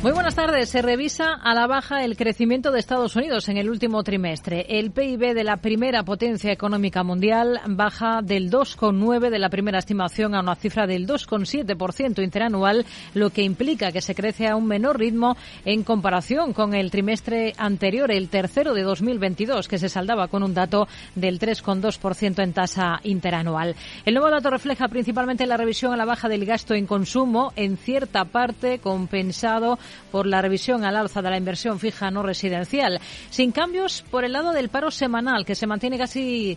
Muy 0.00 0.12
buenas 0.12 0.36
tardes. 0.36 0.68
Se 0.68 0.80
revisa 0.80 1.34
a 1.34 1.54
la 1.54 1.66
baja 1.66 2.04
el 2.04 2.16
crecimiento 2.16 2.70
de 2.70 2.78
Estados 2.78 3.16
Unidos 3.16 3.48
en 3.48 3.56
el 3.56 3.68
último 3.68 4.04
trimestre. 4.04 4.64
El 4.68 4.92
PIB 4.92 5.34
de 5.34 5.42
la 5.42 5.56
primera 5.56 6.04
potencia 6.04 6.52
económica 6.52 7.02
mundial 7.02 7.60
baja 7.66 8.20
del 8.22 8.48
2,9 8.48 9.28
de 9.28 9.38
la 9.40 9.48
primera 9.48 9.80
estimación 9.80 10.36
a 10.36 10.40
una 10.40 10.54
cifra 10.54 10.86
del 10.86 11.04
2,7% 11.04 12.22
interanual, 12.22 12.86
lo 13.14 13.30
que 13.30 13.42
implica 13.42 13.90
que 13.90 14.00
se 14.00 14.14
crece 14.14 14.46
a 14.46 14.54
un 14.54 14.68
menor 14.68 15.00
ritmo 15.00 15.36
en 15.64 15.82
comparación 15.82 16.52
con 16.52 16.74
el 16.74 16.92
trimestre 16.92 17.54
anterior, 17.58 18.12
el 18.12 18.28
tercero 18.28 18.74
de 18.74 18.82
2022, 18.82 19.66
que 19.66 19.78
se 19.78 19.88
saldaba 19.88 20.28
con 20.28 20.44
un 20.44 20.54
dato 20.54 20.86
del 21.16 21.40
3,2% 21.40 22.40
en 22.40 22.52
tasa 22.52 23.00
interanual. 23.02 23.74
El 24.04 24.14
nuevo 24.14 24.30
dato 24.30 24.48
refleja 24.48 24.86
principalmente 24.86 25.44
la 25.44 25.56
revisión 25.56 25.92
a 25.92 25.96
la 25.96 26.04
baja 26.04 26.28
del 26.28 26.46
gasto 26.46 26.74
en 26.74 26.86
consumo, 26.86 27.52
en 27.56 27.76
cierta 27.76 28.26
parte 28.26 28.78
compensado 28.78 29.76
por 30.10 30.26
la 30.26 30.42
revisión 30.42 30.84
al 30.84 30.96
alza 30.96 31.22
de 31.22 31.30
la 31.30 31.36
inversión 31.36 31.78
fija 31.78 32.10
no 32.10 32.22
residencial. 32.22 33.00
Sin 33.30 33.52
cambios 33.52 34.04
por 34.10 34.24
el 34.24 34.32
lado 34.32 34.52
del 34.52 34.68
paro 34.68 34.90
semanal, 34.90 35.44
que 35.44 35.54
se 35.54 35.66
mantiene 35.66 35.98
casi 35.98 36.56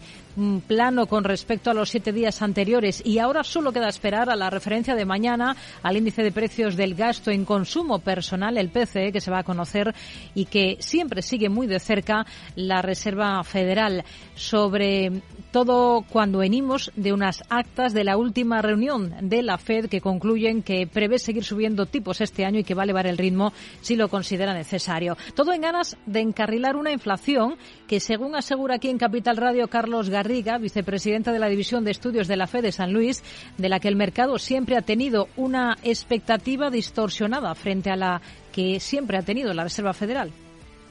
plano 0.68 1.08
con 1.08 1.24
respecto 1.24 1.72
a 1.72 1.74
los 1.74 1.90
siete 1.90 2.12
días 2.12 2.42
anteriores 2.42 3.02
y 3.06 3.20
ahora 3.20 3.44
solo 3.44 3.72
queda 3.72 3.90
esperar 3.90 4.30
a 4.30 4.36
la 4.36 4.50
referencia 4.50 4.96
de 4.96 5.06
mañana 5.06 5.56
al 5.84 5.98
índice 5.98 6.24
de 6.24 6.32
precios 6.32 6.76
del 6.76 6.96
gasto 6.96 7.32
en 7.32 7.46
consumo 7.46 8.00
personal, 8.00 8.58
el 8.58 8.70
PCE, 8.70 9.12
que 9.12 9.22
se 9.22 9.32
va 9.32 9.40
a 9.40 9.44
conocer 9.44 9.94
y 10.36 10.46
que 10.46 10.78
siempre 10.80 11.22
sigue 11.22 11.50
muy 11.50 11.68
de 11.68 11.80
cerca 11.80 12.26
la 12.56 12.82
Reserva 12.82 13.44
Federal 13.44 14.04
sobre 14.36 15.22
todo 15.52 16.04
cuando 16.10 16.40
venimos 16.40 16.92
de 16.96 17.14
unas 17.14 17.44
actas 17.50 17.94
de 17.94 18.04
la 18.04 18.18
última 18.18 18.62
reunión 18.62 19.14
de 19.22 19.44
la 19.44 19.58
Fed 19.58 19.88
que 19.88 20.02
concluyen 20.02 20.64
que 20.64 20.88
prevé 20.88 21.20
seguir 21.20 21.44
subiendo 21.44 21.86
tipos 21.86 22.22
este 22.22 22.46
año 22.46 22.60
y 22.60 22.64
que 22.64 22.74
va 22.74 22.84
a 22.84 22.86
elevar 22.86 23.08
el 23.08 23.18
ritmo 23.18 23.54
si 23.82 23.96
lo 23.96 24.10
considera 24.10 24.54
necesario. 24.54 25.18
Todo 25.36 25.54
en 25.54 25.62
ganas 25.62 25.98
de 26.06 26.22
encarrilar 26.22 26.76
una 26.76 26.92
inflación 26.92 27.56
que, 27.88 28.00
según 28.00 28.36
asegura 28.36 28.76
aquí 28.76 28.90
en 28.90 28.98
Capital 28.98 29.38
Radio 29.38 29.68
Carlos 29.68 30.10
Garriga, 30.22 30.60
vicepresidente 30.60 31.32
de 31.32 31.40
la 31.40 31.50
División 31.50 31.84
de 31.84 31.90
Estudios 31.90 32.28
de 32.28 32.38
la 32.38 32.46
Fed 32.46 32.62
de 32.62 32.72
San 32.72 32.94
Luis, 32.94 33.24
de 33.58 33.70
la 33.70 33.80
que 33.80 33.88
el 33.88 33.96
mercado 33.96 34.38
siempre 34.38 34.78
ha 34.78 34.84
tenido 34.84 35.30
una 35.36 35.80
expectativa 35.82 36.70
distorsionada 36.70 37.56
frente 37.56 37.90
a 37.90 37.96
la 37.96 38.22
que 38.52 38.80
siempre 38.80 39.18
ha 39.18 39.24
tenido 39.24 39.52
la 39.56 39.64
Reserva 39.64 39.94
Federal. 39.94 40.32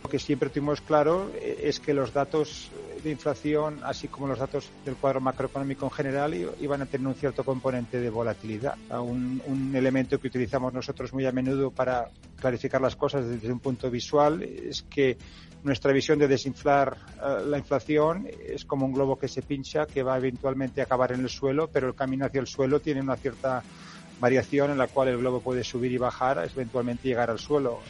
Lo 0.03 0.11
que 0.11 0.19
siempre 0.19 0.49
tuvimos 0.49 0.81
claro 0.81 1.31
eh, 1.37 1.61
es 1.63 1.79
que 1.79 1.95
los 1.95 2.13
datos 2.13 2.73
de 3.05 3.11
inflación, 3.13 3.79
así 3.85 4.09
como 4.09 4.27
los 4.27 4.41
datos 4.41 4.69
del 4.85 4.97
cuadro 4.97 5.21
macroeconómico 5.21 5.87
en 5.87 5.93
general, 5.93 6.35
iban 6.61 6.83
a 6.83 6.87
tener 6.87 7.07
un 7.07 7.15
cierto 7.15 7.45
componente 7.45 8.01
de 8.01 8.11
volatilidad. 8.11 8.75
Un, 9.01 9.41
un, 9.47 9.77
elemento 9.77 10.19
que 10.19 10.27
utilizamos 10.27 10.75
nosotros 10.75 11.13
muy 11.13 11.25
a 11.25 11.31
menudo 11.31 11.71
para 11.71 12.11
clarificar 12.41 12.81
las 12.81 12.97
cosas 12.97 13.27
desde 13.27 13.53
un 13.53 13.61
punto 13.61 13.91
visual 13.91 14.43
es 14.43 14.83
que 14.83 15.17
nuestra 15.63 15.93
visión 15.93 16.19
de 16.19 16.27
desinflar 16.27 16.97
uh, 17.23 17.47
la 17.47 17.59
inflación 17.59 18.27
es 18.47 18.65
como 18.65 18.87
un 18.87 18.93
globo 18.93 19.19
que 19.19 19.29
se 19.29 19.43
pincha, 19.43 19.87
que 19.87 20.03
va 20.03 20.17
eventualmente 20.17 20.81
a 20.81 20.85
acabar 20.85 21.13
en 21.13 21.21
el 21.21 21.29
suelo, 21.29 21.69
pero 21.69 21.89
el 21.89 21.95
camino 21.95 22.27
hacia 22.27 22.41
el 22.41 22.47
suelo 22.47 22.81
tiene 22.81 23.01
una 23.01 23.17
cierta 23.17 23.63
variación 24.19 24.71
en 24.71 24.79
la 24.79 24.87
cual 24.87 25.09
el 25.09 25.19
globo 25.19 25.41
puede 25.41 25.65
subir 25.65 25.93
y 25.93 25.99
bajar, 25.99 26.49
eventualmente 26.53 27.09
llegar 27.09 27.31
al 27.31 27.39
suelo. 27.39 27.81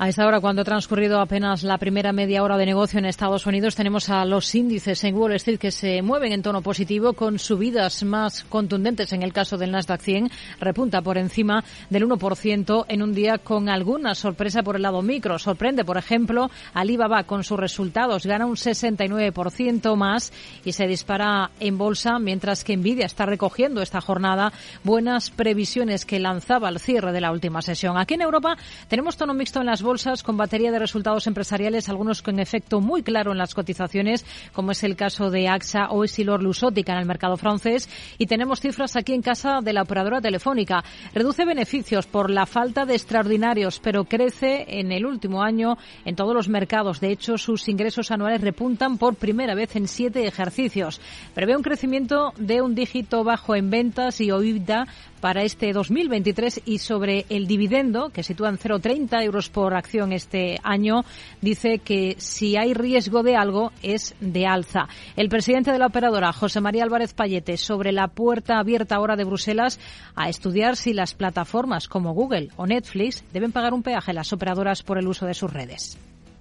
A 0.00 0.08
esta 0.08 0.24
hora, 0.28 0.38
cuando 0.38 0.62
ha 0.62 0.64
transcurrido 0.64 1.20
apenas 1.20 1.64
la 1.64 1.76
primera 1.76 2.12
media 2.12 2.44
hora 2.44 2.56
de 2.56 2.66
negocio 2.66 3.00
en 3.00 3.04
Estados 3.04 3.46
Unidos, 3.46 3.74
tenemos 3.74 4.08
a 4.10 4.24
los 4.24 4.54
índices 4.54 5.02
en 5.02 5.16
Wall 5.16 5.32
Street 5.32 5.58
que 5.58 5.72
se 5.72 6.02
mueven 6.02 6.30
en 6.30 6.40
tono 6.40 6.62
positivo 6.62 7.14
con 7.14 7.40
subidas 7.40 8.04
más 8.04 8.44
contundentes 8.44 9.12
en 9.12 9.24
el 9.24 9.32
caso 9.32 9.58
del 9.58 9.72
Nasdaq 9.72 10.00
100. 10.00 10.30
Repunta 10.60 11.02
por 11.02 11.18
encima 11.18 11.64
del 11.90 12.06
1% 12.06 12.84
en 12.86 13.02
un 13.02 13.12
día 13.12 13.38
con 13.38 13.68
alguna 13.68 14.14
sorpresa 14.14 14.62
por 14.62 14.76
el 14.76 14.82
lado 14.82 15.02
micro. 15.02 15.36
Sorprende, 15.36 15.84
por 15.84 15.96
ejemplo, 15.96 16.48
Alibaba 16.74 17.24
con 17.24 17.42
sus 17.42 17.58
resultados. 17.58 18.24
Gana 18.24 18.46
un 18.46 18.54
69% 18.54 19.96
más 19.96 20.32
y 20.64 20.74
se 20.74 20.86
dispara 20.86 21.50
en 21.58 21.76
bolsa, 21.76 22.20
mientras 22.20 22.62
que 22.62 22.76
Nvidia 22.76 23.06
está 23.06 23.26
recogiendo 23.26 23.82
esta 23.82 24.00
jornada 24.00 24.52
buenas 24.84 25.30
previsiones 25.30 26.06
que 26.06 26.20
lanzaba 26.20 26.68
al 26.68 26.78
cierre 26.78 27.10
de 27.10 27.20
la 27.20 27.32
última 27.32 27.62
sesión. 27.62 27.98
Aquí 27.98 28.14
en 28.14 28.22
Europa 28.22 28.56
tenemos 28.86 29.16
tono 29.16 29.34
mixto 29.34 29.58
en 29.58 29.66
las 29.66 29.82
con 30.22 30.36
batería 30.36 30.70
de 30.70 30.78
resultados 30.78 31.26
empresariales, 31.26 31.88
algunos 31.88 32.20
con 32.20 32.38
efecto 32.38 32.78
muy 32.80 33.02
claro 33.02 33.32
en 33.32 33.38
las 33.38 33.54
cotizaciones, 33.54 34.26
como 34.52 34.72
es 34.72 34.84
el 34.84 34.96
caso 34.96 35.30
de 35.30 35.48
AXA 35.48 35.88
o 35.88 36.04
Essilor 36.04 36.42
Lusótica 36.42 36.92
en 36.92 36.98
el 36.98 37.06
mercado 37.06 37.38
francés. 37.38 37.88
Y 38.18 38.26
tenemos 38.26 38.60
cifras 38.60 38.96
aquí 38.96 39.14
en 39.14 39.22
casa 39.22 39.60
de 39.62 39.72
la 39.72 39.80
operadora 39.80 40.20
telefónica. 40.20 40.84
Reduce 41.14 41.46
beneficios 41.46 42.06
por 42.06 42.28
la 42.28 42.44
falta 42.44 42.84
de 42.84 42.96
extraordinarios, 42.96 43.80
pero 43.80 44.04
crece 44.04 44.66
en 44.78 44.92
el 44.92 45.06
último 45.06 45.42
año 45.42 45.78
en 46.04 46.16
todos 46.16 46.34
los 46.34 46.50
mercados. 46.50 47.00
De 47.00 47.10
hecho, 47.10 47.38
sus 47.38 47.66
ingresos 47.66 48.10
anuales 48.10 48.42
repuntan 48.42 48.98
por 48.98 49.14
primera 49.14 49.54
vez 49.54 49.74
en 49.74 49.88
siete 49.88 50.26
ejercicios. 50.26 51.00
Prevé 51.32 51.56
un 51.56 51.62
crecimiento 51.62 52.34
de 52.36 52.60
un 52.60 52.74
dígito 52.74 53.24
bajo 53.24 53.54
en 53.54 53.70
ventas 53.70 54.20
y 54.20 54.30
OIBDA 54.30 54.86
para 55.18 55.42
este 55.42 55.72
2023 55.72 56.62
y 56.64 56.78
sobre 56.78 57.26
el 57.28 57.46
dividendo, 57.46 58.10
que 58.10 58.22
sitúa 58.22 58.48
en 58.48 58.58
0,30 58.58 59.22
euros 59.24 59.48
por 59.50 59.74
acción 59.74 60.12
este 60.12 60.58
año, 60.62 61.04
dice 61.40 61.78
que 61.78 62.16
si 62.18 62.56
hay 62.56 62.74
riesgo 62.74 63.22
de 63.22 63.36
algo 63.36 63.72
es 63.82 64.14
de 64.20 64.46
alza. 64.46 64.88
El 65.16 65.28
presidente 65.28 65.72
de 65.72 65.78
la 65.78 65.86
operadora, 65.86 66.32
José 66.32 66.60
María 66.60 66.84
Álvarez 66.84 67.12
Payete, 67.14 67.56
sobre 67.56 67.92
la 67.92 68.08
puerta 68.08 68.58
abierta 68.58 68.96
ahora 68.96 69.16
de 69.16 69.24
Bruselas 69.24 69.78
a 70.14 70.28
estudiar 70.28 70.76
si 70.76 70.92
las 70.92 71.14
plataformas 71.14 71.88
como 71.88 72.14
Google 72.14 72.50
o 72.56 72.66
Netflix 72.66 73.24
deben 73.32 73.52
pagar 73.52 73.74
un 73.74 73.82
peaje 73.82 74.10
a 74.10 74.14
las 74.14 74.32
operadoras 74.32 74.82
por 74.82 74.98
el 74.98 75.08
uso 75.08 75.26
de 75.26 75.34
sus 75.34 75.52
redes. 75.52 75.98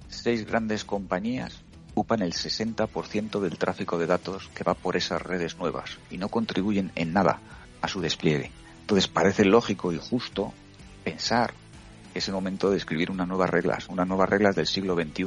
Seis 0.10 0.46
grandes 0.46 0.86
compañías 0.86 1.64
ocupan 1.92 2.22
el 2.22 2.34
60% 2.34 3.40
del 3.40 3.58
tráfico 3.58 3.98
de 3.98 4.06
datos 4.06 4.50
que 4.54 4.64
va 4.64 4.76
por 4.76 4.96
esas 4.96 5.20
redes 5.20 5.58
nuevas 5.58 5.98
y 6.12 6.18
no 6.18 6.30
contribuyen 6.30 6.92
en 6.96 7.12
nada 7.12 7.40
a 7.82 7.88
su 7.88 8.02
despliegue. 8.02 8.52
Entonces 8.88 9.10
parece 9.10 9.44
lógico 9.44 9.92
y 9.92 9.98
justo 9.98 10.54
pensar 11.04 11.54
que 12.14 12.20
es 12.20 12.28
el 12.30 12.34
momento 12.34 12.72
de 12.72 12.78
escribir 12.78 13.12
unas 13.12 13.28
nuevas 13.28 13.50
reglas, 13.50 13.90
unas 13.90 14.08
nuevas 14.08 14.30
reglas 14.30 14.56
del 14.56 14.66
siglo 14.66 14.96
XXI. 14.96 15.26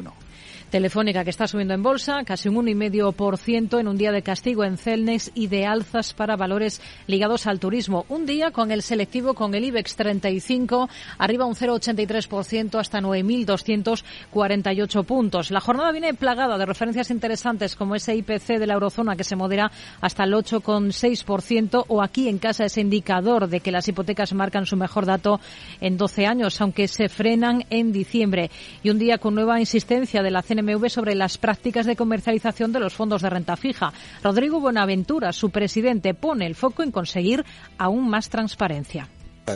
Telefónica 0.70 1.24
que 1.24 1.30
está 1.30 1.48
subiendo 1.48 1.74
en 1.74 1.82
bolsa 1.82 2.22
casi 2.24 2.48
un 2.48 2.54
1,5% 2.54 3.80
en 3.80 3.88
un 3.88 3.96
día 3.96 4.12
de 4.12 4.22
castigo 4.22 4.62
en 4.64 4.78
Celnex 4.78 5.32
y 5.34 5.48
de 5.48 5.66
alzas 5.66 6.14
para 6.14 6.36
valores 6.36 6.80
ligados 7.08 7.48
al 7.48 7.58
turismo. 7.58 8.06
Un 8.08 8.24
día 8.24 8.52
con 8.52 8.70
el 8.70 8.82
selectivo 8.82 9.34
con 9.34 9.52
el 9.54 9.64
IBEX 9.64 9.96
35 9.96 10.88
arriba 11.18 11.44
un 11.44 11.56
0,83% 11.56 12.78
hasta 12.78 13.00
9.248 13.00 15.04
puntos. 15.04 15.50
La 15.50 15.60
jornada 15.60 15.90
viene 15.90 16.14
plagada 16.14 16.56
de 16.56 16.66
referencias 16.66 17.10
interesantes 17.10 17.74
como 17.74 17.96
ese 17.96 18.14
IPC 18.14 18.58
de 18.58 18.66
la 18.66 18.74
eurozona 18.74 19.16
que 19.16 19.24
se 19.24 19.36
modera 19.36 19.72
hasta 20.00 20.24
el 20.24 20.34
8,6% 20.34 21.84
o 21.88 22.02
aquí 22.02 22.28
en 22.28 22.38
casa 22.38 22.64
ese 22.64 22.80
indicador 22.80 23.48
de 23.48 23.60
que 23.60 23.72
las 23.72 23.88
hipotecas 23.88 24.34
marcan 24.34 24.66
su 24.66 24.76
mejor 24.76 25.04
dato 25.04 25.40
en 25.80 25.96
12 25.96 26.26
años, 26.26 26.60
aunque 26.60 26.86
se 26.86 27.08
frenan 27.08 27.64
en 27.70 27.92
diciembre. 27.92 28.50
Y 28.82 28.90
un 28.90 28.98
día 28.98 29.18
con 29.18 29.34
nueva 29.34 29.58
insistencia 29.58 30.22
de 30.22 30.30
la 30.30 30.42
CNMV 30.60 30.88
sobre 30.88 31.14
las 31.14 31.38
prácticas 31.38 31.86
de 31.86 31.96
comercialización 31.96 32.72
de 32.72 32.80
los 32.80 32.94
fondos 32.94 33.22
de 33.22 33.30
renta 33.30 33.56
fija. 33.56 33.92
Rodrigo 34.22 34.60
Buenaventura, 34.60 35.32
su 35.32 35.50
presidente, 35.50 36.14
pone 36.14 36.46
el 36.46 36.54
foco 36.54 36.82
en 36.82 36.90
conseguir 36.90 37.44
aún 37.78 38.08
más 38.08 38.28
transparencia. 38.28 39.08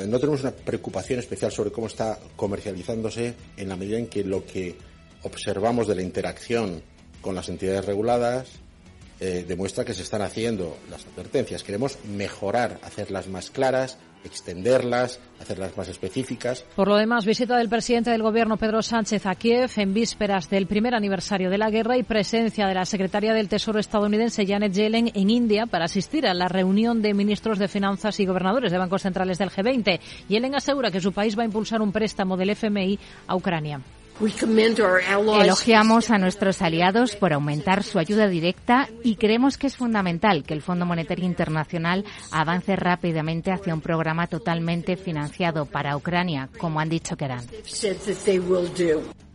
No 0.09 0.19
tenemos 0.19 0.41
una 0.41 0.51
preocupación 0.51 1.21
especial 1.21 1.53
sobre 1.53 1.71
cómo 1.71 1.87
está 1.87 2.19
comercializándose 2.37 3.35
en 3.57 3.69
la 3.69 3.77
medida 3.77 3.99
en 3.99 4.09
que 4.09 4.25
lo 4.25 4.45
que 4.45 4.77
observamos 5.23 5.87
de 5.87 5.95
la 5.95 6.03
interacción 6.03 6.83
con 7.21 7.35
las 7.35 7.49
entidades 7.49 7.85
reguladas 7.85 8.49
eh, 9.21 9.45
demuestra 9.47 9.85
que 9.85 9.95
se 9.95 10.03
están 10.03 10.23
haciendo 10.23 10.77
las 10.91 11.07
advertencias. 11.07 11.63
Queremos 11.63 11.99
mejorar, 12.05 12.81
hacerlas 12.83 13.29
más 13.29 13.51
claras, 13.51 13.99
extenderlas, 14.25 15.21
hacerlas 15.41 15.77
más 15.77 15.89
específicas. 15.89 16.65
Por 16.75 16.89
lo 16.89 16.97
demás, 16.97 17.27
visita 17.27 17.57
del 17.57 17.69
presidente 17.69 18.11
del 18.11 18.23
Gobierno, 18.23 18.57
Pedro 18.57 18.83
Sánchez, 18.83 19.27
a 19.27 19.35
Kiev 19.35 19.71
en 19.77 19.95
vísperas 19.95 20.51
del 20.51 20.67
primer 20.67 20.95
aniversario 20.95 21.51
de 21.51 21.59
la 21.59 21.71
guerra 21.71 21.97
y 21.97 22.03
presencia 22.03 22.67
de 22.67 22.75
la 22.75 22.85
secretaria 22.85 23.35
del 23.35 23.49
Tesoro 23.49 23.79
estadounidense, 23.79 24.47
Janet 24.47 24.73
Yellen, 24.73 25.11
en 25.15 25.31
India 25.31 25.67
para 25.67 25.85
asistir 25.85 26.27
a 26.27 26.35
la 26.35 26.49
reunión 26.49 27.03
de 27.03 27.15
ministros 27.15 27.59
de 27.59 27.69
Finanzas 27.69 28.19
y 28.21 28.27
gobernadores 28.27 28.73
de 28.73 28.79
bancos 28.79 29.03
centrales 29.03 29.39
del 29.39 29.51
G20. 29.51 30.01
Yellen 30.29 30.55
asegura 30.55 30.91
que 30.91 31.01
su 31.01 31.13
país 31.13 31.39
va 31.39 31.43
a 31.43 31.47
impulsar 31.47 31.83
un 31.83 31.93
préstamo 31.93 32.37
del 32.37 32.51
FMI 32.51 32.99
a 33.27 33.37
Ucrania. 33.37 33.81
Elogiamos 35.43 36.11
a 36.11 36.19
nuestros 36.19 36.63
aliados 36.63 37.17
por 37.17 37.33
aumentar 37.33 37.83
su 37.83 37.99
ayuda 37.99 38.29
directa 38.29 38.89
y 39.03 39.17
creemos 39.17 39.59
que 39.59 39.67
es 39.67 39.77
fundamental 39.77 40.45
que 40.45 40.55
el 40.55 40.63
Fondo 40.63 40.87
Monetario 40.87 41.25
Internacional 41.25 42.05
avance 42.31 42.77
rápidamente 42.77 43.51
hacia 43.51 43.75
un 43.75 43.81
programa 43.81 44.27
totalmente 44.27 44.97
financiado 44.97 45.67
para 45.67 45.97
Ucrania, 45.97 46.49
como 46.59 46.81
han 46.81 46.89
dicho 46.89 47.17
que 47.17 47.25
harán. 47.25 47.45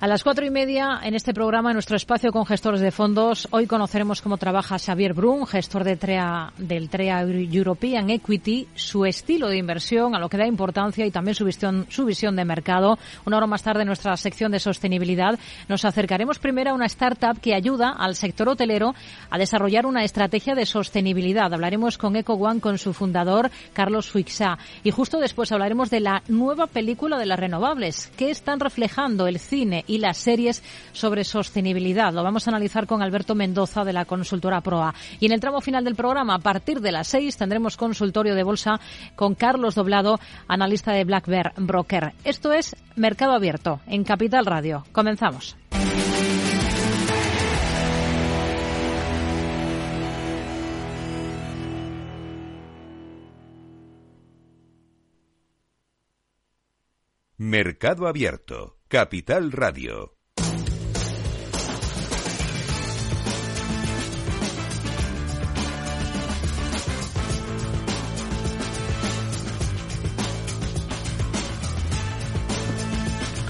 A 0.02 0.08
las 0.08 0.24
cuatro 0.24 0.46
y 0.46 0.50
media, 0.50 1.02
en 1.04 1.14
este 1.14 1.34
programa, 1.34 1.72
en 1.72 1.74
nuestro 1.74 1.98
espacio 1.98 2.32
con 2.32 2.46
gestores 2.46 2.80
de 2.80 2.90
fondos, 2.90 3.50
hoy 3.52 3.68
conoceremos 3.68 4.22
cómo 4.22 4.38
trabaja 4.38 4.80
Xavier 4.80 5.14
Brun, 5.14 5.46
gestor 5.46 5.84
de 5.84 5.98
TREA, 5.98 6.54
del 6.58 6.88
TREA 6.88 7.24
European 7.24 8.10
Equity, 8.10 8.70
su 8.76 9.04
estilo 9.04 9.50
de 9.50 9.58
inversión, 9.58 10.16
a 10.16 10.20
lo 10.20 10.30
que 10.30 10.38
da 10.38 10.48
importancia 10.48 11.06
y 11.06 11.12
también 11.12 11.36
su 11.36 11.44
visión, 11.44 11.86
su 11.90 12.06
visión 12.06 12.38
de 12.38 12.46
mercado. 12.46 12.98
Una 13.26 13.36
hora 13.36 13.48
más 13.48 13.62
tarde, 13.62 13.82
en 13.82 13.88
nuestra 13.88 14.16
sección 14.16 14.54
de 14.54 14.62
sostenibilidad, 14.62 15.38
nos 15.68 15.84
acercaremos 15.84 16.40
primero 16.40 16.72
a 16.72 16.76
una 16.76 16.86
startup 16.86 17.38
que 17.38 17.54
ayuda 17.54 17.90
al 17.90 18.16
sector 18.16 18.48
hotelero 18.48 18.96
a 19.30 19.38
desarrollar 19.38 19.86
una 19.86 20.06
estrategia 20.06 20.56
de 20.56 20.66
sostenibilidad. 20.66 21.54
Hablaremos 21.54 21.98
con 21.98 22.16
EcoOne, 22.16 22.62
con 22.62 22.78
su 22.78 22.94
fundador, 22.94 23.52
Carlos 23.74 24.10
Fuixá. 24.10 24.60
Y 24.82 24.92
justo 24.92 25.20
después 25.20 25.52
hablaremos 25.52 25.90
de 25.90 26.00
la 26.00 26.24
nueva 26.30 26.68
película 26.68 27.18
de 27.18 27.26
las 27.26 27.38
renovables. 27.38 28.10
¿Qué 28.16 28.30
están 28.30 28.62
reflejando 28.62 29.28
el 29.28 29.40
cine 29.40 29.84
y 29.90 29.98
las 29.98 30.18
series 30.18 30.64
sobre 30.94 31.24
sostenibilidad. 31.24 32.14
Lo 32.14 32.24
vamos 32.24 32.48
a 32.48 32.52
analizar 32.52 32.86
con 32.86 33.02
Alberto 33.02 33.36
Mendoza 33.36 33.84
de 33.84 33.92
la 33.92 34.06
consultora 34.06 34.62
Proa. 34.62 34.94
Y 35.20 35.26
en 35.26 35.34
el 35.34 35.40
tramo 35.40 35.60
final 35.60 35.84
del 35.84 35.96
programa, 35.96 36.36
a 36.36 36.40
partir 36.40 36.80
de 36.80 36.92
las 36.92 37.08
seis, 37.08 37.36
tendremos 37.36 37.76
consultorio 37.76 38.36
de 38.36 38.44
bolsa 38.44 38.80
con 39.16 39.36
Carlos 39.36 39.76
Doblado, 39.76 40.20
analista 40.48 40.94
de 40.94 41.04
Black 41.04 41.28
Bear 41.28 41.54
Broker. 41.58 42.14
Esto 42.24 42.54
es 42.54 42.76
Mercado 42.96 43.34
Abierto 43.34 43.82
en 43.88 44.04
Capital 44.04 44.46
Radio. 44.46 44.86
Comenzamos. 44.92 45.58
Mercado 57.42 58.06
Abierto, 58.06 58.79
Capital 58.90 59.52
Radio. 59.52 60.19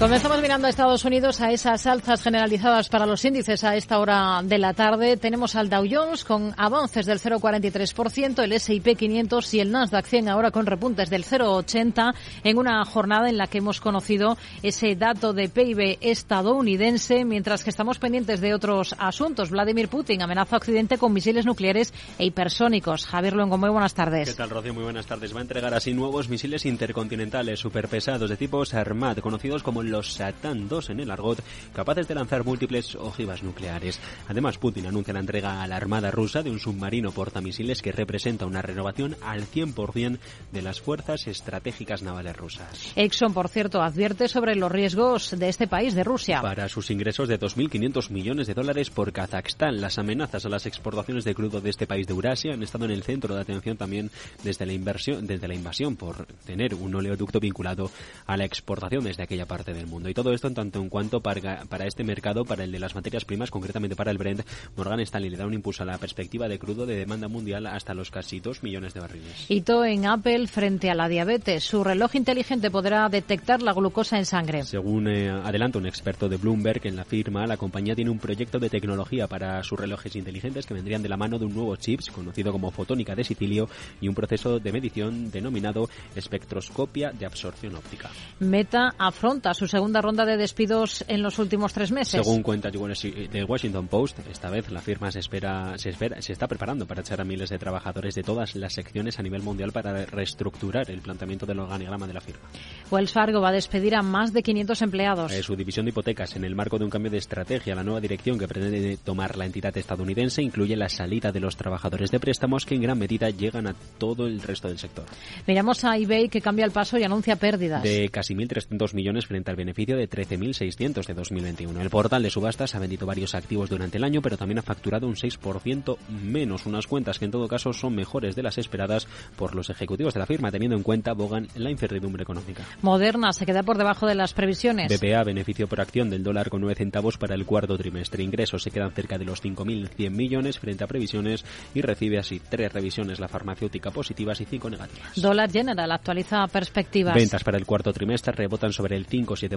Comenzamos 0.00 0.40
mirando 0.40 0.66
a 0.66 0.70
Estados 0.70 1.04
Unidos 1.04 1.42
a 1.42 1.52
esas 1.52 1.86
alzas 1.86 2.22
generalizadas 2.22 2.88
para 2.88 3.04
los 3.04 3.22
índices 3.22 3.64
a 3.64 3.76
esta 3.76 3.98
hora 3.98 4.40
de 4.42 4.56
la 4.56 4.72
tarde. 4.72 5.18
Tenemos 5.18 5.54
al 5.56 5.68
Dow 5.68 5.84
Jones 5.86 6.24
con 6.24 6.54
avances 6.56 7.04
del 7.04 7.20
0,43%, 7.20 8.42
el 8.42 8.52
S&P 8.54 8.94
500 8.94 9.52
y 9.52 9.60
el 9.60 9.70
Nasdaq 9.70 10.06
100 10.06 10.30
ahora 10.30 10.52
con 10.52 10.64
repuntes 10.64 11.10
del 11.10 11.26
0,80 11.26 12.14
en 12.44 12.56
una 12.56 12.82
jornada 12.86 13.28
en 13.28 13.36
la 13.36 13.46
que 13.46 13.58
hemos 13.58 13.82
conocido 13.82 14.38
ese 14.62 14.96
dato 14.96 15.34
de 15.34 15.50
PIB 15.50 15.98
estadounidense, 16.00 17.26
mientras 17.26 17.62
que 17.62 17.68
estamos 17.68 17.98
pendientes 17.98 18.40
de 18.40 18.54
otros 18.54 18.94
asuntos. 18.98 19.50
Vladimir 19.50 19.88
Putin 19.88 20.22
amenaza 20.22 20.56
a 20.56 20.60
Occidente 20.60 20.96
con 20.96 21.12
misiles 21.12 21.44
nucleares 21.44 21.92
e 22.18 22.24
hipersónicos. 22.24 23.04
Javier 23.04 23.34
Luengo, 23.34 23.58
muy 23.58 23.68
buenas 23.68 23.92
tardes. 23.92 24.30
¿Qué 24.30 24.34
tal, 24.34 24.48
Rocío? 24.48 24.72
Muy 24.72 24.84
buenas 24.84 25.04
tardes. 25.04 25.34
Va 25.34 25.40
a 25.40 25.42
entregar 25.42 25.74
así 25.74 25.92
nuevos 25.92 26.30
misiles 26.30 26.64
intercontinentales 26.64 27.60
superpesados 27.60 28.30
de 28.30 28.38
tipo 28.38 28.64
Sarmat, 28.64 29.20
conocidos 29.20 29.62
como 29.62 29.89
los 29.90 30.12
Satan 30.12 30.68
2 30.68 30.90
en 30.90 31.00
el 31.00 31.10
argot, 31.10 31.42
capaces 31.74 32.08
de 32.08 32.14
lanzar 32.14 32.44
múltiples 32.44 32.94
ojivas 32.94 33.42
nucleares. 33.42 34.00
Además, 34.28 34.58
Putin 34.58 34.86
anuncia 34.86 35.12
la 35.12 35.20
entrega 35.20 35.62
a 35.62 35.66
la 35.66 35.76
Armada 35.76 36.10
rusa 36.10 36.42
de 36.42 36.50
un 36.50 36.58
submarino 36.58 37.12
portamisiles 37.12 37.82
que 37.82 37.92
representa 37.92 38.46
una 38.46 38.62
renovación 38.62 39.16
al 39.22 39.46
100% 39.46 40.18
de 40.52 40.62
las 40.62 40.80
fuerzas 40.80 41.26
estratégicas 41.26 42.02
navales 42.02 42.36
rusas. 42.36 42.92
Exxon, 42.96 43.34
por 43.34 43.48
cierto, 43.48 43.82
advierte 43.82 44.28
sobre 44.28 44.56
los 44.56 44.70
riesgos 44.70 45.38
de 45.38 45.48
este 45.48 45.66
país, 45.66 45.94
de 45.94 46.04
Rusia. 46.04 46.40
Para 46.42 46.68
sus 46.68 46.90
ingresos 46.90 47.28
de 47.28 47.38
2.500 47.38 48.10
millones 48.10 48.46
de 48.46 48.54
dólares 48.54 48.90
por 48.90 49.12
Kazajstán, 49.12 49.80
las 49.80 49.98
amenazas 49.98 50.44
a 50.46 50.48
las 50.48 50.66
exportaciones 50.66 51.24
de 51.24 51.34
crudo 51.34 51.60
de 51.60 51.70
este 51.70 51.86
país 51.86 52.06
de 52.06 52.12
Eurasia 52.12 52.54
han 52.54 52.62
estado 52.62 52.84
en 52.84 52.92
el 52.92 53.02
centro 53.02 53.34
de 53.34 53.40
atención 53.40 53.76
también 53.76 54.10
desde 54.44 54.66
la 54.66 54.72
inversión, 54.72 55.26
desde 55.26 55.48
la 55.48 55.54
invasión 55.54 55.96
por 55.96 56.26
tener 56.46 56.74
un 56.74 56.94
oleoducto 56.94 57.40
vinculado 57.40 57.90
a 58.26 58.36
la 58.36 58.44
exportación 58.44 59.04
desde 59.04 59.22
aquella 59.22 59.46
parte 59.46 59.72
de 59.72 59.79
el 59.80 59.86
mundo. 59.86 60.08
Y 60.08 60.14
todo 60.14 60.32
esto 60.32 60.48
en 60.48 60.54
tanto 60.54 60.80
en 60.80 60.88
cuanto 60.88 61.20
para, 61.20 61.64
para 61.64 61.86
este 61.86 62.04
mercado, 62.04 62.44
para 62.44 62.64
el 62.64 62.72
de 62.72 62.78
las 62.78 62.94
materias 62.94 63.24
primas, 63.24 63.50
concretamente 63.50 63.96
para 63.96 64.10
el 64.10 64.18
Brent, 64.18 64.42
Morgan 64.76 65.00
Stanley 65.00 65.30
le 65.30 65.36
da 65.36 65.46
un 65.46 65.54
impulso 65.54 65.82
a 65.82 65.86
la 65.86 65.98
perspectiva 65.98 66.48
de 66.48 66.58
crudo 66.58 66.86
de 66.86 66.96
demanda 66.96 67.28
mundial 67.28 67.66
hasta 67.66 67.94
los 67.94 68.10
casi 68.10 68.40
2 68.40 68.62
millones 68.62 68.94
de 68.94 69.00
barriles. 69.00 69.46
Hito 69.48 69.84
en 69.84 70.06
Apple 70.06 70.46
frente 70.46 70.90
a 70.90 70.94
la 70.94 71.08
diabetes. 71.08 71.64
Su 71.64 71.84
reloj 71.84 72.14
inteligente 72.14 72.70
podrá 72.70 73.08
detectar 73.08 73.62
la 73.62 73.72
glucosa 73.72 74.18
en 74.18 74.26
sangre. 74.26 74.64
Según 74.64 75.08
eh, 75.08 75.30
adelanta 75.30 75.78
un 75.78 75.86
experto 75.86 76.28
de 76.28 76.36
Bloomberg 76.36 76.86
en 76.86 76.96
la 76.96 77.04
firma, 77.04 77.46
la 77.46 77.56
compañía 77.56 77.94
tiene 77.94 78.10
un 78.10 78.18
proyecto 78.18 78.58
de 78.58 78.70
tecnología 78.70 79.26
para 79.26 79.62
sus 79.62 79.78
relojes 79.78 80.14
inteligentes 80.16 80.66
que 80.66 80.74
vendrían 80.74 81.02
de 81.02 81.08
la 81.08 81.16
mano 81.16 81.38
de 81.38 81.46
un 81.46 81.54
nuevo 81.54 81.76
chip 81.76 82.00
conocido 82.12 82.52
como 82.52 82.70
fotónica 82.70 83.14
de 83.14 83.24
Sicilio 83.24 83.68
y 84.00 84.08
un 84.08 84.14
proceso 84.14 84.58
de 84.58 84.72
medición 84.72 85.30
denominado 85.30 85.88
espectroscopia 86.14 87.12
de 87.12 87.26
absorción 87.26 87.74
óptica. 87.74 88.10
Meta 88.40 88.94
afronta 88.98 89.54
su 89.54 89.66
segunda 89.70 90.02
ronda 90.02 90.26
de 90.26 90.36
despidos 90.36 91.04
en 91.08 91.22
los 91.22 91.38
últimos 91.38 91.72
tres 91.72 91.92
meses. 91.92 92.22
Según 92.22 92.42
cuenta 92.42 92.68
el 92.68 93.44
Washington 93.48 93.88
Post, 93.88 94.18
esta 94.30 94.50
vez 94.50 94.70
la 94.70 94.80
firma 94.80 95.10
se 95.10 95.20
espera, 95.20 95.78
se 95.78 95.90
espera, 95.90 96.20
se 96.20 96.32
está 96.32 96.46
preparando 96.46 96.86
para 96.86 97.00
echar 97.00 97.20
a 97.20 97.24
miles 97.24 97.50
de 97.50 97.58
trabajadores 97.58 98.14
de 98.14 98.22
todas 98.22 98.54
las 98.56 98.74
secciones 98.74 99.18
a 99.18 99.22
nivel 99.22 99.42
mundial 99.42 99.72
para 99.72 100.04
reestructurar 100.04 100.90
el 100.90 101.00
planteamiento 101.00 101.46
del 101.46 101.60
organigrama 101.60 102.06
de 102.06 102.14
la 102.14 102.20
firma. 102.20 102.42
Wells 102.90 103.12
Fargo 103.12 103.40
va 103.40 103.50
a 103.50 103.52
despedir 103.52 103.94
a 103.94 104.02
más 104.02 104.32
de 104.32 104.42
500 104.42 104.82
empleados. 104.82 105.32
Eh, 105.32 105.42
su 105.42 105.56
división 105.56 105.86
de 105.86 105.90
hipotecas, 105.90 106.36
en 106.36 106.44
el 106.44 106.54
marco 106.54 106.78
de 106.78 106.84
un 106.84 106.90
cambio 106.90 107.10
de 107.10 107.18
estrategia, 107.18 107.74
la 107.74 107.84
nueva 107.84 108.00
dirección 108.00 108.38
que 108.38 108.48
pretende 108.48 108.98
tomar 108.98 109.36
la 109.36 109.46
entidad 109.46 109.76
estadounidense 109.76 110.42
incluye 110.42 110.76
la 110.76 110.88
salida 110.88 111.32
de 111.32 111.40
los 111.40 111.56
trabajadores 111.56 112.10
de 112.10 112.18
préstamos 112.18 112.66
que 112.66 112.74
en 112.74 112.82
gran 112.82 112.98
medida 112.98 113.30
llegan 113.30 113.66
a 113.66 113.74
todo 113.98 114.26
el 114.26 114.42
resto 114.42 114.68
del 114.68 114.78
sector. 114.78 115.04
Miramos 115.46 115.84
a 115.84 115.96
eBay 115.96 116.28
que 116.28 116.40
cambia 116.40 116.64
el 116.64 116.72
paso 116.72 116.98
y 116.98 117.04
anuncia 117.04 117.36
pérdidas. 117.36 117.82
De 117.82 118.08
casi 118.08 118.34
1.300 118.34 118.94
millones 118.94 119.26
frente 119.26 119.50
al 119.50 119.56
beneficio 119.60 119.96
de 119.96 120.08
13.600 120.08 121.06
de 121.06 121.14
2021. 121.14 121.80
El 121.80 121.90
portal 121.90 122.22
de 122.22 122.30
subastas 122.30 122.74
ha 122.74 122.78
vendido 122.78 123.06
varios 123.06 123.34
activos 123.34 123.70
durante 123.70 123.98
el 123.98 124.04
año, 124.04 124.22
pero 124.22 124.36
también 124.36 124.58
ha 124.58 124.62
facturado 124.62 125.06
un 125.06 125.14
6% 125.14 125.98
menos, 126.08 126.66
unas 126.66 126.86
cuentas 126.86 127.18
que 127.18 127.26
en 127.26 127.30
todo 127.30 127.48
caso 127.48 127.72
son 127.72 127.94
mejores 127.94 128.34
de 128.36 128.42
las 128.42 128.58
esperadas 128.58 129.06
por 129.36 129.54
los 129.54 129.70
ejecutivos 129.70 130.14
de 130.14 130.20
la 130.20 130.26
firma, 130.26 130.50
teniendo 130.50 130.76
en 130.76 130.82
cuenta, 130.82 131.12
Bogan, 131.12 131.48
la 131.54 131.70
incertidumbre 131.70 132.22
económica. 132.22 132.64
Moderna 132.82 133.32
se 133.32 133.46
queda 133.46 133.62
por 133.62 133.78
debajo 133.78 134.06
de 134.06 134.14
las 134.14 134.32
previsiones. 134.32 134.90
BPA, 134.90 135.24
beneficio 135.24 135.68
por 135.68 135.80
acción 135.80 136.10
del 136.10 136.22
dólar 136.22 136.50
con 136.50 136.60
9 136.60 136.74
centavos 136.74 137.18
para 137.18 137.34
el 137.34 137.46
cuarto 137.46 137.76
trimestre. 137.76 138.22
Ingresos 138.22 138.62
se 138.62 138.70
quedan 138.70 138.92
cerca 138.92 139.18
de 139.18 139.24
los 139.24 139.42
5.100 139.42 140.10
millones 140.10 140.58
frente 140.58 140.84
a 140.84 140.86
previsiones 140.86 141.44
y 141.74 141.82
recibe 141.82 142.18
así 142.18 142.40
tres 142.40 142.72
revisiones 142.72 143.20
la 143.20 143.28
farmacéutica 143.28 143.90
positivas 143.90 144.40
y 144.40 144.44
cinco 144.44 144.70
negativas. 144.70 145.20
Dólar 145.20 145.50
General 145.50 145.90
actualiza 145.92 146.46
perspectivas. 146.46 147.14
Ventas 147.14 147.44
para 147.44 147.58
el 147.58 147.66
cuarto 147.66 147.92
trimestre 147.92 148.32
rebotan 148.32 148.72
sobre 148.72 148.96
el 148.96 149.06
5-7% 149.06 149.49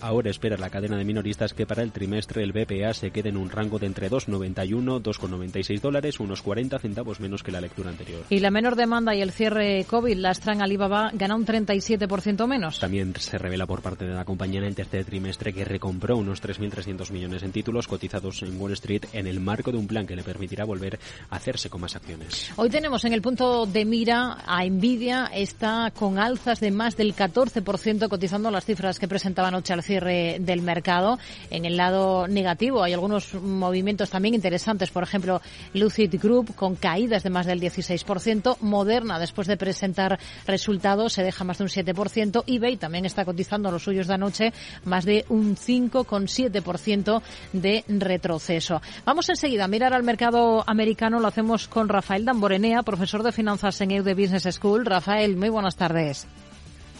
Ahora 0.00 0.30
espera 0.30 0.56
la 0.56 0.70
cadena 0.70 0.96
de 0.96 1.04
minoristas 1.04 1.54
que 1.54 1.66
para 1.66 1.82
el 1.82 1.92
trimestre 1.92 2.42
el 2.42 2.52
BPA 2.52 2.94
se 2.94 3.10
quede 3.10 3.30
en 3.30 3.36
un 3.36 3.50
rango 3.50 3.78
de 3.78 3.86
entre 3.86 4.10
2,91, 4.10 5.02
2,96 5.02 5.80
dólares, 5.80 6.20
unos 6.20 6.42
40 6.42 6.78
centavos 6.78 7.20
menos 7.20 7.42
que 7.42 7.52
la 7.52 7.60
lectura 7.60 7.90
anterior. 7.90 8.24
Y 8.30 8.40
la 8.40 8.50
menor 8.50 8.76
demanda 8.76 9.14
y 9.14 9.22
el 9.22 9.32
cierre 9.32 9.84
COVID, 9.84 10.16
la 10.16 10.34
Stran 10.34 10.62
Alibaba 10.62 11.10
gana 11.12 11.36
un 11.36 11.46
37% 11.46 12.46
menos. 12.46 12.78
También 12.78 13.14
se 13.18 13.38
revela 13.38 13.66
por 13.66 13.82
parte 13.82 14.04
de 14.04 14.14
la 14.14 14.24
compañía 14.24 14.60
en 14.60 14.66
el 14.66 14.74
tercer 14.74 15.04
trimestre 15.04 15.52
que 15.52 15.64
recompró 15.64 16.16
unos 16.16 16.42
3.300 16.42 17.10
millones 17.10 17.42
en 17.42 17.52
títulos 17.52 17.88
cotizados 17.88 18.42
en 18.42 18.60
Wall 18.60 18.72
Street 18.72 19.06
en 19.12 19.26
el 19.26 19.40
marco 19.40 19.72
de 19.72 19.78
un 19.78 19.86
plan 19.86 20.06
que 20.06 20.16
le 20.16 20.22
permitirá 20.22 20.64
volver 20.64 20.98
a 21.30 21.36
hacerse 21.36 21.70
con 21.70 21.80
más 21.80 21.96
acciones. 21.96 22.50
Hoy 22.56 22.70
tenemos 22.70 23.04
en 23.04 23.12
el 23.12 23.22
punto 23.22 23.66
de 23.66 23.84
mira 23.84 24.38
a 24.46 24.64
Nvidia, 24.64 25.30
está 25.32 25.92
con 25.94 26.18
alzas 26.18 26.60
de 26.60 26.70
más 26.70 26.96
del 26.96 27.14
14% 27.14 28.08
cotizando 28.08 28.50
las 28.50 28.64
cifras 28.64 28.98
que 28.98 29.08
presentaban 29.16 29.54
noche 29.54 29.72
al 29.72 29.82
cierre 29.82 30.36
del 30.40 30.60
mercado. 30.60 31.18
En 31.48 31.64
el 31.64 31.78
lado 31.78 32.28
negativo 32.28 32.82
hay 32.82 32.92
algunos 32.92 33.32
movimientos 33.32 34.10
también 34.10 34.34
interesantes, 34.34 34.90
por 34.90 35.02
ejemplo, 35.02 35.40
Lucid 35.72 36.14
Group 36.20 36.54
con 36.54 36.76
caídas 36.76 37.22
de 37.22 37.30
más 37.30 37.46
del 37.46 37.58
16%, 37.58 38.58
Moderna 38.60 39.18
después 39.18 39.48
de 39.48 39.56
presentar 39.56 40.18
resultados 40.46 41.14
se 41.14 41.22
deja 41.22 41.44
más 41.44 41.56
de 41.56 41.64
un 41.64 41.70
7%, 41.70 42.44
eBay 42.46 42.76
también 42.76 43.06
está 43.06 43.24
cotizando 43.24 43.70
los 43.70 43.84
suyos 43.84 44.06
de 44.06 44.12
anoche 44.12 44.52
más 44.84 45.06
de 45.06 45.24
un 45.30 45.56
5,7% 45.56 47.22
de 47.54 47.84
retroceso. 47.88 48.82
Vamos 49.06 49.30
enseguida 49.30 49.64
a 49.64 49.68
mirar 49.68 49.94
al 49.94 50.02
mercado 50.02 50.62
americano, 50.66 51.20
lo 51.20 51.28
hacemos 51.28 51.68
con 51.68 51.88
Rafael 51.88 52.26
Damborenea, 52.26 52.82
profesor 52.82 53.22
de 53.22 53.32
finanzas 53.32 53.80
en 53.80 53.92
EUDE 53.92 54.12
Business 54.12 54.54
School. 54.54 54.84
Rafael, 54.84 55.38
muy 55.38 55.48
buenas 55.48 55.76
tardes. 55.76 56.26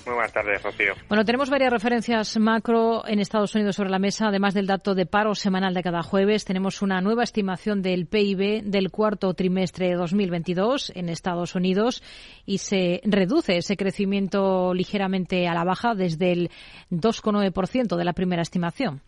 Muy 0.06 0.14
buenas 0.14 0.32
tardes, 0.32 0.62
Rocío. 0.62 0.94
Bueno, 1.08 1.24
tenemos 1.24 1.50
varias 1.50 1.72
referencias 1.72 2.38
macro 2.38 3.02
en 3.08 3.18
Estados 3.18 3.52
Unidos 3.56 3.74
sobre 3.74 3.90
la 3.90 3.98
mesa. 3.98 4.28
Además 4.28 4.54
del 4.54 4.68
dato 4.68 4.94
de 4.94 5.04
paro 5.04 5.34
semanal 5.34 5.74
de 5.74 5.82
cada 5.82 6.04
jueves, 6.04 6.44
tenemos 6.44 6.80
una 6.80 7.00
nueva 7.00 7.24
estimación 7.24 7.82
del 7.82 8.06
PIB 8.06 8.62
del 8.62 8.92
cuarto 8.92 9.34
trimestre 9.34 9.88
de 9.88 9.94
2022 9.94 10.92
en 10.94 11.08
Estados 11.08 11.56
Unidos 11.56 12.04
y 12.46 12.58
se 12.58 13.00
reduce 13.02 13.56
ese 13.56 13.76
crecimiento 13.76 14.72
ligeramente 14.74 15.48
a 15.48 15.54
la 15.54 15.64
baja 15.64 15.96
desde 15.96 16.30
el 16.30 16.50
2,9% 16.92 17.96
de 17.96 18.04
la 18.04 18.12
primera 18.12 18.42
estimación. 18.42 19.02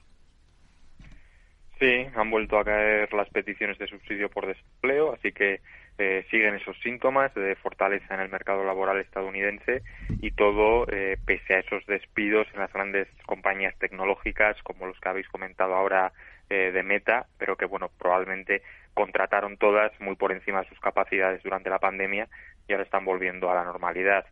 Sí, 1.78 2.06
han 2.16 2.28
vuelto 2.28 2.58
a 2.58 2.64
caer 2.64 3.12
las 3.12 3.28
peticiones 3.30 3.78
de 3.78 3.86
subsidio 3.86 4.28
por 4.30 4.48
desempleo, 4.48 5.12
así 5.12 5.30
que 5.30 5.60
eh, 5.98 6.24
siguen 6.30 6.54
esos 6.54 6.78
síntomas 6.80 7.34
de 7.34 7.56
fortaleza 7.56 8.14
en 8.14 8.20
el 8.20 8.28
mercado 8.28 8.64
laboral 8.64 9.00
estadounidense 9.00 9.82
y 10.20 10.30
todo 10.30 10.86
eh, 10.88 11.18
pese 11.26 11.54
a 11.54 11.58
esos 11.58 11.84
despidos 11.86 12.46
en 12.54 12.60
las 12.60 12.72
grandes 12.72 13.08
compañías 13.26 13.76
tecnológicas 13.78 14.56
como 14.62 14.86
los 14.86 14.98
que 15.00 15.08
habéis 15.08 15.28
comentado 15.28 15.74
ahora 15.74 16.12
eh, 16.50 16.70
de 16.72 16.82
Meta, 16.84 17.26
pero 17.36 17.56
que 17.56 17.64
bueno 17.64 17.90
probablemente 17.98 18.62
contrataron 18.94 19.56
todas 19.56 19.92
muy 20.00 20.14
por 20.14 20.30
encima 20.32 20.62
de 20.62 20.68
sus 20.68 20.78
capacidades 20.80 21.42
durante 21.42 21.68
la 21.68 21.80
pandemia 21.80 22.28
y 22.68 22.72
ahora 22.72 22.84
están 22.84 23.04
volviendo 23.04 23.50
a 23.50 23.54
la 23.54 23.64
normalidad. 23.64 24.24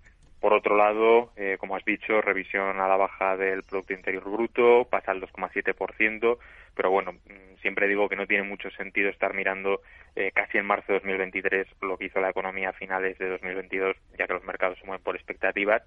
Por 0.46 0.54
otro 0.54 0.76
lado, 0.76 1.32
como 1.58 1.74
has 1.74 1.84
dicho, 1.84 2.20
revisión 2.20 2.78
a 2.78 2.86
la 2.86 2.96
baja 2.96 3.36
del 3.36 3.64
Producto 3.64 3.94
Interior 3.94 4.30
Bruto, 4.30 4.86
pasa 4.88 5.10
al 5.10 5.20
2,7%, 5.20 6.38
pero 6.72 6.88
bueno, 6.88 7.14
mm, 7.14 7.60
siempre 7.62 7.88
digo 7.88 8.08
que 8.08 8.14
no 8.14 8.28
tiene 8.28 8.44
mucho 8.44 8.70
sentido 8.70 9.10
estar 9.10 9.34
mirando 9.34 9.80
eh, 10.14 10.30
casi 10.32 10.58
en 10.58 10.66
marzo 10.66 10.92
de 10.92 11.00
2023 11.00 11.66
lo 11.82 11.98
que 11.98 12.04
hizo 12.04 12.20
la 12.20 12.30
economía 12.30 12.68
a 12.68 12.74
finales 12.74 13.18
de 13.18 13.28
2022, 13.28 13.96
ya 14.16 14.28
que 14.28 14.34
los 14.34 14.44
mercados 14.44 14.78
se 14.78 14.86
mueven 14.86 15.02
por 15.02 15.16
expectativas. 15.16 15.82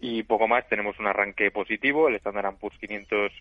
Y 0.00 0.24
poco 0.24 0.48
más, 0.48 0.68
tenemos 0.68 0.98
un 0.98 1.06
arranque 1.06 1.52
positivo, 1.52 2.08
el 2.08 2.16
Standard 2.16 2.56
Poor's 2.56 2.80
500 2.80 3.32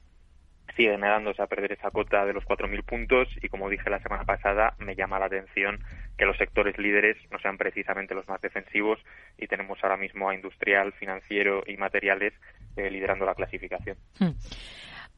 sigue 0.75 0.97
negándose 0.97 1.41
a 1.41 1.47
perder 1.47 1.73
esa 1.73 1.91
cota 1.91 2.25
de 2.25 2.33
los 2.33 2.43
4.000 2.45 2.83
puntos 2.83 3.27
y 3.41 3.49
como 3.49 3.69
dije 3.69 3.89
la 3.89 3.99
semana 3.99 4.23
pasada 4.25 4.73
me 4.77 4.95
llama 4.95 5.19
la 5.19 5.25
atención 5.25 5.79
que 6.17 6.25
los 6.25 6.37
sectores 6.37 6.77
líderes 6.77 7.17
no 7.31 7.39
sean 7.39 7.57
precisamente 7.57 8.13
los 8.13 8.27
más 8.27 8.41
defensivos 8.41 8.99
y 9.37 9.47
tenemos 9.47 9.79
ahora 9.81 9.97
mismo 9.97 10.29
a 10.29 10.35
industrial, 10.35 10.93
financiero 10.93 11.63
y 11.65 11.77
materiales 11.77 12.33
eh, 12.75 12.89
liderando 12.89 13.25
la 13.25 13.35
clasificación. 13.35 13.97
Hmm. 14.19 14.31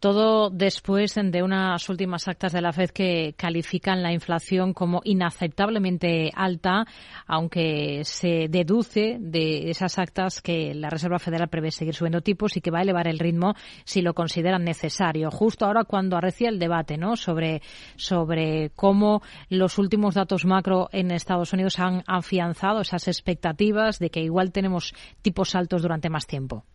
Todo 0.02 0.50
después 0.50 1.14
de 1.14 1.44
unas 1.44 1.88
últimas 1.88 2.28
actas 2.28 2.54
de 2.54 2.62
la 2.62 2.74
FED 2.74 2.90
que 2.90 3.36
califican 3.38 4.02
la 4.02 4.12
inflación 4.12 4.74
como 4.74 5.02
inaceptablemente 5.04 6.32
alta, 6.36 6.88
aunque 7.28 8.02
se 8.04 8.48
deduce 8.50 9.18
de 9.20 9.70
esas 9.70 10.00
actas 10.00 10.42
que 10.42 10.74
la 10.74 10.90
Reserva 10.90 11.20
Federal 11.20 11.50
prevé 11.50 11.70
seguir 11.70 11.94
subiendo 11.94 12.22
tipos 12.22 12.58
y 12.58 12.62
que 12.62 12.72
va 12.72 12.80
a 12.80 12.82
elevar 12.82 13.08
el 13.08 13.20
ritmo 13.20 13.54
si 13.84 14.02
lo 14.02 14.16
consideran 14.16 14.64
necesario. 14.64 15.30
Justo 15.30 15.68
ahora 15.68 15.84
cuando 15.84 16.18
arrecia 16.18 16.50
el 16.50 16.58
debate 16.58 16.98
¿no? 16.98 17.16
sobre, 17.16 17.62
sobre 17.96 18.72
cómo 18.72 19.22
los 19.50 19.78
últimos 19.78 20.16
datos 20.16 20.46
macro 20.46 20.90
en 20.94 21.12
Estados 21.12 21.54
Unidos 21.54 21.78
han 21.78 22.02
afianzado 22.08 22.82
esas 22.82 23.08
expectativas 23.08 24.00
de 24.00 24.10
que 24.10 24.22
igual 24.22 24.52
tenemos 24.52 24.96
tipos 25.22 25.54
altos 25.54 25.84
durante 25.84 26.10
más 26.10 26.26
tiempo. 26.26 26.66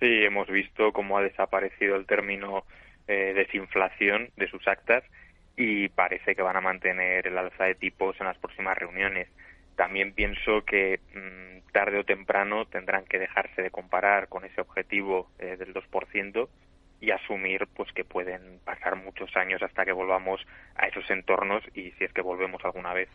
Sí, 0.00 0.24
hemos 0.24 0.48
visto 0.48 0.92
cómo 0.92 1.18
ha 1.18 1.22
desaparecido 1.22 1.96
el 1.96 2.06
término 2.06 2.64
eh, 3.06 3.34
desinflación 3.34 4.30
de 4.36 4.48
sus 4.48 4.66
actas 4.66 5.04
y 5.56 5.90
parece 5.90 6.34
que 6.34 6.40
van 6.40 6.56
a 6.56 6.62
mantener 6.62 7.26
el 7.26 7.36
alza 7.36 7.64
de 7.64 7.74
tipos 7.74 8.18
en 8.18 8.26
las 8.26 8.38
próximas 8.38 8.78
reuniones. 8.78 9.28
También 9.76 10.14
pienso 10.14 10.64
que 10.64 11.00
mm, 11.14 11.70
tarde 11.72 11.98
o 11.98 12.04
temprano 12.04 12.64
tendrán 12.64 13.04
que 13.04 13.18
dejarse 13.18 13.60
de 13.60 13.70
comparar 13.70 14.28
con 14.28 14.46
ese 14.46 14.62
objetivo 14.62 15.28
eh, 15.38 15.56
del 15.58 15.74
2% 15.74 16.48
y 17.02 17.10
asumir 17.10 17.66
pues 17.74 17.92
que 17.92 18.04
pueden 18.04 18.58
pasar 18.64 18.96
muchos 18.96 19.36
años 19.36 19.62
hasta 19.62 19.84
que 19.84 19.92
volvamos 19.92 20.40
a 20.76 20.86
esos 20.86 21.10
entornos 21.10 21.62
y 21.74 21.90
si 21.92 22.04
es 22.04 22.12
que 22.14 22.22
volvemos 22.22 22.64
alguna 22.64 22.94
vez. 22.94 23.10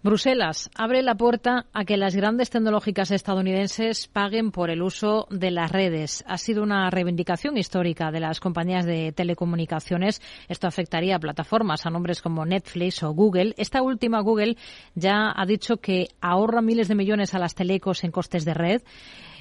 Bruselas 0.00 0.70
abre 0.76 1.02
la 1.02 1.16
puerta 1.16 1.66
a 1.72 1.84
que 1.84 1.96
las 1.96 2.14
grandes 2.14 2.50
tecnológicas 2.50 3.10
estadounidenses 3.10 4.06
paguen 4.06 4.52
por 4.52 4.70
el 4.70 4.80
uso 4.80 5.26
de 5.28 5.50
las 5.50 5.72
redes. 5.72 6.22
Ha 6.28 6.38
sido 6.38 6.62
una 6.62 6.88
reivindicación 6.88 7.58
histórica 7.58 8.12
de 8.12 8.20
las 8.20 8.38
compañías 8.38 8.86
de 8.86 9.10
telecomunicaciones. 9.10 10.22
Esto 10.48 10.68
afectaría 10.68 11.16
a 11.16 11.18
plataformas, 11.18 11.84
a 11.84 11.90
nombres 11.90 12.22
como 12.22 12.46
Netflix 12.46 13.02
o 13.02 13.10
Google. 13.10 13.54
Esta 13.56 13.82
última, 13.82 14.20
Google, 14.20 14.56
ya 14.94 15.32
ha 15.34 15.46
dicho 15.46 15.78
que 15.78 16.06
ahorra 16.20 16.62
miles 16.62 16.86
de 16.86 16.94
millones 16.94 17.34
a 17.34 17.40
las 17.40 17.56
telecos 17.56 18.04
en 18.04 18.12
costes 18.12 18.44
de 18.44 18.54
red. 18.54 18.82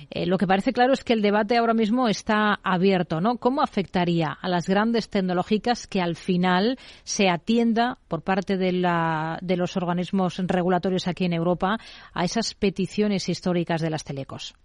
Eh, 0.09 0.25
lo 0.25 0.37
que 0.37 0.47
parece 0.47 0.73
claro 0.73 0.93
es 0.93 1.03
que 1.03 1.13
el 1.13 1.21
debate 1.21 1.57
ahora 1.57 1.73
mismo 1.73 2.07
está 2.07 2.59
abierto, 2.63 3.21
¿no? 3.21 3.37
¿Cómo 3.37 3.61
afectaría 3.61 4.37
a 4.41 4.49
las 4.49 4.67
grandes 4.67 5.09
tecnológicas 5.09 5.87
que 5.87 6.01
al 6.01 6.15
final 6.15 6.77
se 7.03 7.29
atienda 7.29 7.97
por 8.07 8.23
parte 8.23 8.57
de, 8.57 8.71
la, 8.71 9.37
de 9.41 9.57
los 9.57 9.77
organismos 9.77 10.41
regulatorios 10.45 11.07
aquí 11.07 11.25
en 11.25 11.33
Europa 11.33 11.77
a 12.13 12.23
esas 12.23 12.53
peticiones 12.53 13.29
históricas 13.29 13.81
de 13.81 13.89
las 13.89 14.03
telecos? 14.03 14.55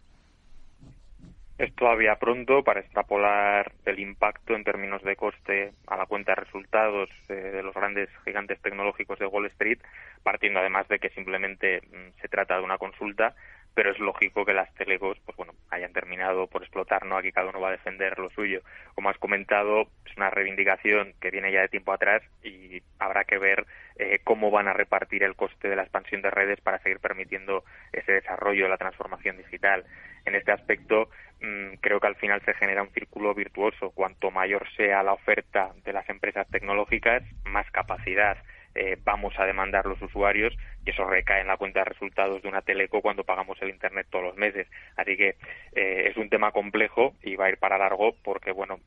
Es 1.62 1.72
todavía 1.76 2.16
pronto 2.16 2.64
para 2.64 2.80
extrapolar 2.80 3.70
el 3.84 4.00
impacto 4.00 4.56
en 4.56 4.64
términos 4.64 5.00
de 5.02 5.14
coste 5.14 5.72
a 5.86 5.96
la 5.96 6.06
cuenta 6.06 6.32
de 6.32 6.42
resultados 6.42 7.08
eh, 7.28 7.34
de 7.34 7.62
los 7.62 7.72
grandes 7.72 8.08
gigantes 8.24 8.60
tecnológicos 8.60 9.18
de 9.20 9.26
Wall 9.26 9.46
Street, 9.46 9.78
partiendo 10.24 10.58
además 10.58 10.88
de 10.88 10.98
que 10.98 11.10
simplemente 11.10 11.80
mm, 11.82 12.20
se 12.20 12.28
trata 12.28 12.56
de 12.56 12.64
una 12.64 12.78
consulta 12.78 13.36
pero 13.74 13.90
es 13.90 13.98
lógico 13.98 14.44
que 14.44 14.52
las 14.52 14.72
telecos 14.74 15.18
pues 15.24 15.36
bueno 15.36 15.54
hayan 15.70 15.92
terminado 15.92 16.46
por 16.46 16.62
explotar 16.62 17.06
no 17.06 17.16
aquí 17.16 17.32
cada 17.32 17.48
uno 17.48 17.60
va 17.60 17.68
a 17.68 17.72
defender 17.72 18.18
lo 18.18 18.30
suyo. 18.30 18.60
Como 18.94 19.08
has 19.08 19.18
comentado 19.18 19.88
es 20.06 20.16
una 20.16 20.30
reivindicación 20.30 21.14
que 21.20 21.30
viene 21.30 21.52
ya 21.52 21.62
de 21.62 21.68
tiempo 21.68 21.92
atrás 21.92 22.22
y 22.42 22.82
habrá 22.98 23.24
que 23.24 23.38
ver 23.38 23.66
eh, 23.96 24.20
cómo 24.24 24.50
van 24.50 24.68
a 24.68 24.72
repartir 24.72 25.22
el 25.22 25.36
coste 25.36 25.68
de 25.68 25.76
la 25.76 25.82
expansión 25.82 26.22
de 26.22 26.30
redes 26.30 26.60
para 26.60 26.78
seguir 26.78 26.98
permitiendo 27.00 27.64
ese 27.92 28.12
desarrollo 28.12 28.64
de 28.64 28.70
la 28.70 28.78
transformación 28.78 29.36
digital. 29.36 29.84
En 30.24 30.34
este 30.34 30.52
aspecto 30.52 31.08
mm, 31.40 31.74
creo 31.80 32.00
que 32.00 32.06
al 32.06 32.16
final 32.16 32.42
se 32.44 32.54
genera 32.54 32.82
un 32.82 32.92
círculo 32.92 33.34
virtuoso. 33.34 33.90
Cuanto 33.90 34.30
mayor 34.30 34.66
sea 34.76 35.02
la 35.02 35.12
oferta 35.12 35.72
de 35.84 35.92
las 35.92 36.08
empresas 36.08 36.48
tecnológicas 36.48 37.22
más 37.44 37.70
capacidad 37.70 38.38
eh, 38.74 38.96
vamos 39.02 39.34
a 39.38 39.44
demandar 39.44 39.86
los 39.86 40.00
usuarios 40.00 40.54
y 40.84 40.90
eso 40.90 41.04
recae 41.04 41.40
en 41.40 41.46
la 41.46 41.56
cuenta 41.56 41.80
de 41.80 41.86
resultados 41.86 42.42
de 42.42 42.48
una 42.48 42.62
teleco 42.62 43.02
cuando 43.02 43.24
pagamos 43.24 43.60
el 43.62 43.70
Internet 43.70 44.06
todos 44.10 44.24
los 44.24 44.36
meses. 44.36 44.66
Así 44.96 45.16
que 45.16 45.36
eh, 45.74 46.08
es 46.10 46.16
un 46.16 46.28
tema 46.28 46.52
complejo 46.52 47.14
y 47.22 47.36
va 47.36 47.46
a 47.46 47.50
ir 47.50 47.58
para 47.58 47.78
largo 47.78 48.16
porque, 48.22 48.52
bueno, 48.52 48.78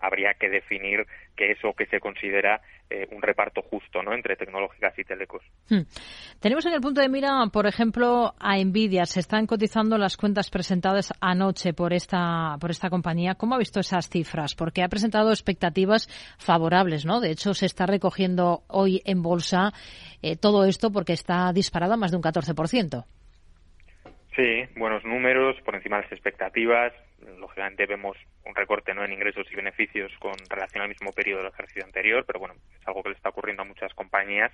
habría 0.00 0.34
que 0.34 0.48
definir 0.48 1.06
que 1.36 1.52
eso 1.52 1.72
que 1.72 1.86
se 1.86 2.00
considera 2.00 2.60
eh, 2.90 3.06
un 3.10 3.22
reparto 3.22 3.62
justo 3.62 4.02
¿no? 4.02 4.12
entre 4.12 4.36
tecnológicas 4.36 4.98
y 4.98 5.04
telecos. 5.04 5.42
Hmm. 5.68 5.82
Tenemos 6.40 6.64
en 6.66 6.74
el 6.74 6.80
punto 6.80 7.00
de 7.00 7.08
mira, 7.08 7.30
por 7.52 7.66
ejemplo, 7.66 8.34
a 8.38 8.56
Nvidia. 8.56 9.06
Se 9.06 9.20
están 9.20 9.46
cotizando 9.46 9.98
las 9.98 10.16
cuentas 10.16 10.50
presentadas 10.50 11.12
anoche 11.20 11.72
por 11.72 11.92
esta, 11.92 12.56
por 12.60 12.70
esta 12.70 12.90
compañía. 12.90 13.34
¿Cómo 13.34 13.54
ha 13.54 13.58
visto 13.58 13.80
esas 13.80 14.08
cifras? 14.08 14.54
Porque 14.54 14.82
ha 14.82 14.88
presentado 14.88 15.30
expectativas 15.30 16.08
favorables, 16.38 17.04
¿no? 17.04 17.20
De 17.20 17.30
hecho, 17.30 17.54
se 17.54 17.66
está 17.66 17.86
recogiendo 17.86 18.62
hoy 18.68 19.00
en 19.04 19.22
bolsa 19.22 19.72
eh, 20.22 20.36
todo 20.36 20.64
esto 20.64 20.90
porque 20.90 21.12
está 21.12 21.52
disparado 21.52 21.94
a 21.94 21.96
más 21.96 22.10
de 22.10 22.16
un 22.16 22.22
14%. 22.22 23.04
Sí, 24.36 24.64
buenos 24.76 25.04
números, 25.04 25.56
por 25.64 25.76
encima 25.76 25.96
de 25.96 26.02
las 26.02 26.12
expectativas. 26.12 26.92
Lógicamente 27.38 27.86
vemos 27.86 28.16
un 28.44 28.54
recorte 28.54 28.92
¿no? 28.94 29.04
en 29.04 29.12
ingresos 29.12 29.46
y 29.50 29.56
beneficios 29.56 30.12
con 30.18 30.34
relación 30.48 30.82
al 30.82 30.88
mismo 30.88 31.12
periodo 31.12 31.42
del 31.42 31.52
ejercicio 31.52 31.84
anterior, 31.84 32.24
pero 32.26 32.38
bueno, 32.38 32.54
es 32.78 32.86
algo 32.86 33.02
que 33.02 33.10
le 33.10 33.14
está 33.14 33.30
ocurriendo 33.30 33.62
a 33.62 33.66
muchas 33.66 33.94
compañías. 33.94 34.52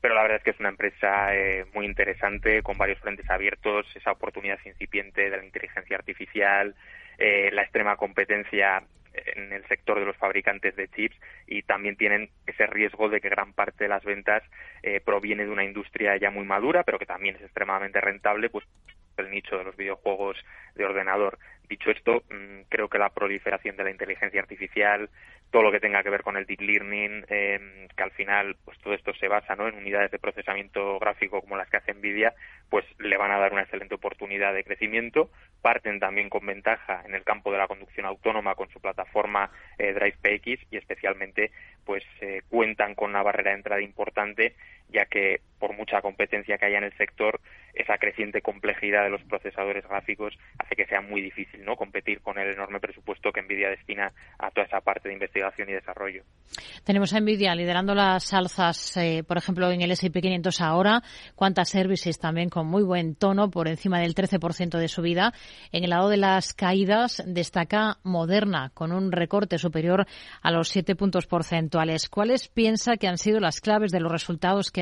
Pero 0.00 0.14
la 0.14 0.22
verdad 0.22 0.38
es 0.38 0.44
que 0.44 0.50
es 0.50 0.60
una 0.60 0.68
empresa 0.68 1.34
eh, 1.34 1.64
muy 1.72 1.86
interesante, 1.86 2.62
con 2.62 2.76
varios 2.76 2.98
frentes 2.98 3.28
abiertos, 3.30 3.86
esa 3.94 4.12
oportunidad 4.12 4.58
incipiente 4.64 5.30
de 5.30 5.36
la 5.36 5.44
inteligencia 5.44 5.96
artificial, 5.96 6.74
eh, 7.18 7.50
la 7.52 7.62
extrema 7.62 7.96
competencia 7.96 8.82
en 9.12 9.52
el 9.52 9.66
sector 9.66 9.98
de 9.98 10.06
los 10.06 10.16
fabricantes 10.16 10.76
de 10.76 10.88
chips 10.88 11.16
y 11.46 11.62
también 11.62 11.96
tienen 11.96 12.30
ese 12.46 12.66
riesgo 12.66 13.08
de 13.08 13.20
que 13.20 13.28
gran 13.28 13.52
parte 13.52 13.84
de 13.84 13.88
las 13.88 14.04
ventas 14.04 14.42
eh, 14.82 15.00
proviene 15.00 15.44
de 15.44 15.50
una 15.50 15.64
industria 15.64 16.16
ya 16.16 16.30
muy 16.30 16.44
madura, 16.44 16.84
pero 16.84 16.98
que 16.98 17.06
también 17.06 17.36
es 17.36 17.42
extremadamente 17.42 18.00
rentable, 18.00 18.50
pues 18.50 18.64
el 19.16 19.30
nicho 19.30 19.58
de 19.58 19.64
los 19.64 19.76
videojuegos 19.76 20.36
de 20.74 20.84
ordenador. 20.84 21.38
Dicho 21.70 21.92
esto, 21.92 22.24
mm, 22.28 22.62
creo 22.68 22.88
que 22.88 22.98
la 22.98 23.10
proliferación 23.10 23.76
de 23.76 23.84
la 23.84 23.92
inteligencia 23.92 24.40
artificial, 24.40 25.08
todo 25.52 25.62
lo 25.62 25.70
que 25.70 25.78
tenga 25.78 26.02
que 26.02 26.10
ver 26.10 26.24
con 26.24 26.36
el 26.36 26.44
deep 26.44 26.60
learning, 26.60 27.24
em, 27.28 27.86
que 27.96 28.02
al 28.02 28.10
final 28.10 28.56
pues 28.64 28.76
todo 28.78 28.92
esto 28.92 29.14
se 29.14 29.28
basa 29.28 29.54
¿no? 29.54 29.68
en 29.68 29.76
unidades 29.76 30.10
de 30.10 30.18
procesamiento 30.18 30.98
gráfico 30.98 31.40
como 31.40 31.56
las 31.56 31.70
que 31.70 31.76
hace 31.76 31.94
Nvidia, 31.94 32.34
pues 32.68 32.84
le 32.98 33.16
van 33.16 33.30
a 33.30 33.38
dar 33.38 33.52
una 33.52 33.62
excelente 33.62 33.94
oportunidad 33.94 34.52
de 34.52 34.64
crecimiento. 34.64 35.30
Parten 35.62 36.00
también 36.00 36.28
con 36.28 36.44
ventaja 36.44 37.02
en 37.06 37.14
el 37.14 37.22
campo 37.22 37.52
de 37.52 37.58
la 37.58 37.68
conducción 37.68 38.04
autónoma 38.04 38.56
con 38.56 38.68
su 38.70 38.80
plataforma 38.80 39.52
eh, 39.78 39.92
DrivePX 39.92 40.72
y 40.72 40.76
especialmente 40.76 41.52
pues 41.84 42.02
eh, 42.20 42.42
cuentan 42.48 42.96
con 42.96 43.10
una 43.10 43.22
barrera 43.22 43.50
de 43.50 43.56
entrada 43.58 43.80
importante 43.80 44.56
ya 44.92 45.06
que 45.06 45.40
por 45.60 45.76
mucha 45.76 46.00
competencia 46.00 46.56
que 46.58 46.66
haya 46.66 46.78
en 46.78 46.84
el 46.84 46.96
sector, 46.96 47.40
esa 47.74 47.98
creciente 47.98 48.40
complejidad 48.40 49.04
de 49.04 49.10
los 49.10 49.22
procesadores 49.24 49.86
gráficos 49.86 50.36
hace 50.58 50.74
que 50.74 50.86
sea 50.86 51.02
muy 51.02 51.20
difícil 51.20 51.64
¿no? 51.64 51.76
competir 51.76 52.20
con 52.20 52.38
el 52.38 52.52
enorme 52.52 52.80
presupuesto 52.80 53.30
que 53.30 53.42
Nvidia 53.42 53.68
destina 53.68 54.12
a 54.38 54.50
toda 54.50 54.66
esa 54.66 54.80
parte 54.80 55.08
de 55.08 55.14
investigación 55.14 55.68
y 55.68 55.74
desarrollo. 55.74 56.24
Tenemos 56.84 57.12
a 57.12 57.20
Nvidia 57.20 57.54
liderando 57.54 57.94
las 57.94 58.32
alzas, 58.32 58.96
eh, 58.96 59.22
por 59.22 59.36
ejemplo, 59.36 59.70
en 59.70 59.82
el 59.82 59.92
S&P 59.92 60.20
500 60.20 60.60
ahora, 60.62 61.02
Quantas 61.34 61.68
Services 61.68 62.18
también 62.18 62.48
con 62.48 62.66
muy 62.66 62.82
buen 62.82 63.14
tono, 63.14 63.50
por 63.50 63.68
encima 63.68 64.00
del 64.00 64.14
13% 64.14 64.78
de 64.78 64.88
subida. 64.88 65.32
En 65.72 65.84
el 65.84 65.90
lado 65.90 66.08
de 66.08 66.16
las 66.16 66.54
caídas 66.54 67.22
destaca 67.26 67.98
Moderna, 68.02 68.70
con 68.74 68.92
un 68.92 69.12
recorte 69.12 69.58
superior 69.58 70.06
a 70.42 70.50
los 70.50 70.68
7 70.70 70.96
puntos 70.96 71.26
porcentuales. 71.26 72.08
¿Cuáles 72.08 72.48
piensa 72.48 72.96
que 72.96 73.08
han 73.08 73.18
sido 73.18 73.40
las 73.40 73.60
claves 73.60 73.92
de 73.92 74.00
los 74.00 74.10
resultados 74.10 74.70
que 74.70 74.79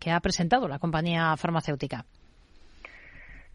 que 0.00 0.10
ha 0.10 0.20
presentado 0.20 0.68
la 0.68 0.78
compañía 0.78 1.36
farmacéutica? 1.36 2.04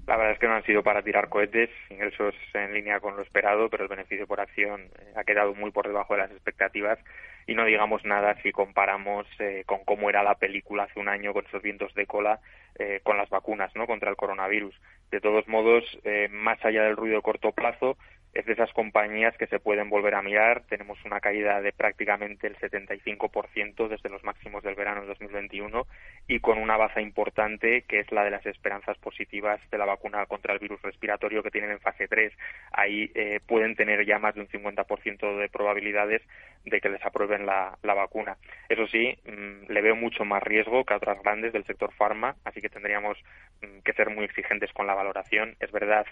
La 0.09 0.17
verdad 0.17 0.33
es 0.33 0.39
que 0.39 0.47
no 0.47 0.55
han 0.55 0.63
sido 0.63 0.81
para 0.81 1.03
tirar 1.03 1.29
cohetes, 1.29 1.69
ingresos 1.91 2.33
en 2.55 2.73
línea 2.73 2.99
con 2.99 3.15
lo 3.15 3.21
esperado, 3.21 3.69
pero 3.69 3.83
el 3.83 3.89
beneficio 3.89 4.25
por 4.25 4.41
acción 4.41 4.81
eh, 4.81 5.13
ha 5.15 5.23
quedado 5.23 5.53
muy 5.53 5.69
por 5.69 5.85
debajo 5.85 6.15
de 6.15 6.21
las 6.21 6.31
expectativas 6.31 6.97
y 7.45 7.53
no 7.53 7.63
digamos 7.63 8.03
nada 8.05 8.35
si 8.41 8.51
comparamos 8.51 9.27
eh, 9.37 9.61
con 9.67 9.83
cómo 9.85 10.09
era 10.09 10.23
la 10.23 10.33
película 10.33 10.85
hace 10.85 10.99
un 10.99 11.09
año 11.09 11.31
con 11.31 11.45
esos 11.45 11.61
vientos 11.61 11.93
de 11.93 12.07
cola 12.07 12.39
eh, 12.79 13.01
con 13.03 13.17
las 13.17 13.29
vacunas 13.29 13.71
¿no? 13.75 13.85
contra 13.85 14.09
el 14.09 14.15
coronavirus. 14.15 14.73
De 15.11 15.21
todos 15.21 15.47
modos, 15.47 15.83
más 16.31 16.63
allá 16.65 16.83
del 16.83 16.95
ruido 16.95 17.17
de 17.17 17.21
corto 17.23 17.51
plazo, 17.51 17.97
es 18.33 18.45
de 18.45 18.53
esas 18.53 18.71
compañías 18.73 19.35
que 19.37 19.47
se 19.47 19.59
pueden 19.59 19.89
volver 19.89 20.15
a 20.15 20.21
mirar. 20.21 20.63
Tenemos 20.69 21.03
una 21.05 21.19
caída 21.19 21.61
de 21.61 21.71
prácticamente 21.71 22.47
el 22.47 22.57
75% 22.57 23.87
desde 23.87 24.09
los 24.09 24.23
máximos 24.23 24.63
del 24.63 24.75
verano 24.75 25.01
de 25.01 25.07
2021 25.07 25.87
y 26.27 26.39
con 26.39 26.59
una 26.59 26.77
baza 26.77 27.01
importante 27.01 27.83
que 27.83 27.99
es 27.99 28.11
la 28.11 28.23
de 28.23 28.31
las 28.31 28.45
esperanzas 28.45 28.97
positivas 28.97 29.59
de 29.71 29.77
la 29.77 29.85
vacuna 29.85 30.25
contra 30.27 30.53
el 30.53 30.59
virus 30.59 30.81
respiratorio 30.81 31.41
que 31.41 31.51
tienen 31.51 31.71
en 31.71 31.79
fase 31.79 32.07
3. 32.07 32.31
Ahí 32.71 33.11
eh, 33.15 33.39
pueden 33.45 33.75
tener 33.75 34.05
ya 34.05 34.19
más 34.19 34.35
de 34.35 34.41
un 34.41 34.47
50% 34.47 35.37
de 35.37 35.49
probabilidades 35.49 36.21
de 36.65 36.81
que 36.81 36.89
les 36.89 37.03
aprueben 37.03 37.45
la, 37.45 37.77
vacuna. 37.81 38.37
Eso 38.69 38.87
sí, 38.87 39.17
mm, 39.25 39.71
le 39.71 39.81
veo 39.81 39.95
mucho 39.95 40.23
más 40.23 40.43
riesgo 40.43 40.85
que 40.85 40.93
a 40.93 40.97
otras 40.97 41.21
grandes 41.23 41.51
del 41.51 41.65
sector 41.65 41.91
farma, 41.93 42.35
así 42.45 42.61
que 42.61 42.69
tendríamos 42.69 43.17
mm, 43.61 43.79
que 43.83 43.93
ser 43.93 44.09
muy 44.09 44.25
exigentes 44.25 44.71
con 44.73 44.87
la 44.87 44.93
valoración. 44.93 45.55
Es 45.59 45.71
verdad 45.71 46.05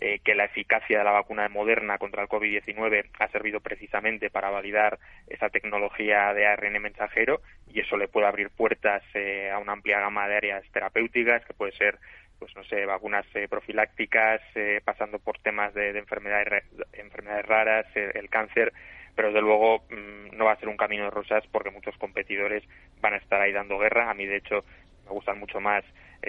eh, 0.00 0.20
que 0.24 0.34
la 0.34 0.44
eficacia 0.44 0.98
de 0.98 1.04
la 1.04 1.12
vacuna 1.12 1.44
moderna 1.62 1.98
contra 1.98 2.22
el 2.22 2.28
COVID-19 2.28 3.10
ha 3.20 3.28
servido 3.28 3.60
precisamente 3.60 4.30
para 4.30 4.50
validar 4.50 4.98
esa 5.28 5.48
tecnología 5.48 6.34
de 6.34 6.46
ARN 6.46 6.82
mensajero 6.82 7.40
y 7.72 7.78
eso 7.80 7.96
le 7.96 8.08
puede 8.08 8.26
abrir 8.26 8.50
puertas 8.50 9.02
eh, 9.14 9.48
a 9.48 9.58
una 9.58 9.74
amplia 9.74 10.00
gama 10.00 10.26
de 10.26 10.36
áreas 10.36 10.64
terapéuticas 10.72 11.44
que 11.44 11.54
puede 11.54 11.72
ser 11.72 11.98
pues 12.40 12.56
no 12.56 12.64
sé, 12.64 12.84
vacunas 12.86 13.24
eh, 13.34 13.46
profilácticas, 13.46 14.40
pasando 14.84 15.20
por 15.20 15.38
temas 15.38 15.72
de, 15.74 15.96
enfermedades, 15.96 16.64
enfermedades 16.92 17.46
raras, 17.46 17.86
el 17.94 18.28
cáncer, 18.30 18.72
pero 19.14 19.28
desde 19.28 19.42
luego 19.42 19.84
mm, 19.90 20.36
no 20.36 20.46
va 20.46 20.52
a 20.52 20.58
ser 20.58 20.68
un 20.68 20.76
camino 20.76 21.04
de 21.04 21.10
rosas 21.10 21.44
porque 21.52 21.70
muchos 21.70 21.96
competidores 21.98 22.64
van 23.00 23.14
a 23.14 23.18
estar 23.18 23.40
ahí 23.40 23.52
dando 23.52 23.78
guerra. 23.78 24.10
A 24.10 24.14
mí, 24.14 24.26
de 24.26 24.38
hecho, 24.38 24.64
gustan 25.12 25.38
mucho 25.38 25.60
más 25.60 25.84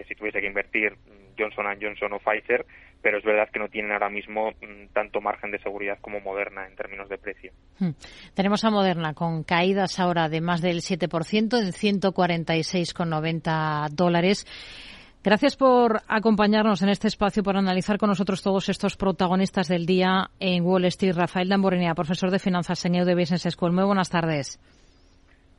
si 0.08 0.16
tuviese 0.16 0.42
que 0.42 0.48
invertir 0.48 0.98
Johnson 1.38 1.66
Johnson 1.80 2.14
o 2.14 2.20
Pfizer, 2.20 2.66
pero 3.02 3.18
es 3.18 3.24
verdad 3.24 3.50
que 3.52 3.60
no 3.60 3.68
tienen 3.68 3.92
ahora 3.92 4.10
mismo 4.10 4.52
mm, 4.52 4.94
tanto 4.94 5.20
margen 5.22 5.52
de 5.52 5.60
seguridad 5.60 6.00
como 6.02 6.22
Moderna 6.22 6.66
en 6.68 6.76
términos 6.76 7.10
de 7.10 7.18
precio. 7.18 7.52
Hmm. 7.80 7.90
Tenemos 8.34 8.64
a 8.64 8.72
Moderna 8.72 9.14
con 9.14 9.44
caídas 9.44 10.00
ahora 10.00 10.30
de 10.30 10.40
más 10.42 10.62
del 10.62 10.78
7% 10.78 11.60
en 11.60 11.74
146,90 11.74 13.90
dólares. 13.90 14.48
Gracias 15.24 15.56
por 15.56 16.02
acompañarnos 16.08 16.82
en 16.82 16.90
este 16.90 17.08
espacio, 17.08 17.44
por 17.44 17.56
analizar 17.56 17.98
con 17.98 18.10
nosotros 18.10 18.42
todos 18.42 18.68
estos 18.68 18.98
protagonistas 18.98 19.70
del 19.70 19.86
día 19.86 20.30
en 20.40 20.66
Wall 20.66 20.84
Street. 20.86 21.16
Rafael 21.16 21.48
Damborenea, 21.48 21.96
profesor 21.96 22.30
de 22.30 22.40
finanzas 22.40 22.84
en 22.86 23.06
de 23.06 23.16
Business 23.16 23.48
School. 23.50 23.72
Muy 23.72 23.86
buenas 23.86 24.10
tardes. 24.10 24.60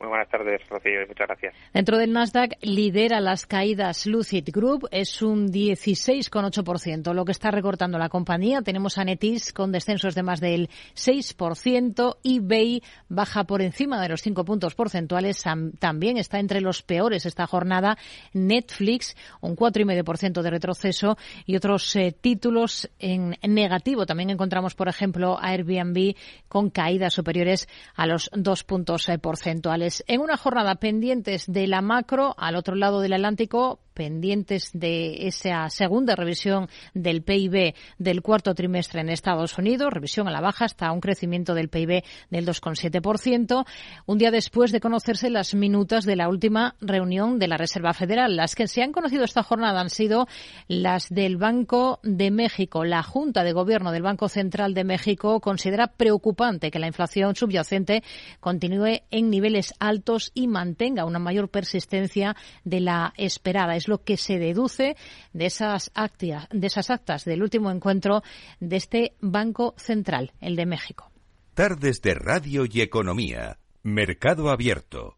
Buenas 0.07 0.29
tardes, 0.29 0.61
Rocío, 0.69 1.07
muchas 1.07 1.27
gracias. 1.27 1.55
Dentro 1.73 1.97
del 1.97 2.13
Nasdaq 2.13 2.57
lidera 2.61 3.19
las 3.19 3.45
caídas 3.45 4.05
Lucid 4.05 4.49
Group, 4.51 4.87
es 4.91 5.21
un 5.21 5.51
16,8%, 5.51 7.13
lo 7.13 7.25
que 7.25 7.31
está 7.31 7.51
recortando 7.51 7.97
la 7.97 8.09
compañía. 8.09 8.61
Tenemos 8.61 8.97
a 8.97 9.03
Netis 9.03 9.53
con 9.53 9.71
descensos 9.71 10.15
de 10.15 10.23
más 10.23 10.39
del 10.39 10.69
6%, 10.95 12.17
eBay 12.23 12.81
baja 13.09 13.43
por 13.45 13.61
encima 13.61 14.01
de 14.01 14.09
los 14.09 14.21
5 14.21 14.45
puntos 14.45 14.75
porcentuales, 14.75 15.43
también 15.79 16.17
está 16.17 16.39
entre 16.39 16.61
los 16.61 16.81
peores 16.81 17.25
esta 17.25 17.47
jornada. 17.47 17.97
Netflix, 18.33 19.15
un 19.41 19.55
4,5% 19.55 20.41
de 20.41 20.49
retroceso 20.49 21.17
y 21.45 21.55
otros 21.55 21.95
eh, 21.95 22.15
títulos 22.19 22.89
en 22.99 23.35
negativo. 23.41 24.05
También 24.05 24.29
encontramos, 24.29 24.75
por 24.75 24.87
ejemplo, 24.87 25.37
a 25.39 25.49
Airbnb 25.49 26.15
con 26.47 26.69
caídas 26.69 27.13
superiores 27.13 27.67
a 27.95 28.05
los 28.05 28.29
2 28.33 28.63
puntos 28.63 29.09
eh, 29.09 29.17
porcentuales. 29.17 29.94
En 30.07 30.21
una 30.21 30.37
jornada 30.37 30.75
pendientes 30.75 31.45
de 31.51 31.67
la 31.67 31.81
macro, 31.81 32.35
al 32.37 32.55
otro 32.55 32.75
lado 32.75 33.01
del 33.01 33.13
Atlántico, 33.13 33.79
pendientes 33.95 34.69
de 34.73 35.25
esa 35.27 35.67
segunda 35.71 36.15
revisión 36.15 36.67
del 36.93 37.23
PIB 37.23 37.73
del 37.97 38.21
cuarto 38.21 38.53
trimestre 38.53 39.01
en 39.01 39.09
Estados 39.09 39.57
Unidos, 39.57 39.91
revisión 39.91 40.27
a 40.27 40.31
la 40.31 40.41
baja 40.41 40.65
hasta 40.65 40.91
un 40.91 40.99
crecimiento 40.99 41.55
del 41.55 41.69
PIB 41.69 42.03
del 42.29 42.45
2,7%, 42.45 43.65
un 44.05 44.17
día 44.19 44.29
después 44.29 44.71
de 44.71 44.81
conocerse 44.81 45.31
las 45.31 45.55
minutas 45.55 46.05
de 46.05 46.15
la 46.15 46.29
última 46.29 46.75
reunión 46.81 47.39
de 47.39 47.47
la 47.47 47.57
Reserva 47.57 47.93
Federal. 47.93 48.35
Las 48.35 48.53
que 48.53 48.67
se 48.67 48.83
han 48.83 48.91
conocido 48.91 49.23
esta 49.23 49.41
jornada 49.41 49.81
han 49.81 49.89
sido 49.89 50.27
las 50.67 51.09
del 51.09 51.37
Banco 51.37 51.99
de 52.03 52.29
México. 52.29 52.83
La 52.83 53.01
Junta 53.01 53.43
de 53.43 53.53
Gobierno 53.53 53.91
del 53.91 54.03
Banco 54.03 54.27
Central 54.27 54.73
de 54.73 54.83
México 54.83 55.39
considera 55.39 55.87
preocupante 55.87 56.69
que 56.69 56.79
la 56.79 56.87
inflación 56.87 57.35
subyacente 57.35 58.03
continúe 58.41 59.01
en 59.09 59.29
niveles 59.29 59.73
altos 59.79 60.31
y 60.33 60.47
mantenga 60.47 61.05
una 61.05 61.19
mayor 61.19 61.49
persistencia 61.49 62.35
de 62.65 62.81
la 62.81 63.13
esperada 63.17 63.75
lo 63.87 64.03
que 64.03 64.17
se 64.17 64.37
deduce 64.39 64.95
de 65.33 65.45
esas, 65.45 65.91
actas, 65.93 66.47
de 66.51 66.67
esas 66.67 66.89
actas 66.89 67.25
del 67.25 67.43
último 67.43 67.71
encuentro 67.71 68.23
de 68.59 68.75
este 68.75 69.13
Banco 69.21 69.73
Central, 69.77 70.33
el 70.41 70.55
de 70.55 70.65
México. 70.65 71.11
Tardes 71.53 72.01
de 72.01 72.13
Radio 72.13 72.65
y 72.69 72.81
Economía. 72.81 73.59
Mercado 73.83 74.49
Abierto. 74.49 75.17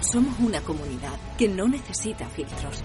Somos 0.00 0.38
una 0.40 0.60
comunidad 0.60 1.18
que 1.36 1.48
no 1.48 1.66
necesita 1.68 2.28
filtros, 2.28 2.82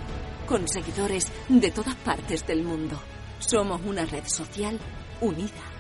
con 0.48 0.68
seguidores 0.68 1.28
de 1.50 1.72
todas 1.72 1.96
partes 1.96 2.46
del 2.46 2.64
mundo. 2.64 3.00
Somos 3.40 3.82
una 3.86 4.06
red 4.06 4.26
social 4.28 4.80
unida 5.22 5.72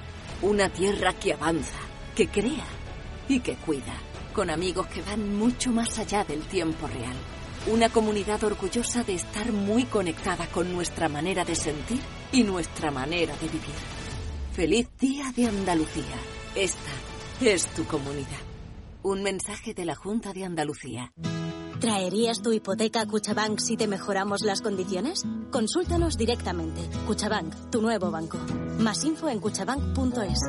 una 0.41 0.70
tierra 0.70 1.13
que 1.13 1.34
avanza, 1.34 1.78
que 2.15 2.28
crea 2.28 2.65
y 3.28 3.39
que 3.41 3.56
cuida, 3.56 3.94
con 4.34 4.50
amigos 4.50 4.88
que 4.88 5.02
van 5.02 5.36
mucho 5.36 5.72
más 5.72 6.00
allá 6.00 6.24
del 6.24 6.41
tiempo 6.41 6.88
real. 6.88 7.15
Una 7.67 7.89
comunidad 7.89 8.44
orgullosa 8.44 9.04
de 9.04 9.13
estar 9.13 9.52
muy 9.52 9.86
conectada 9.86 10.48
con 10.48 10.74
nuestra 10.74 11.10
manera 11.10 11.46
de 11.46 11.56
sentir 11.56 12.02
y 12.32 12.44
nuestra 12.44 12.89
manera 12.89 13.36
de 13.36 13.48
vivir. 13.48 13.76
Feliz 14.54 14.88
Día 15.00 15.32
de 15.36 15.46
Andalucía. 15.46 16.17
Esta 16.56 16.91
es 17.39 17.67
tu 17.67 17.86
comunidad. 17.86 18.51
Un 19.04 19.24
mensaje 19.24 19.74
de 19.74 19.86
la 19.86 19.96
Junta 19.96 20.32
de 20.32 20.46
Andalucía. 20.46 21.12
¿Traerías 21.80 22.44
tu 22.44 22.54
hipoteca 22.54 23.02
a 23.02 23.08
Cuchabank 23.08 23.60
si 23.60 23.76
te 23.76 23.88
mejoramos 23.88 24.42
las 24.42 24.62
condiciones? 24.62 25.24
Consúltanos 25.50 26.18
directamente. 26.18 26.82
Cuchabank, 27.08 27.72
tu 27.72 27.82
nuevo 27.82 28.12
banco. 28.12 28.38
Más 28.78 29.04
info 29.04 29.28
en 29.30 29.40
cuchabank.es. 29.40 30.40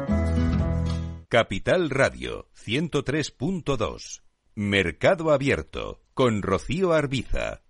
Capital 1.28 1.88
Radio 1.88 2.50
103.2. 2.62 4.20
Mercado 4.54 5.30
Abierto 5.30 6.02
con 6.12 6.42
Rocío 6.42 6.92
Arbiza. 6.92 7.61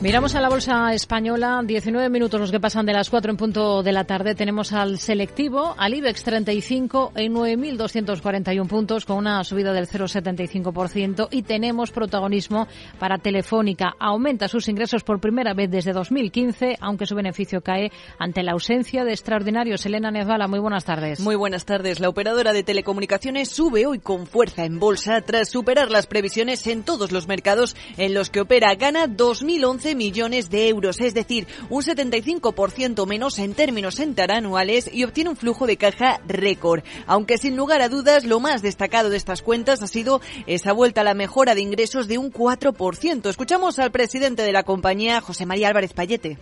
Miramos 0.00 0.36
a 0.36 0.40
la 0.40 0.48
bolsa 0.48 0.94
española, 0.94 1.60
19 1.64 2.08
minutos 2.08 2.38
los 2.38 2.52
que 2.52 2.60
pasan 2.60 2.86
de 2.86 2.92
las 2.92 3.10
4 3.10 3.32
en 3.32 3.36
punto 3.36 3.82
de 3.82 3.90
la 3.90 4.04
tarde. 4.04 4.36
Tenemos 4.36 4.72
al 4.72 5.00
selectivo, 5.00 5.74
al 5.76 5.92
IBEX 5.92 6.22
35 6.22 7.14
en 7.16 7.34
9.241 7.34 8.68
puntos 8.68 9.04
con 9.04 9.16
una 9.16 9.42
subida 9.42 9.72
del 9.72 9.88
0,75% 9.88 11.26
y 11.32 11.42
tenemos 11.42 11.90
protagonismo 11.90 12.68
para 13.00 13.18
Telefónica. 13.18 13.96
Aumenta 13.98 14.46
sus 14.46 14.68
ingresos 14.68 15.02
por 15.02 15.18
primera 15.18 15.52
vez 15.52 15.68
desde 15.68 15.92
2015, 15.92 16.76
aunque 16.80 17.04
su 17.04 17.16
beneficio 17.16 17.60
cae 17.60 17.90
ante 18.20 18.44
la 18.44 18.52
ausencia 18.52 19.02
de 19.04 19.10
extraordinarios. 19.10 19.84
Elena 19.84 20.12
Nezbala, 20.12 20.46
muy 20.46 20.60
buenas 20.60 20.84
tardes. 20.84 21.18
Muy 21.18 21.34
buenas 21.34 21.64
tardes. 21.64 21.98
La 21.98 22.08
operadora 22.08 22.52
de 22.52 22.62
telecomunicaciones 22.62 23.48
sube 23.48 23.84
hoy 23.84 23.98
con 23.98 24.28
fuerza 24.28 24.64
en 24.64 24.78
bolsa 24.78 25.22
tras 25.22 25.48
superar 25.48 25.90
las 25.90 26.06
previsiones 26.06 26.64
en 26.68 26.84
todos 26.84 27.10
los 27.10 27.26
mercados 27.26 27.74
en 27.96 28.14
los 28.14 28.30
que 28.30 28.42
opera. 28.42 28.76
Gana 28.76 29.08
2011 29.08 29.88
millones 29.98 30.48
de 30.48 30.68
euros, 30.68 31.00
es 31.00 31.12
decir, 31.12 31.46
un 31.68 31.82
75% 31.82 33.06
menos 33.06 33.38
en 33.38 33.52
términos 33.52 34.00
interanuales 34.00 34.88
y 34.90 35.04
obtiene 35.04 35.30
un 35.30 35.36
flujo 35.36 35.66
de 35.66 35.76
caja 35.76 36.20
récord. 36.26 36.82
Aunque 37.06 37.36
sin 37.36 37.56
lugar 37.56 37.82
a 37.82 37.90
dudas, 37.90 38.24
lo 38.24 38.40
más 38.40 38.62
destacado 38.62 39.10
de 39.10 39.18
estas 39.18 39.42
cuentas 39.42 39.82
ha 39.82 39.86
sido 39.86 40.22
esa 40.46 40.72
vuelta 40.72 41.02
a 41.02 41.04
la 41.04 41.12
mejora 41.12 41.54
de 41.54 41.60
ingresos 41.60 42.08
de 42.08 42.16
un 42.16 42.32
4%. 42.32 43.28
Escuchamos 43.28 43.78
al 43.78 43.90
presidente 43.90 44.42
de 44.42 44.52
la 44.52 44.62
compañía, 44.62 45.20
José 45.20 45.44
María 45.44 45.68
Álvarez 45.68 45.92
Payete 45.92 46.38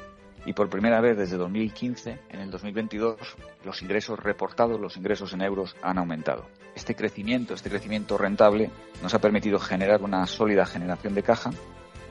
y 0.46 0.52
por 0.52 0.70
primera 0.70 1.00
vez 1.00 1.18
desde 1.18 1.36
2015, 1.36 2.20
en 2.30 2.40
el 2.40 2.50
2022, 2.50 3.16
los 3.64 3.82
ingresos 3.82 4.18
reportados, 4.18 4.80
los 4.80 4.96
ingresos 4.96 5.32
en 5.32 5.42
euros, 5.42 5.76
han 5.82 5.98
aumentado. 5.98 6.46
Este 6.76 6.94
crecimiento, 6.94 7.54
este 7.54 7.68
crecimiento 7.68 8.16
rentable, 8.16 8.70
nos 9.02 9.12
ha 9.12 9.20
permitido 9.20 9.58
generar 9.58 10.02
una 10.02 10.24
sólida 10.26 10.64
generación 10.64 11.14
de 11.14 11.24
caja 11.24 11.50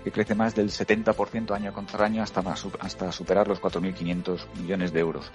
que 0.06 0.12
crece 0.12 0.36
más 0.36 0.54
del 0.54 0.70
70% 0.70 1.56
año 1.56 1.74
contra 1.74 2.06
año 2.06 2.22
hasta, 2.22 2.44
hasta 2.80 3.12
superar 3.12 3.48
los 3.48 3.60
4.500 3.60 4.46
millones 4.62 4.94
de 4.94 5.00
euros. 5.00 5.32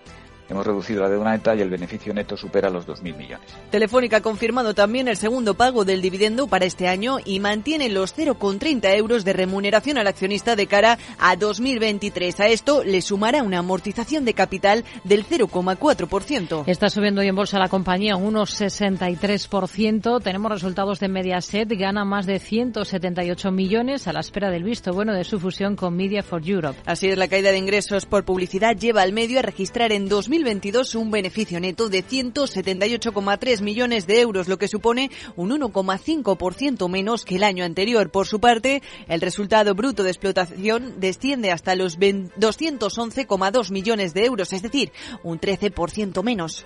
Hemos 0.50 0.66
reducido 0.66 1.02
la 1.02 1.08
deuda 1.08 1.30
neta 1.30 1.54
y 1.54 1.60
el 1.60 1.70
beneficio 1.70 2.12
neto 2.12 2.36
supera 2.36 2.70
los 2.70 2.84
2.000 2.84 3.16
millones. 3.16 3.46
Telefónica 3.70 4.16
ha 4.16 4.20
confirmado 4.20 4.74
también 4.74 5.06
el 5.06 5.16
segundo 5.16 5.54
pago 5.54 5.84
del 5.84 6.02
dividendo 6.02 6.48
para 6.48 6.64
este 6.64 6.88
año 6.88 7.18
y 7.24 7.38
mantiene 7.38 7.88
los 7.88 8.16
0,30 8.16 8.96
euros 8.96 9.24
de 9.24 9.32
remuneración 9.32 9.96
al 9.96 10.08
accionista 10.08 10.56
de 10.56 10.66
cara 10.66 10.98
a 11.20 11.36
2023. 11.36 12.40
A 12.40 12.48
esto 12.48 12.82
le 12.82 13.00
sumará 13.00 13.44
una 13.44 13.60
amortización 13.60 14.24
de 14.24 14.34
capital 14.34 14.84
del 15.04 15.24
0,4%. 15.24 16.64
Está 16.66 16.90
subiendo 16.90 17.20
hoy 17.20 17.28
en 17.28 17.36
bolsa 17.36 17.60
la 17.60 17.68
compañía 17.68 18.16
un 18.16 18.34
1,63%. 18.34 20.20
Tenemos 20.20 20.50
resultados 20.50 20.98
de 20.98 21.08
Mediaset, 21.08 21.68
gana 21.78 22.04
más 22.04 22.26
de 22.26 22.40
178 22.40 23.52
millones 23.52 24.08
a 24.08 24.12
la 24.12 24.20
espera 24.20 24.50
del 24.50 24.64
visto 24.64 24.92
bueno 24.92 25.14
de 25.14 25.22
su 25.22 25.38
fusión 25.38 25.76
con 25.76 25.94
Media 25.94 26.24
for 26.24 26.42
Europe. 26.44 26.80
Así 26.86 27.08
es, 27.08 27.16
la 27.16 27.28
caída 27.28 27.52
de 27.52 27.58
ingresos 27.58 28.04
por 28.06 28.24
publicidad 28.24 28.76
lleva 28.76 29.02
al 29.02 29.12
medio 29.12 29.38
a 29.38 29.42
registrar 29.42 29.92
en 29.92 30.08
2000 30.08 30.39
2022 30.40 30.94
un 30.94 31.10
beneficio 31.10 31.60
neto 31.60 31.90
de 31.90 32.02
178,3 32.02 33.60
millones 33.60 34.06
de 34.06 34.20
euros, 34.20 34.48
lo 34.48 34.56
que 34.56 34.68
supone 34.68 35.10
un 35.36 35.50
1,5% 35.50 36.88
menos 36.88 37.26
que 37.26 37.36
el 37.36 37.44
año 37.44 37.62
anterior. 37.62 38.10
Por 38.10 38.26
su 38.26 38.40
parte, 38.40 38.82
el 39.06 39.20
resultado 39.20 39.74
bruto 39.74 40.02
de 40.02 40.10
explotación 40.10 40.98
desciende 40.98 41.50
hasta 41.50 41.74
los 41.74 41.98
211,2 41.98 43.70
millones 43.70 44.14
de 44.14 44.24
euros, 44.24 44.54
es 44.54 44.62
decir, 44.62 44.92
un 45.22 45.38
13% 45.38 46.22
menos. 46.22 46.64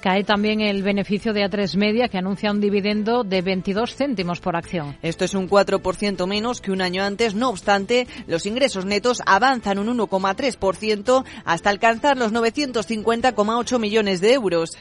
Cae 0.00 0.24
también 0.24 0.62
el 0.62 0.82
beneficio 0.82 1.34
de 1.34 1.44
A3 1.44 1.76
Media, 1.76 2.08
que 2.08 2.16
anuncia 2.16 2.50
un 2.50 2.60
dividendo 2.60 3.22
de 3.22 3.42
22 3.42 3.94
céntimos 3.94 4.40
por 4.40 4.56
acción. 4.56 4.96
Esto 5.02 5.26
es 5.26 5.34
un 5.34 5.48
4% 5.48 6.26
menos 6.26 6.62
que 6.62 6.72
un 6.72 6.80
año 6.80 7.02
antes. 7.02 7.34
No 7.34 7.50
obstante, 7.50 8.06
los 8.26 8.46
ingresos 8.46 8.86
netos 8.86 9.20
avanzan 9.26 9.78
un 9.78 9.98
1,3% 9.98 11.24
hasta 11.44 11.70
alcanzar 11.70 12.16
los 12.16 12.32
950,8 12.32 13.78
millones 13.78 14.22
de 14.22 14.32
euros. 14.32 14.78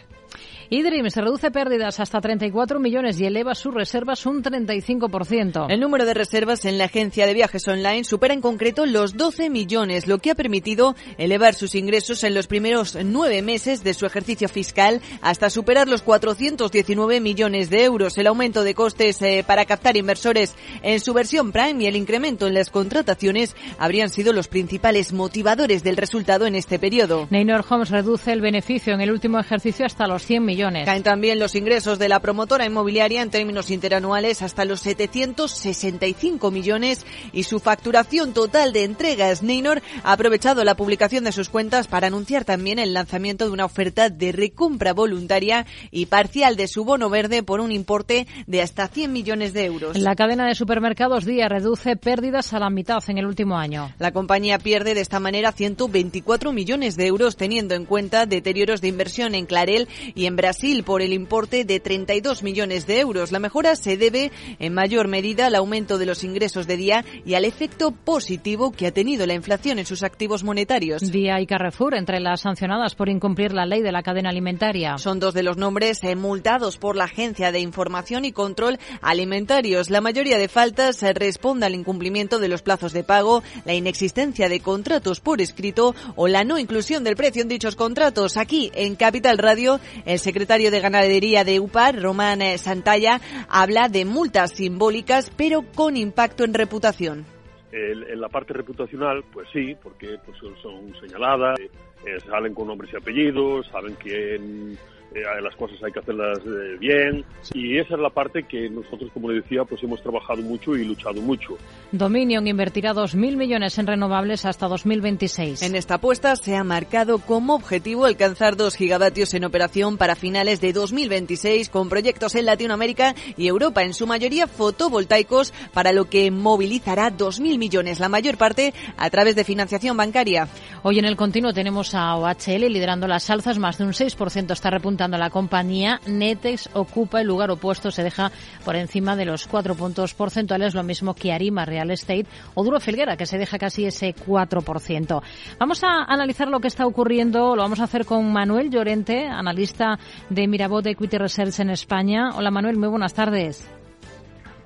eDreams 0.71 1.15
reduce 1.15 1.49
pérdidas 1.49 1.99
hasta 1.99 2.21
34 2.21 2.79
millones 2.79 3.19
y 3.19 3.25
eleva 3.25 3.55
sus 3.55 3.73
reservas 3.73 4.27
un 4.27 4.43
35%. 4.43 5.65
El 5.67 5.79
número 5.79 6.05
de 6.05 6.13
reservas 6.13 6.63
en 6.65 6.77
la 6.77 6.85
agencia 6.85 7.25
de 7.25 7.33
viajes 7.33 7.67
online 7.67 8.03
supera 8.03 8.35
en 8.35 8.41
concreto 8.41 8.85
los 8.85 9.17
12 9.17 9.49
millones, 9.49 10.05
lo 10.05 10.19
que 10.19 10.29
ha 10.29 10.35
permitido 10.35 10.95
elevar 11.17 11.55
sus 11.55 11.73
ingresos 11.73 12.23
en 12.23 12.35
los 12.35 12.45
primeros 12.45 12.95
nueve 13.03 13.41
meses 13.41 13.83
de 13.83 13.95
su 13.95 14.05
ejercicio 14.05 14.47
fiscal 14.47 15.01
hasta 15.21 15.49
superar 15.49 15.87
los 15.87 16.03
419 16.03 17.19
millones 17.19 17.71
de 17.71 17.85
euros. 17.85 18.19
El 18.19 18.27
aumento 18.27 18.63
de 18.63 18.75
costes 18.75 19.19
eh, 19.23 19.43
para 19.45 19.65
captar 19.65 19.97
inversores 19.97 20.53
en 20.83 20.99
su 20.99 21.15
versión 21.15 21.51
Prime 21.51 21.83
y 21.83 21.87
el 21.87 21.95
incremento 21.95 22.45
en 22.45 22.53
las 22.53 22.69
contrataciones 22.69 23.55
habrían 23.79 24.11
sido 24.11 24.33
los 24.33 24.47
principales 24.47 25.13
motivadores 25.13 25.83
del 25.83 25.97
resultado 25.97 26.45
en 26.45 26.53
este 26.53 26.77
periodo. 26.77 27.27
Neynor 27.31 27.65
Homes 27.67 27.89
reduce 27.89 28.31
el 28.31 28.41
beneficio 28.41 28.93
en 28.93 29.01
el 29.01 29.11
último 29.11 29.39
ejercicio 29.39 29.87
hasta 29.87 30.05
los 30.05 30.23
100 30.23 30.45
millones 30.45 30.58
Caen 30.59 31.03
también 31.03 31.39
los 31.39 31.55
ingresos 31.55 31.99
de 31.99 32.09
la 32.09 32.19
promotora 32.19 32.65
inmobiliaria 32.65 33.21
en 33.21 33.29
términos 33.29 33.71
interanuales 33.71 34.41
hasta 34.41 34.65
los 34.65 34.81
765 34.81 36.51
millones 36.51 37.05
y 37.31 37.43
su 37.43 37.59
facturación 37.59 38.33
total 38.33 38.73
de 38.73 38.83
entregas. 38.83 39.41
Neynor 39.41 39.81
ha 40.03 40.11
aprovechado 40.11 40.65
la 40.65 40.75
publicación 40.75 41.23
de 41.23 41.31
sus 41.31 41.47
cuentas 41.47 41.87
para 41.87 42.07
anunciar 42.07 42.43
también 42.43 42.77
el 42.77 42.93
lanzamiento 42.93 43.45
de 43.45 43.51
una 43.51 43.65
oferta 43.65 44.09
de 44.09 44.33
recompra 44.33 44.93
voluntaria 44.93 45.65
y 45.91 46.07
parcial 46.07 46.57
de 46.57 46.67
su 46.67 46.83
bono 46.83 47.09
verde 47.09 47.41
por 47.41 47.61
un 47.61 47.71
importe 47.71 48.27
de 48.45 48.61
hasta 48.61 48.89
100 48.89 49.13
millones 49.13 49.53
de 49.53 49.65
euros. 49.65 49.97
La 49.97 50.15
cadena 50.15 50.45
de 50.45 50.55
supermercados 50.55 51.25
Día 51.25 51.47
reduce 51.47 51.95
pérdidas 51.95 52.53
a 52.53 52.59
la 52.59 52.69
mitad 52.69 53.01
en 53.07 53.17
el 53.17 53.25
último 53.25 53.57
año. 53.57 53.93
La 53.97 54.11
compañía 54.11 54.59
pierde 54.59 54.93
de 54.93 55.01
esta 55.01 55.21
manera 55.21 55.53
124 55.53 56.51
millones 56.51 56.97
de 56.97 57.07
euros 57.07 57.37
teniendo 57.37 57.75
en 57.75 57.85
cuenta 57.85 58.25
deterioros 58.25 58.81
de 58.81 58.89
inversión 58.89 59.35
en 59.35 59.45
Clarel 59.45 59.87
y 60.15 60.25
en 60.25 60.35
Brasil 60.35 60.48
Brasil 60.49 60.81
por 60.83 61.03
el 61.03 61.13
importe 61.13 61.63
de 61.63 61.79
32 61.79 62.41
millones 62.41 62.87
de 62.87 62.99
euros. 63.01 63.31
La 63.31 63.37
mejora 63.37 63.75
se 63.75 63.97
debe 63.97 64.31
en 64.57 64.73
mayor 64.73 65.07
medida 65.07 65.45
al 65.45 65.53
aumento 65.53 65.99
de 65.99 66.07
los 66.07 66.23
ingresos 66.23 66.65
de 66.65 66.75
día 66.75 67.05
y 67.23 67.35
al 67.35 67.45
efecto 67.45 67.91
positivo 67.91 68.71
que 68.71 68.87
ha 68.87 68.91
tenido 68.91 69.27
la 69.27 69.35
inflación 69.35 69.77
en 69.77 69.85
sus 69.85 70.01
activos 70.01 70.43
monetarios. 70.43 71.11
Día 71.11 71.39
y 71.39 71.45
Carrefour 71.45 71.93
entre 71.93 72.19
las 72.19 72.41
sancionadas 72.41 72.95
por 72.95 73.09
incumplir 73.09 73.53
la 73.53 73.67
ley 73.67 73.83
de 73.83 73.91
la 73.91 74.01
cadena 74.01 74.31
alimentaria. 74.31 74.97
Son 74.97 75.19
dos 75.19 75.35
de 75.35 75.43
los 75.43 75.55
nombres 75.55 76.03
eh, 76.03 76.15
multados 76.15 76.79
por 76.79 76.95
la 76.95 77.03
Agencia 77.03 77.51
de 77.51 77.59
Información 77.59 78.25
y 78.25 78.31
Control 78.31 78.79
Alimentarios. 79.03 79.91
La 79.91 80.01
mayoría 80.01 80.39
de 80.39 80.47
faltas 80.47 81.03
eh, 81.03 81.13
responde 81.13 81.67
al 81.67 81.75
incumplimiento 81.75 82.39
de 82.39 82.47
los 82.47 82.63
plazos 82.63 82.91
de 82.91 83.03
pago, 83.03 83.43
la 83.65 83.75
inexistencia 83.75 84.49
de 84.49 84.61
contratos 84.61 85.19
por 85.19 85.41
escrito 85.41 85.93
o 86.15 86.27
la 86.27 86.43
no 86.43 86.57
inclusión 86.57 87.03
del 87.03 87.15
precio 87.15 87.43
en 87.43 87.49
dichos 87.49 87.75
contratos. 87.75 88.35
Aquí, 88.35 88.71
en 88.73 88.95
Capital 88.95 89.37
Radio, 89.37 89.79
el 90.07 90.17
secretario 90.17 90.38
secretario 90.39 90.71
de 90.71 90.79
Ganadería 90.79 91.43
de 91.43 91.59
UPAR, 91.59 92.01
Román 92.01 92.41
eh, 92.41 92.57
Santalla, 92.57 93.19
habla 93.49 93.89
de 93.89 94.05
multas 94.05 94.51
simbólicas, 94.51 95.33
pero 95.35 95.63
con 95.75 95.97
impacto 95.97 96.45
en 96.45 96.53
reputación. 96.53 97.25
en 97.73 98.21
la 98.21 98.29
parte 98.29 98.53
reputacional, 98.53 99.21
pues 99.33 99.49
sí, 99.51 99.75
porque 99.83 100.15
pues, 100.25 100.37
son 100.61 100.93
señaladas, 101.01 101.59
eh, 101.59 102.19
salen 102.25 102.53
con 102.53 102.67
nombres 102.67 102.89
y 102.93 102.95
apellidos, 102.95 103.67
saben 103.67 103.95
quién 103.95 104.77
eh, 105.15 105.41
las 105.41 105.55
cosas 105.55 105.81
hay 105.83 105.91
que 105.91 105.99
hacerlas 105.99 106.37
eh, 106.45 106.77
bien 106.79 107.25
y 107.53 107.79
esa 107.79 107.95
es 107.95 107.99
la 107.99 108.11
parte 108.11 108.43
que 108.43 108.69
nosotros, 108.69 109.09
como 109.11 109.31
le 109.31 109.41
decía, 109.41 109.65
pues 109.65 109.81
hemos 109.81 110.01
trabajado 110.03 110.43
mucho 110.43 110.75
y 110.75 110.85
luchado 110.85 111.19
mucho. 111.19 111.57
Dominion 111.91 112.45
invertirá 112.45 112.93
2.000 112.93 113.35
millones 113.35 113.77
en 113.79 113.87
renovables 113.87 114.45
hasta 114.45 114.67
2026. 114.67 115.63
En 115.63 115.75
esta 115.75 115.95
apuesta 115.95 116.35
se 116.35 116.55
ha 116.55 116.63
marcado 116.63 117.17
como 117.17 117.55
objetivo 117.55 118.05
alcanzar 118.05 118.55
2 118.55 118.75
gigavatios 118.75 119.33
en 119.33 119.45
operación 119.45 119.97
para 119.97 120.15
finales 120.15 120.61
de 120.61 120.73
2026 120.73 121.69
con 121.69 121.89
proyectos 121.89 122.35
en 122.35 122.45
Latinoamérica 122.45 123.15
y 123.35 123.47
Europa, 123.47 123.81
en 123.81 123.95
su 123.95 124.05
mayoría 124.05 124.45
fotovoltaicos, 124.45 125.53
para 125.73 125.91
lo 125.91 126.05
que 126.05 126.29
movilizará 126.29 127.11
2.000 127.11 127.57
millones, 127.57 127.99
la 127.99 128.09
mayor 128.09 128.37
parte 128.37 128.75
a 128.95 129.09
través 129.09 129.35
de 129.35 129.43
financiación 129.43 129.97
bancaria. 129.97 130.47
Hoy 130.83 130.99
en 130.99 131.05
el 131.05 131.15
continuo 131.15 131.51
tenemos 131.51 131.95
a 131.95 132.15
OHL 132.15 132.69
liderando 132.69 133.07
las 133.07 133.27
alzas, 133.31 133.57
más 133.57 133.79
de 133.79 133.85
un 133.85 133.93
6% 133.93 134.51
está 134.51 134.69
repuntando 134.69 134.98
la 135.07 135.29
compañía, 135.29 136.01
Netex 136.05 136.69
ocupa 136.73 137.21
el 137.21 137.27
lugar 137.27 137.51
opuesto, 137.51 137.91
se 137.91 138.03
deja 138.03 138.31
por 138.65 138.75
encima 138.75 139.15
de 139.15 139.25
los 139.25 139.47
cuatro 139.47 139.75
puntos 139.75 140.13
porcentuales, 140.13 140.75
lo 140.75 140.83
mismo 140.83 141.13
que 141.13 141.31
Arima 141.31 141.65
Real 141.65 141.91
Estate 141.91 142.25
o 142.53 142.63
Duro 142.63 142.79
Felguera, 142.79 143.15
que 143.15 143.25
se 143.25 143.37
deja 143.37 143.57
casi 143.57 143.85
ese 143.85 144.13
4%. 144.13 145.21
Vamos 145.57 145.83
a 145.83 146.03
analizar 146.03 146.49
lo 146.49 146.59
que 146.59 146.67
está 146.67 146.85
ocurriendo, 146.85 147.55
lo 147.55 147.61
vamos 147.61 147.79
a 147.79 147.85
hacer 147.85 148.05
con 148.05 148.31
Manuel 148.31 148.69
Llorente, 148.69 149.27
analista 149.27 149.97
de 150.29 150.47
Mirabot 150.47 150.85
Equity 150.85 151.17
Research 151.17 151.59
en 151.59 151.69
España. 151.69 152.31
Hola 152.35 152.51
Manuel, 152.51 152.77
muy 152.77 152.89
buenas 152.89 153.13
tardes. 153.13 153.78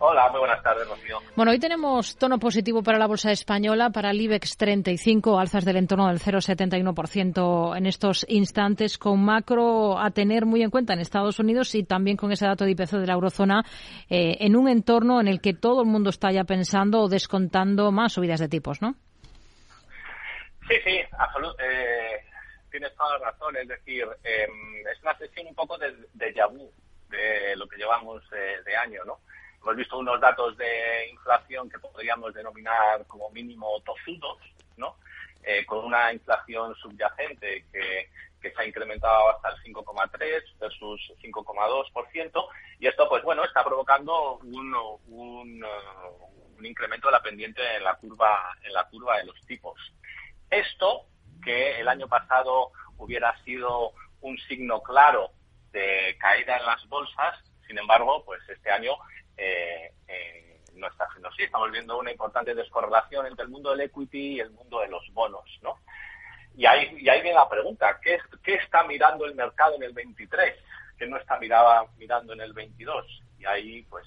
Hola, 0.05 0.27
muy 0.31 0.39
buenas 0.39 0.61
tardes, 0.61 0.85
Rocío. 0.85 1.19
Bueno, 1.33 1.53
hoy 1.53 1.59
tenemos 1.59 2.17
tono 2.17 2.37
positivo 2.37 2.83
para 2.83 2.99
la 2.99 3.07
bolsa 3.07 3.31
española, 3.31 3.89
para 3.89 4.11
el 4.11 4.19
IBEX 4.19 4.57
35, 4.57 5.39
alzas 5.39 5.63
del 5.63 5.77
entorno 5.77 6.09
del 6.09 6.19
0,79% 6.19 7.77
en 7.77 7.85
estos 7.85 8.25
instantes, 8.27 8.97
con 8.97 9.23
macro 9.23 9.97
a 9.97 10.11
tener 10.11 10.45
muy 10.45 10.61
en 10.61 10.71
cuenta 10.71 10.91
en 10.91 10.99
Estados 10.99 11.39
Unidos 11.39 11.73
y 11.75 11.85
también 11.85 12.17
con 12.17 12.33
ese 12.33 12.45
dato 12.45 12.65
de 12.65 12.71
IPC 12.71 12.97
de 12.97 13.07
la 13.07 13.13
eurozona, 13.13 13.63
eh, 14.09 14.35
en 14.41 14.57
un 14.57 14.67
entorno 14.67 15.21
en 15.21 15.29
el 15.29 15.39
que 15.39 15.53
todo 15.53 15.83
el 15.83 15.87
mundo 15.87 16.09
está 16.09 16.33
ya 16.33 16.43
pensando 16.43 16.99
o 16.99 17.07
descontando 17.07 17.89
más 17.93 18.11
subidas 18.11 18.41
de 18.41 18.49
tipos, 18.49 18.81
¿no? 18.81 18.95
Sí, 20.67 20.75
sí, 20.83 20.99
absolutamente. 21.17 21.63
Eh, 21.63 22.25
tienes 22.69 22.93
toda 22.97 23.19
la 23.19 23.31
razón. 23.31 23.55
Es 23.55 23.69
decir, 23.69 24.03
em, 24.21 24.85
es 24.85 25.01
una 25.01 25.17
sesión 25.17 25.47
un 25.47 25.55
poco 25.55 25.77
de, 25.77 25.95
de 26.13 26.33
vu 26.51 26.69
de 27.09 27.55
lo 27.55 27.69
que 27.69 27.77
llevamos 27.77 28.21
de 28.31 28.75
año, 28.75 28.99
¿no? 29.05 29.19
Hemos 29.63 29.77
visto 29.77 29.97
unos 29.97 30.19
datos 30.19 30.57
de 30.57 31.09
inflación 31.09 31.69
que 31.69 31.79
podríamos 31.79 32.33
denominar 32.33 33.07
como 33.07 33.29
mínimo 33.29 33.81
tozudos, 33.85 34.37
¿no? 34.75 34.97
Eh, 35.41 35.65
con 35.65 35.85
una 35.85 36.11
inflación 36.11 36.75
subyacente 36.75 37.65
que, 37.71 38.09
se 38.41 38.53
ha 38.57 38.65
incrementado 38.65 39.29
hasta 39.29 39.51
el 39.51 39.73
5,3 39.73 40.59
versus 40.59 41.13
5,2%, 41.21 42.47
y 42.77 42.87
esto, 42.87 43.07
pues 43.07 43.23
bueno, 43.23 43.45
está 43.45 43.63
provocando 43.63 44.35
un, 44.39 44.75
un, 45.07 45.63
uh, 45.63 46.57
un, 46.57 46.65
incremento 46.65 47.07
de 47.07 47.13
la 47.13 47.21
pendiente 47.21 47.61
en 47.77 47.85
la 47.85 47.95
curva 47.95 48.53
en 48.63 48.73
la 48.73 48.83
curva 48.89 49.17
de 49.19 49.27
los 49.27 49.39
tipos. 49.45 49.79
Esto, 50.49 51.05
que 51.41 51.79
el 51.79 51.87
año 51.87 52.09
pasado 52.09 52.71
hubiera 52.97 53.33
sido 53.45 53.93
un 54.19 54.37
signo 54.39 54.83
claro 54.83 55.31
de 55.71 56.17
caída 56.19 56.57
en 56.57 56.65
las 56.65 56.85
bolsas, 56.89 57.39
sin 57.65 57.77
embargo, 57.77 58.25
pues 58.25 58.41
este 58.49 58.69
año 58.69 58.97
eh, 59.37 59.93
eh, 60.07 60.61
no 60.75 60.87
está 60.87 61.07
siendo 61.11 61.29
así. 61.29 61.43
Estamos 61.43 61.71
viendo 61.71 61.97
una 61.97 62.11
importante 62.11 62.55
descorrelación 62.55 63.27
entre 63.27 63.43
el 63.45 63.51
mundo 63.51 63.71
del 63.71 63.81
equity 63.81 64.35
y 64.35 64.39
el 64.39 64.51
mundo 64.51 64.79
de 64.79 64.87
los 64.87 65.03
bonos, 65.13 65.45
¿no? 65.61 65.79
Y 66.55 66.65
ahí, 66.65 66.95
y 66.99 67.09
ahí 67.09 67.21
viene 67.21 67.35
la 67.35 67.49
pregunta, 67.49 67.99
¿qué, 68.01 68.19
¿qué 68.43 68.55
está 68.55 68.83
mirando 68.83 69.25
el 69.25 69.33
mercado 69.33 69.75
en 69.75 69.83
el 69.83 69.93
23? 69.93 70.55
que 70.97 71.07
no 71.07 71.17
está 71.17 71.37
miraba, 71.39 71.85
mirando 71.97 72.33
en 72.33 72.41
el 72.41 72.53
22? 72.53 73.05
Y 73.39 73.45
ahí, 73.45 73.81
pues, 73.83 74.05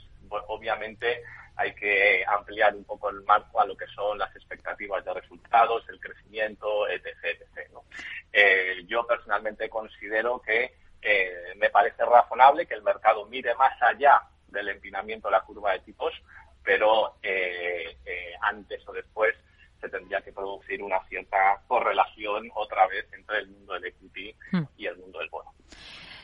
obviamente 0.49 1.23
hay 1.57 1.75
que 1.75 2.25
ampliar 2.27 2.75
un 2.75 2.85
poco 2.85 3.11
el 3.11 3.23
marco 3.23 3.61
a 3.61 3.67
lo 3.67 3.77
que 3.77 3.87
son 3.89 4.19
las 4.19 4.35
expectativas 4.37 5.05
de 5.05 5.15
resultados, 5.15 5.89
el 5.89 5.99
crecimiento, 6.01 6.87
etc. 6.89 7.07
etc 7.23 7.71
¿no? 7.73 7.85
eh, 8.33 8.85
yo 8.87 9.07
personalmente 9.07 9.69
considero 9.71 10.41
que 10.41 10.75
eh, 11.01 11.55
me 11.57 11.71
parece 11.71 12.05
razonable 12.05 12.67
que 12.67 12.75
el 12.75 12.83
mercado 12.83 13.25
mire 13.27 13.55
más 13.55 13.81
allá 13.81 14.21
del 14.49 14.69
empinamiento 14.69 15.29
de 15.29 15.33
la 15.33 15.43
curva 15.43 15.73
de 15.73 15.81
tipos, 15.81 16.13
pero 16.63 17.15
eh, 17.23 17.97
eh, 18.05 18.33
antes 18.41 18.87
o 18.89 18.93
después 18.93 19.35
se 19.81 19.89
tendría 19.89 20.21
que 20.21 20.33
producir 20.33 20.83
una 20.83 21.03
cierta 21.05 21.37
correlación 21.67 22.51
otra 22.55 22.87
vez 22.89 23.07
entre 23.13 23.39
el 23.39 23.49
mundo 23.49 23.75
del 23.75 23.87
equity 23.87 24.35
hmm. 24.53 24.63
y 24.77 24.87
el 24.87 24.97
mundo 24.97 25.19
del 25.19 25.29
bono. 25.29 25.53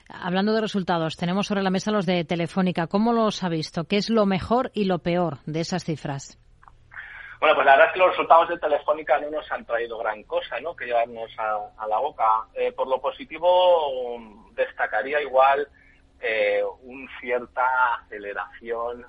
Hablando 0.08 0.52
de 0.52 0.60
resultados, 0.60 1.16
tenemos 1.16 1.46
sobre 1.46 1.62
la 1.62 1.70
mesa 1.70 1.90
los 1.90 2.06
de 2.06 2.24
Telefónica. 2.24 2.86
¿Cómo 2.86 3.12
los 3.12 3.42
ha 3.44 3.48
visto? 3.48 3.84
¿Qué 3.84 3.96
es 3.96 4.10
lo 4.10 4.26
mejor 4.26 4.70
y 4.74 4.84
lo 4.84 4.98
peor 4.98 5.38
de 5.46 5.60
esas 5.60 5.84
cifras? 5.84 6.38
Bueno, 7.40 7.56
pues 7.56 7.66
la 7.66 7.72
verdad 7.72 7.88
es 7.88 7.92
que 7.94 7.98
los 7.98 8.10
resultados 8.10 8.48
de 8.50 8.58
Telefónica 8.58 9.18
no 9.18 9.30
nos 9.30 9.50
han 9.50 9.64
traído 9.64 9.98
gran 9.98 10.22
cosa, 10.24 10.60
¿no? 10.60 10.76
Que 10.76 10.86
llevarnos 10.86 11.30
a, 11.38 11.86
la 11.88 11.98
boca. 11.98 12.24
Eh, 12.54 12.72
por 12.72 12.86
lo 12.86 13.00
positivo, 13.00 14.16
destacaría 14.52 15.20
igual 15.20 15.66
eh, 16.22 16.62
cierta 17.20 17.94
aceleración 17.94 19.06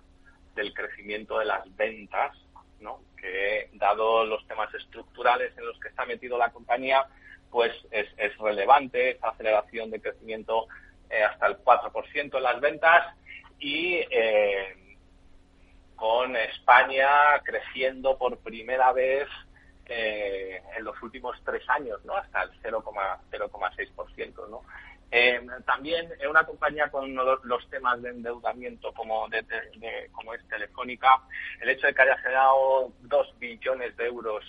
del 0.55 0.73
crecimiento 0.73 1.39
de 1.39 1.45
las 1.45 1.75
ventas, 1.75 2.37
¿no? 2.79 3.01
que 3.17 3.69
dado 3.73 4.25
los 4.25 4.45
temas 4.47 4.73
estructurales 4.73 5.57
en 5.57 5.65
los 5.65 5.79
que 5.79 5.89
está 5.89 6.05
metido 6.05 6.37
la 6.37 6.51
compañía, 6.51 7.05
pues 7.49 7.71
es, 7.91 8.07
relevante 8.37 9.11
esa 9.11 9.29
aceleración 9.29 9.89
de 9.91 10.01
crecimiento 10.01 10.67
eh, 11.09 11.23
hasta 11.23 11.47
el 11.47 11.57
4% 11.57 12.37
en 12.37 12.43
las 12.43 12.59
ventas 12.59 13.15
y 13.59 13.95
eh, 14.09 14.97
con 15.95 16.35
España 16.35 17.07
creciendo 17.43 18.17
por 18.17 18.37
primera 18.39 18.91
vez 18.91 19.27
eh, 19.85 20.61
en 20.77 20.83
los 20.83 21.01
últimos 21.01 21.37
tres 21.45 21.63
años, 21.69 22.03
¿no? 22.05 22.15
Hasta 22.15 22.43
el 22.43 22.51
0,6%, 22.61 24.49
¿no? 24.49 24.63
Eh, 25.15 25.39
también 25.67 26.11
en 26.19 26.27
una 26.27 26.43
compañía 26.43 26.89
con 26.89 27.13
los, 27.13 27.69
temas 27.69 28.01
de 28.01 28.09
endeudamiento 28.09 28.91
como, 28.93 29.29
de, 29.29 29.45
como 30.11 30.33
es 30.33 30.43
Telefónica, 30.47 31.21
el 31.61 31.69
hecho 31.69 31.85
de 31.85 31.93
que 31.93 32.01
haya 32.01 32.17
generado 32.17 32.91
dos 33.01 33.31
billones 33.37 33.95
de 33.95 34.07
euros 34.07 34.43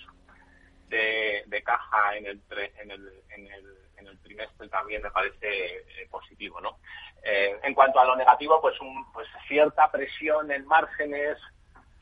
de, 0.89 1.61
caja 1.63 2.17
en 2.17 2.25
el, 2.25 2.41
en, 2.79 2.89
el, 2.89 3.13
en, 3.29 3.45
el, 3.45 3.77
en 3.97 4.07
el 4.07 4.19
trimestre 4.21 4.67
también 4.69 5.03
me 5.03 5.11
parece 5.11 5.37
eh, 5.45 6.07
positivo. 6.09 6.59
¿no? 6.59 6.79
Eh, 7.21 7.59
en 7.61 7.75
cuanto 7.75 7.99
a 7.99 8.05
lo 8.05 8.15
negativo, 8.15 8.59
pues, 8.59 8.81
un, 8.81 9.11
pues 9.13 9.27
cierta 9.47 9.91
presión 9.91 10.51
en 10.51 10.65
márgenes, 10.65 11.37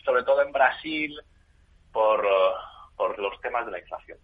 sobre 0.05 0.23
todo 0.23 0.41
en 0.41 0.53
Brasil, 0.53 1.19
por 1.91 2.25
los 3.19 3.41
temas 3.41 3.65
de 3.65 3.73
la 3.73 3.79
inflación. 3.79 4.19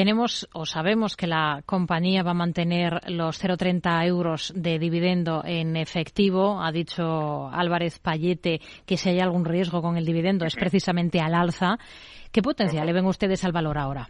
Tenemos 0.00 0.48
o 0.54 0.64
sabemos 0.64 1.14
que 1.14 1.26
la 1.26 1.60
compañía 1.66 2.22
va 2.22 2.30
a 2.30 2.42
mantener 2.42 3.00
los 3.08 3.38
0,30 3.38 4.06
euros 4.06 4.50
de 4.56 4.78
dividendo 4.78 5.42
en 5.44 5.76
efectivo. 5.76 6.58
Ha 6.62 6.72
dicho 6.72 7.50
Álvarez 7.52 7.98
Payete 7.98 8.60
que 8.86 8.96
si 8.96 9.10
hay 9.10 9.20
algún 9.20 9.44
riesgo 9.44 9.82
con 9.82 9.98
el 9.98 10.06
dividendo 10.06 10.46
es 10.46 10.56
precisamente 10.56 11.20
al 11.20 11.34
alza. 11.34 11.76
¿Qué 12.32 12.40
potencial 12.40 12.86
le 12.86 12.94
ven 12.94 13.04
ustedes 13.04 13.44
al 13.44 13.52
valor 13.52 13.76
ahora? 13.76 14.08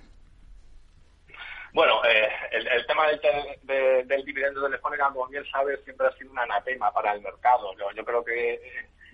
Bueno, 1.72 2.04
eh, 2.04 2.28
el, 2.52 2.86
tema 2.86 3.08
del, 3.08 4.06
del 4.06 4.24
dividendo 4.24 4.62
telefónico, 4.62 5.12
como 5.12 5.26
bien 5.26 5.44
sabes, 5.50 5.82
siempre 5.82 6.06
ha 6.06 6.12
sido 6.12 6.30
un 6.30 6.38
anatema 6.38 6.92
para 6.92 7.14
el 7.14 7.20
mercado. 7.20 7.74
Yo, 7.96 8.04
creo 8.04 8.24
que 8.24 8.60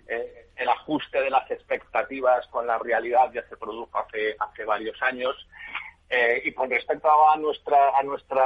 eh, 0.09 0.47
el 0.55 0.69
ajuste 0.69 1.23
de 1.23 1.31
las 1.31 1.51
expectativas 1.51 2.47
con 2.49 2.67
la 2.67 2.77
realidad 2.77 3.33
ya 3.33 3.43
se 3.49 3.57
produjo 3.57 3.99
hace, 3.99 4.37
hace 4.39 4.67
varios 4.67 5.01
años 5.01 5.35
eh, 6.09 6.43
y 6.45 6.53
con 6.53 6.71
respecto 6.71 7.09
a 7.31 7.37
nuestra, 7.37 7.99
a 7.99 8.03
nuestra 8.03 8.45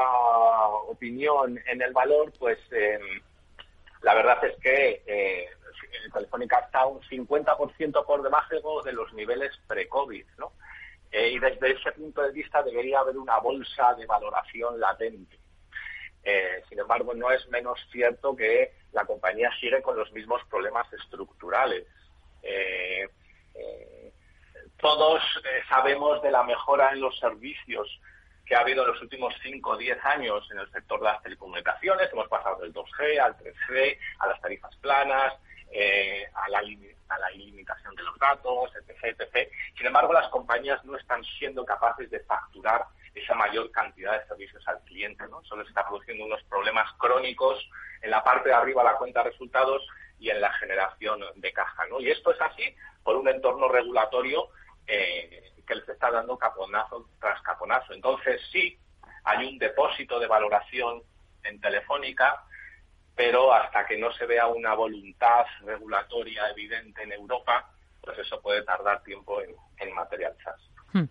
opinión 0.88 1.58
en 1.66 1.82
el 1.82 1.92
valor, 1.92 2.32
pues 2.38 2.58
em, 2.70 3.20
la 4.02 4.14
verdad 4.14 4.42
es 4.44 4.56
que 4.60 5.02
eh, 5.06 5.48
Telefónica 6.12 6.58
está 6.60 6.86
un 6.86 7.00
50% 7.02 8.04
por 8.04 8.22
debajo 8.22 8.82
de 8.82 8.92
los 8.92 9.12
niveles 9.12 9.52
pre-COVID, 9.66 10.24
¿no? 10.38 10.52
Eh, 11.12 11.30
y 11.30 11.38
desde 11.38 11.72
ese 11.72 11.92
punto 11.92 12.22
de 12.22 12.32
vista 12.32 12.62
debería 12.62 13.00
haber 13.00 13.18
una 13.18 13.38
bolsa 13.38 13.94
de 13.94 14.06
valoración 14.06 14.78
latente. 14.78 15.38
Eh, 16.22 16.62
sin 16.68 16.78
embargo, 16.78 17.14
no 17.14 17.30
es 17.30 17.46
menos 17.48 17.78
cierto 17.90 18.36
que 18.36 18.72
la 18.92 19.04
compañía 19.04 19.50
sigue 19.60 19.82
con 19.82 19.96
los 19.96 20.12
mismos 20.12 20.42
problemas 20.48 20.90
estructurales. 20.92 21.86
Todos 24.80 25.22
eh, 25.44 25.62
sabemos 25.68 26.22
de 26.22 26.30
la 26.30 26.42
mejora 26.42 26.90
en 26.92 27.00
los 27.00 27.18
servicios 27.18 28.00
que 28.46 28.56
ha 28.56 28.60
habido 28.60 28.82
en 28.82 28.88
los 28.88 29.02
últimos 29.02 29.32
5 29.42 29.70
o 29.70 29.76
10 29.76 30.04
años 30.04 30.48
en 30.50 30.58
el 30.58 30.70
sector 30.72 30.98
de 30.98 31.06
las 31.06 31.22
telecomunicaciones. 31.22 32.12
Hemos 32.12 32.28
pasado 32.28 32.60
del 32.60 32.72
2G 32.74 33.20
al 33.20 33.36
3G, 33.36 33.98
a 34.18 34.26
las 34.26 34.40
tarifas 34.40 34.74
planas, 34.76 35.34
eh, 35.70 36.26
a, 36.34 36.48
la, 36.48 36.58
a 36.58 37.18
la 37.18 37.32
ilimitación 37.32 37.94
de 37.94 38.02
los 38.02 38.18
datos, 38.18 38.72
etc, 38.74 39.16
etc. 39.20 39.48
Sin 39.76 39.86
embargo, 39.86 40.12
las 40.12 40.28
compañías 40.30 40.84
no 40.84 40.96
están 40.96 41.22
siendo 41.38 41.64
capaces 41.64 42.10
de 42.10 42.20
facturar 42.20 42.86
esa 43.14 43.34
mayor 43.34 43.70
cantidad 43.70 44.18
de 44.18 44.26
servicios 44.26 44.66
al 44.66 44.80
cliente. 44.80 45.24
¿no? 45.28 45.44
Solo 45.44 45.62
se 45.62 45.68
está 45.68 45.86
produciendo 45.86 46.24
unos 46.24 46.42
problemas 46.44 46.92
crónicos 46.98 47.68
en 48.02 48.10
la 48.10 48.24
parte 48.24 48.48
de 48.48 48.54
arriba 48.54 48.82
de 48.82 48.90
la 48.90 48.96
cuenta 48.96 49.22
de 49.22 49.30
resultados 49.30 49.86
y 50.18 50.30
en 50.30 50.40
la 50.40 50.52
generación 50.54 51.20
de 51.36 51.52
caja. 51.52 51.86
¿no? 51.86 52.00
Y 52.00 52.10
esto 52.10 52.32
es 52.32 52.40
así 52.40 52.74
por 53.04 53.16
un 53.16 53.28
entorno 53.28 53.68
regulatorio 53.68 54.48
eh, 54.86 55.52
que 55.66 55.74
les 55.74 55.88
está 55.88 56.10
dando 56.10 56.36
caponazo 56.36 57.08
tras 57.20 57.40
caponazo. 57.42 57.92
Entonces 57.92 58.40
sí, 58.50 58.78
hay 59.24 59.46
un 59.46 59.58
depósito 59.58 60.18
de 60.18 60.26
valoración 60.26 61.02
en 61.44 61.60
Telefónica, 61.60 62.44
pero 63.14 63.52
hasta 63.52 63.86
que 63.86 63.98
no 63.98 64.12
se 64.12 64.26
vea 64.26 64.46
una 64.46 64.74
voluntad 64.74 65.44
regulatoria 65.64 66.48
evidente 66.50 67.02
en 67.02 67.12
Europa, 67.12 67.70
pues 68.00 68.18
eso 68.18 68.40
puede 68.40 68.62
tardar 68.62 69.02
tiempo 69.02 69.40
en, 69.42 69.54
en 69.78 69.94
materializarse. 69.94 70.70
Hmm. 70.92 71.04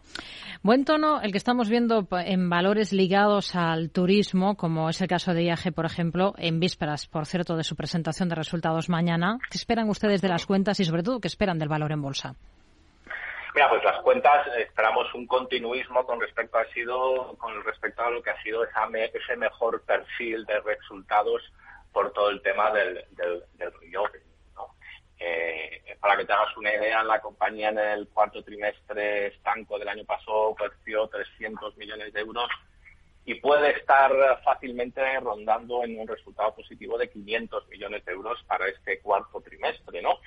Buen 0.62 0.84
tono 0.84 1.22
el 1.22 1.32
que 1.32 1.38
estamos 1.38 1.70
viendo 1.70 2.06
en 2.12 2.50
valores 2.50 2.92
ligados 2.92 3.56
al 3.56 3.92
turismo, 3.92 4.58
como 4.58 4.90
es 4.90 5.00
el 5.02 5.08
caso 5.08 5.34
de 5.34 5.44
IAG, 5.44 5.74
por 5.74 5.86
ejemplo, 5.86 6.34
en 6.38 6.60
vísperas, 6.60 7.08
por 7.08 7.26
cierto, 7.26 7.56
de 7.56 7.64
su 7.64 7.76
presentación 7.76 8.28
de 8.28 8.36
resultados 8.36 8.90
mañana. 8.90 9.38
¿Qué 9.50 9.58
esperan 9.58 9.90
ustedes 9.90 10.22
de 10.22 10.28
las 10.28 10.46
cuentas 10.46 10.80
y, 10.80 10.86
sobre 10.86 11.04
todo, 11.04 11.22
qué 11.22 11.28
esperan 11.28 11.60
del 11.60 11.70
valor 11.70 11.94
en 11.94 12.02
bolsa? 12.02 12.36
Mira, 13.54 13.70
pues 13.70 13.84
las 13.84 14.02
cuentas 14.02 14.46
esperamos 14.58 15.12
un 15.14 15.26
continuismo 15.26 16.06
con 16.06 16.22
respecto 16.22 16.58
a 16.58 16.66
sido 16.66 17.36
con 17.38 17.64
respecto 17.64 18.04
a 18.04 18.12
lo 18.12 18.22
que 18.22 18.30
ha 18.30 18.42
sido 18.44 18.64
ese 18.64 19.36
mejor 19.38 19.82
perfil 19.84 20.46
de 20.46 20.60
resultados 20.60 21.42
por 21.92 22.14
todo 22.14 22.30
el 22.30 22.42
tema 22.42 22.72
del, 22.72 23.06
del, 23.12 23.44
del 23.56 23.74
eh, 25.22 25.98
para 26.00 26.16
que 26.16 26.24
te 26.24 26.32
hagas 26.32 26.56
una 26.56 26.74
idea, 26.74 27.04
la 27.04 27.20
compañía 27.20 27.70
en 27.70 27.80
el 27.80 28.08
cuarto 28.08 28.42
trimestre 28.42 29.28
estanco 29.28 29.78
del 29.78 29.90
año 29.90 30.06
pasado 30.06 30.56
creció 30.56 31.08
300 31.08 31.76
millones 31.76 32.14
de 32.14 32.22
euros 32.22 32.50
y 33.26 33.36
puede 33.36 33.72
estar 33.72 34.12
fácilmente 34.44 35.02
rondando 35.20 35.84
en 35.84 36.00
un 36.00 36.08
resultado 36.08 36.56
positivo 36.56 36.98
de 36.98 37.10
500 37.10 37.68
millones 37.68 38.04
de 38.06 38.12
euros 38.12 38.42
para 38.48 38.68
este 38.68 39.00
cuarto 39.02 39.42
trimestre, 39.42 40.02
¿no? 40.02 40.20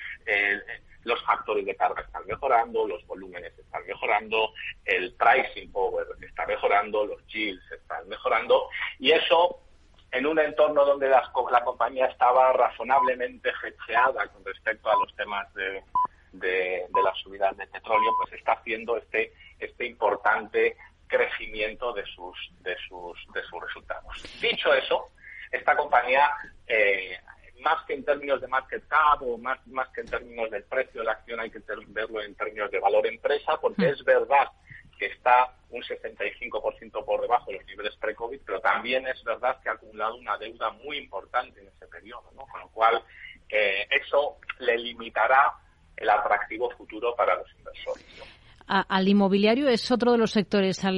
Los 1.05 1.20
factores 1.24 1.66
de 1.66 1.74
carga 1.74 2.02
están 2.02 2.24
mejorando, 2.26 2.87
los 2.87 3.05
volúmenes 3.07 3.59
están 3.59 3.85
mejorando, 3.87 4.52
el 4.85 5.12
pricing 5.14 5.72
power 5.72 6.07
está 6.20 6.46
mejorando, 6.46 7.07
los 7.07 7.26
yields 7.26 7.72
están 7.72 8.09
mejorando 8.09 8.68
y 9.00 9.11
eso 9.11 9.59
en 10.12 10.26
un 10.26 10.38
entorno 10.38 10.85
donde 10.85 11.09
la, 11.09 11.33
la 11.50 11.64
compañía 11.64 12.07
estaba 12.07 12.52
razonablemente 12.52 13.50
hecheada 13.64 14.28
con 14.28 14.44
respecto 14.44 14.90
a 14.90 14.96
los 14.96 15.14
temas 15.16 15.52
de, 15.55 15.83
de, 16.33 16.88
las 17.02 17.18
subidas 17.18 17.57
de 17.57 17.66
petróleo, 17.66 18.11
pues 18.20 18.33
está 18.35 18.52
haciendo 18.52 18.96
este, 18.96 19.33
este 19.59 19.87
importante 19.87 20.76
crecimiento 21.12 21.92
de 21.92 22.05
sus, 22.07 22.37
de 22.61 22.75
sus, 22.88 23.18
de 23.35 23.42
sus 23.42 23.62
resultados. 23.62 24.40
Dicho 24.40 24.72
eso, 24.72 25.11
esta 25.51 25.77
compañía, 25.77 26.31
eh, 26.66 27.18
más 27.61 27.85
que 27.85 27.94
en 27.94 28.05
términos 28.05 28.40
de 28.40 28.48
market 28.48 28.88
cap 28.88 29.20
o 29.20 29.37
más, 29.37 29.64
más 29.66 29.88
que 29.90 30.01
en 30.01 30.09
términos 30.09 30.51
del 30.51 30.64
precio 30.64 31.03
de 31.03 31.07
la 31.07 31.12
acción, 31.12 31.38
hay 31.38 31.51
que 31.51 31.61
verlo 31.88 32.22
en 32.22 32.35
términos 32.35 32.70
de 32.70 32.81
valor 32.81 33.07
empresa, 33.07 33.59
porque 33.61 33.83
mm. 33.83 33.92
es 33.92 34.05
verdad 34.05 34.48
que 34.98 35.07
está 35.07 35.55
un 35.70 35.83
65% 35.83 37.05
por 37.05 37.20
debajo 37.20 37.51
de 37.51 37.59
los 37.59 37.66
niveles 37.66 37.94
pre-COVID, 37.96 38.40
pero 38.46 38.61
también 38.61 39.07
es 39.07 39.22
verdad 39.25 39.61
que 39.62 39.68
ha 39.68 39.72
acumulado 39.72 40.16
una 40.16 40.38
deuda 40.38 40.70
muy 40.70 40.96
importante 40.96 41.61
en 41.61 41.68
ese 41.68 41.87
periodo, 41.87 42.31
¿no? 42.35 42.46
con 42.46 42.61
lo 42.61 42.68
cual 42.68 43.03
eh, 43.48 43.87
eso 43.90 44.38
le 44.61 44.79
limitará 44.79 45.55
el 45.96 46.09
atractivo 46.09 46.70
futuro 46.70 47.14
para 47.14 47.37
los 47.37 47.51
inversores. 47.59 48.05
Al 48.66 49.09
inmobiliario 49.09 49.68
es 49.68 49.90
otro 49.90 50.12
de 50.12 50.18
los 50.18 50.31
sectores 50.31 50.85
a 50.85 50.90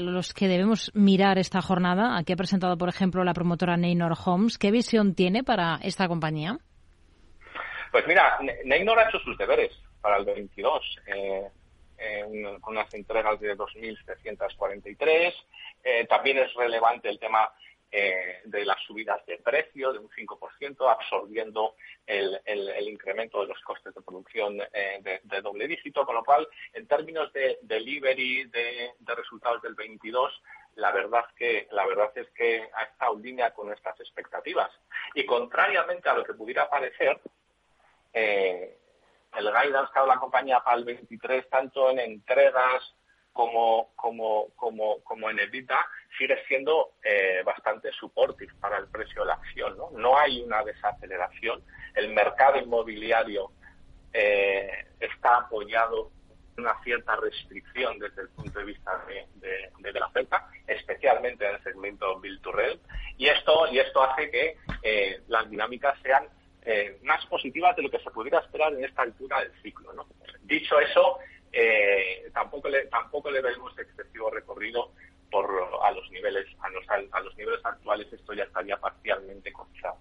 los 0.00 0.34
que 0.34 0.48
debemos 0.48 0.90
mirar 0.94 1.38
esta 1.38 1.60
jornada. 1.60 2.16
Aquí 2.16 2.32
ha 2.32 2.36
presentado, 2.36 2.76
por 2.78 2.88
ejemplo, 2.88 3.24
la 3.24 3.34
promotora 3.34 3.76
Neynor 3.76 4.14
Homes. 4.24 4.58
¿Qué 4.58 4.70
visión 4.70 5.14
tiene 5.14 5.44
para 5.44 5.78
esta 5.82 6.08
compañía? 6.08 6.58
Pues 7.90 8.06
mira, 8.06 8.38
Neynor 8.64 8.98
ha 8.98 9.08
hecho 9.08 9.18
sus 9.20 9.36
deberes 9.38 9.72
para 10.00 10.18
el 10.18 10.24
22, 10.24 11.00
eh, 11.06 11.48
con 12.60 12.76
unas 12.76 12.92
entregas 12.94 13.40
de 13.40 13.56
2.743. 13.56 15.34
Eh, 15.84 16.06
también 16.06 16.38
es 16.38 16.52
relevante 16.54 17.08
el 17.08 17.18
tema 17.18 17.50
eh, 17.90 18.42
de 18.44 18.66
las 18.66 18.82
subidas 18.82 19.24
de 19.24 19.38
precio 19.38 19.92
de 19.94 19.98
un 19.98 20.10
5%, 20.10 20.90
absorbiendo 20.90 21.74
el, 22.06 22.38
incremento 22.86 23.40
de 23.40 23.48
los 23.48 23.60
costes 23.62 23.94
de 23.94 24.02
producción 24.02 24.60
eh, 24.72 25.20
de, 25.22 25.40
doble 25.40 25.66
dígito, 25.66 26.04
con 26.04 26.14
lo 26.16 26.24
cual, 26.24 26.46
en 26.74 26.86
términos 26.86 27.32
de 27.32 27.58
delivery 27.62 28.44
de, 28.44 28.92
resultados 29.16 29.62
del 29.62 29.74
22, 29.74 30.42
la 30.74 30.92
verdad 30.92 31.24
que 31.36 31.66
la 31.70 31.86
verdad 31.86 32.12
es 32.16 32.28
que 32.30 32.68
ha 32.74 32.82
estado 32.82 33.14
en 33.16 33.22
línea 33.22 33.54
con 33.54 33.68
nuestras 33.68 33.98
expectativas. 34.00 34.70
Y 35.14 35.24
contrariamente 35.24 36.10
a 36.10 36.14
lo 36.14 36.24
que 36.24 36.34
pudiera 36.34 36.68
parecer, 36.68 37.18
eh, 38.12 38.78
el 39.36 39.46
guidance 39.46 39.92
que 39.92 39.98
ha 39.98 40.02
dado 40.02 40.08
la 40.08 40.20
compañía 40.20 40.60
para 40.60 40.76
el 40.76 40.84
23, 40.84 41.48
tanto 41.48 41.90
en 41.90 42.00
entregas 42.00 42.94
como, 43.38 43.90
como, 43.94 44.48
como, 44.56 45.00
como 45.04 45.30
en 45.30 45.38
EBITDA 45.38 45.78
sigue 46.18 46.36
siendo 46.48 46.94
eh, 47.04 47.40
bastante 47.44 47.92
supportive 47.92 48.52
para 48.60 48.78
el 48.78 48.88
precio 48.88 49.20
de 49.20 49.28
la 49.28 49.34
acción. 49.34 49.78
¿no? 49.78 49.90
no 49.92 50.18
hay 50.18 50.42
una 50.42 50.64
desaceleración. 50.64 51.62
El 51.94 52.12
mercado 52.14 52.58
inmobiliario 52.58 53.52
eh, 54.12 54.86
está 54.98 55.36
apoyado 55.36 56.10
en 56.56 56.64
una 56.64 56.82
cierta 56.82 57.14
restricción 57.14 58.00
desde 58.00 58.22
el 58.22 58.28
punto 58.30 58.58
de 58.58 58.64
vista 58.64 59.04
de, 59.06 59.70
de, 59.78 59.92
la 59.92 60.06
oferta, 60.06 60.50
especialmente 60.66 61.46
en 61.46 61.54
el 61.54 61.62
segmento 61.62 62.18
Build 62.18 62.42
to 62.42 62.50
Rent. 62.50 62.82
Y 63.18 63.28
esto, 63.28 63.68
y 63.70 63.78
esto 63.78 64.02
hace 64.02 64.32
que 64.32 64.56
eh, 64.82 65.22
las 65.28 65.48
dinámicas 65.48 65.96
sean 66.02 66.26
más 67.02 67.24
positivas 67.26 67.74
de 67.76 67.82
lo 67.82 67.90
que 67.90 68.00
se 68.00 68.10
pudiera 68.10 68.40
esperar 68.40 68.74
en 68.74 68.84
esta 68.84 69.00
altura 69.00 69.40
del 69.40 69.52
ciclo. 69.62 69.90
¿no? 69.94 70.06
Dicho 70.42 70.78
eso, 70.80 71.18
eh, 71.52 72.30
tampoco 72.32 72.68
le 72.68 72.86
tampoco 72.86 73.30
le 73.30 73.40
vemos 73.40 73.76
excesivo 73.78 74.30
recorrido 74.30 74.92
por 75.30 75.46
a 75.82 75.90
los 75.92 76.10
niveles 76.10 76.46
a 76.60 76.68
los, 76.70 76.84
a 77.12 77.20
los 77.20 77.36
niveles 77.36 77.60
actuales 77.64 78.12
esto 78.12 78.32
ya 78.32 78.44
estaría 78.44 78.76
parcialmente 78.76 79.52
cotizado. 79.52 79.98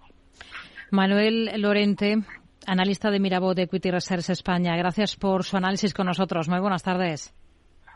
Manuel 0.91 1.61
Lorente, 1.61 2.17
analista 2.65 3.11
de 3.11 3.19
Mirabot 3.19 3.55
de 3.55 3.63
Equity 3.63 3.91
Research 3.91 4.29
España. 4.29 4.75
Gracias 4.77 5.15
por 5.15 5.43
su 5.43 5.57
análisis 5.57 5.93
con 5.93 6.05
nosotros. 6.05 6.47
Muy 6.47 6.59
buenas 6.59 6.83
tardes. 6.83 7.33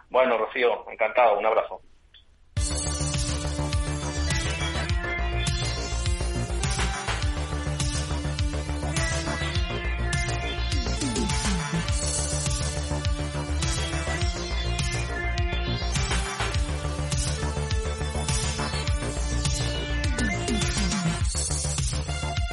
Bueno, 0.10 0.38
Rocío, 0.38 0.90
encantado. 0.92 1.40
Un 1.40 1.46
abrazo. 1.46 1.82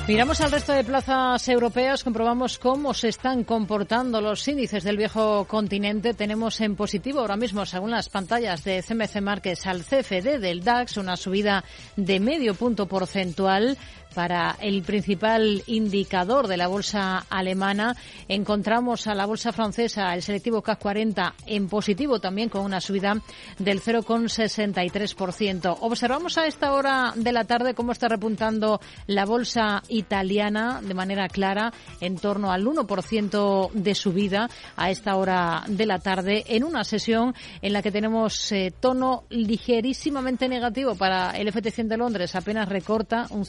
Miramos 0.08 0.40
al 0.40 0.50
resto 0.50 0.72
de 0.72 0.84
plazas 0.84 1.46
europeas, 1.50 2.02
comprobamos 2.02 2.58
cómo 2.58 2.94
se 2.94 3.08
están 3.08 3.44
comportando 3.44 4.22
los 4.22 4.48
índices 4.48 4.82
del 4.82 4.96
viejo 4.96 5.44
continente. 5.44 6.14
Tenemos 6.14 6.62
en 6.62 6.76
positivo 6.76 7.20
ahora 7.20 7.36
mismo, 7.36 7.66
según 7.66 7.90
las 7.90 8.08
pantallas 8.08 8.64
de 8.64 8.82
CMC 8.82 9.20
Markets, 9.20 9.66
al 9.66 9.84
CFD 9.84 10.40
del 10.40 10.64
DAX, 10.64 10.96
una 10.96 11.18
subida 11.18 11.62
de 11.96 12.20
medio 12.20 12.54
punto 12.54 12.86
porcentual 12.86 13.76
para 14.14 14.56
el 14.60 14.82
principal 14.82 15.62
indicador 15.66 16.48
de 16.48 16.56
la 16.56 16.68
bolsa 16.68 17.26
alemana. 17.30 17.96
Encontramos 18.28 19.06
a 19.06 19.14
la 19.14 19.26
bolsa 19.26 19.52
francesa, 19.52 20.14
el 20.14 20.22
selectivo 20.22 20.62
CAC 20.62 20.78
40, 20.78 21.34
en 21.46 21.68
positivo 21.68 22.20
también 22.20 22.48
con 22.48 22.62
una 22.62 22.80
subida 22.80 23.14
del 23.58 23.80
0,63%. 23.80 25.76
Observamos 25.80 26.38
a 26.38 26.46
esta 26.46 26.72
hora 26.72 27.12
de 27.14 27.32
la 27.32 27.44
tarde 27.44 27.74
cómo 27.74 27.92
está 27.92 28.08
repuntando 28.08 28.80
la 29.06 29.24
bolsa 29.24 29.82
italiana 29.88 30.80
de 30.82 30.94
manera 30.94 31.28
clara 31.28 31.72
en 32.00 32.16
torno 32.16 32.52
al 32.52 32.64
1% 32.64 33.72
de 33.72 33.94
subida 33.94 34.48
a 34.76 34.90
esta 34.90 35.16
hora 35.16 35.64
de 35.68 35.86
la 35.86 35.98
tarde 35.98 36.44
en 36.48 36.64
una 36.64 36.84
sesión 36.84 37.34
en 37.62 37.72
la 37.72 37.82
que 37.82 37.92
tenemos 37.92 38.50
eh, 38.52 38.72
tono 38.78 39.24
ligerísimamente 39.30 40.48
negativo 40.48 40.94
para 40.94 41.30
el 41.32 41.52
FT100 41.52 41.88
de 41.88 41.96
Londres, 41.96 42.34
apenas 42.34 42.68
recorta 42.68 43.26
un 43.30 43.44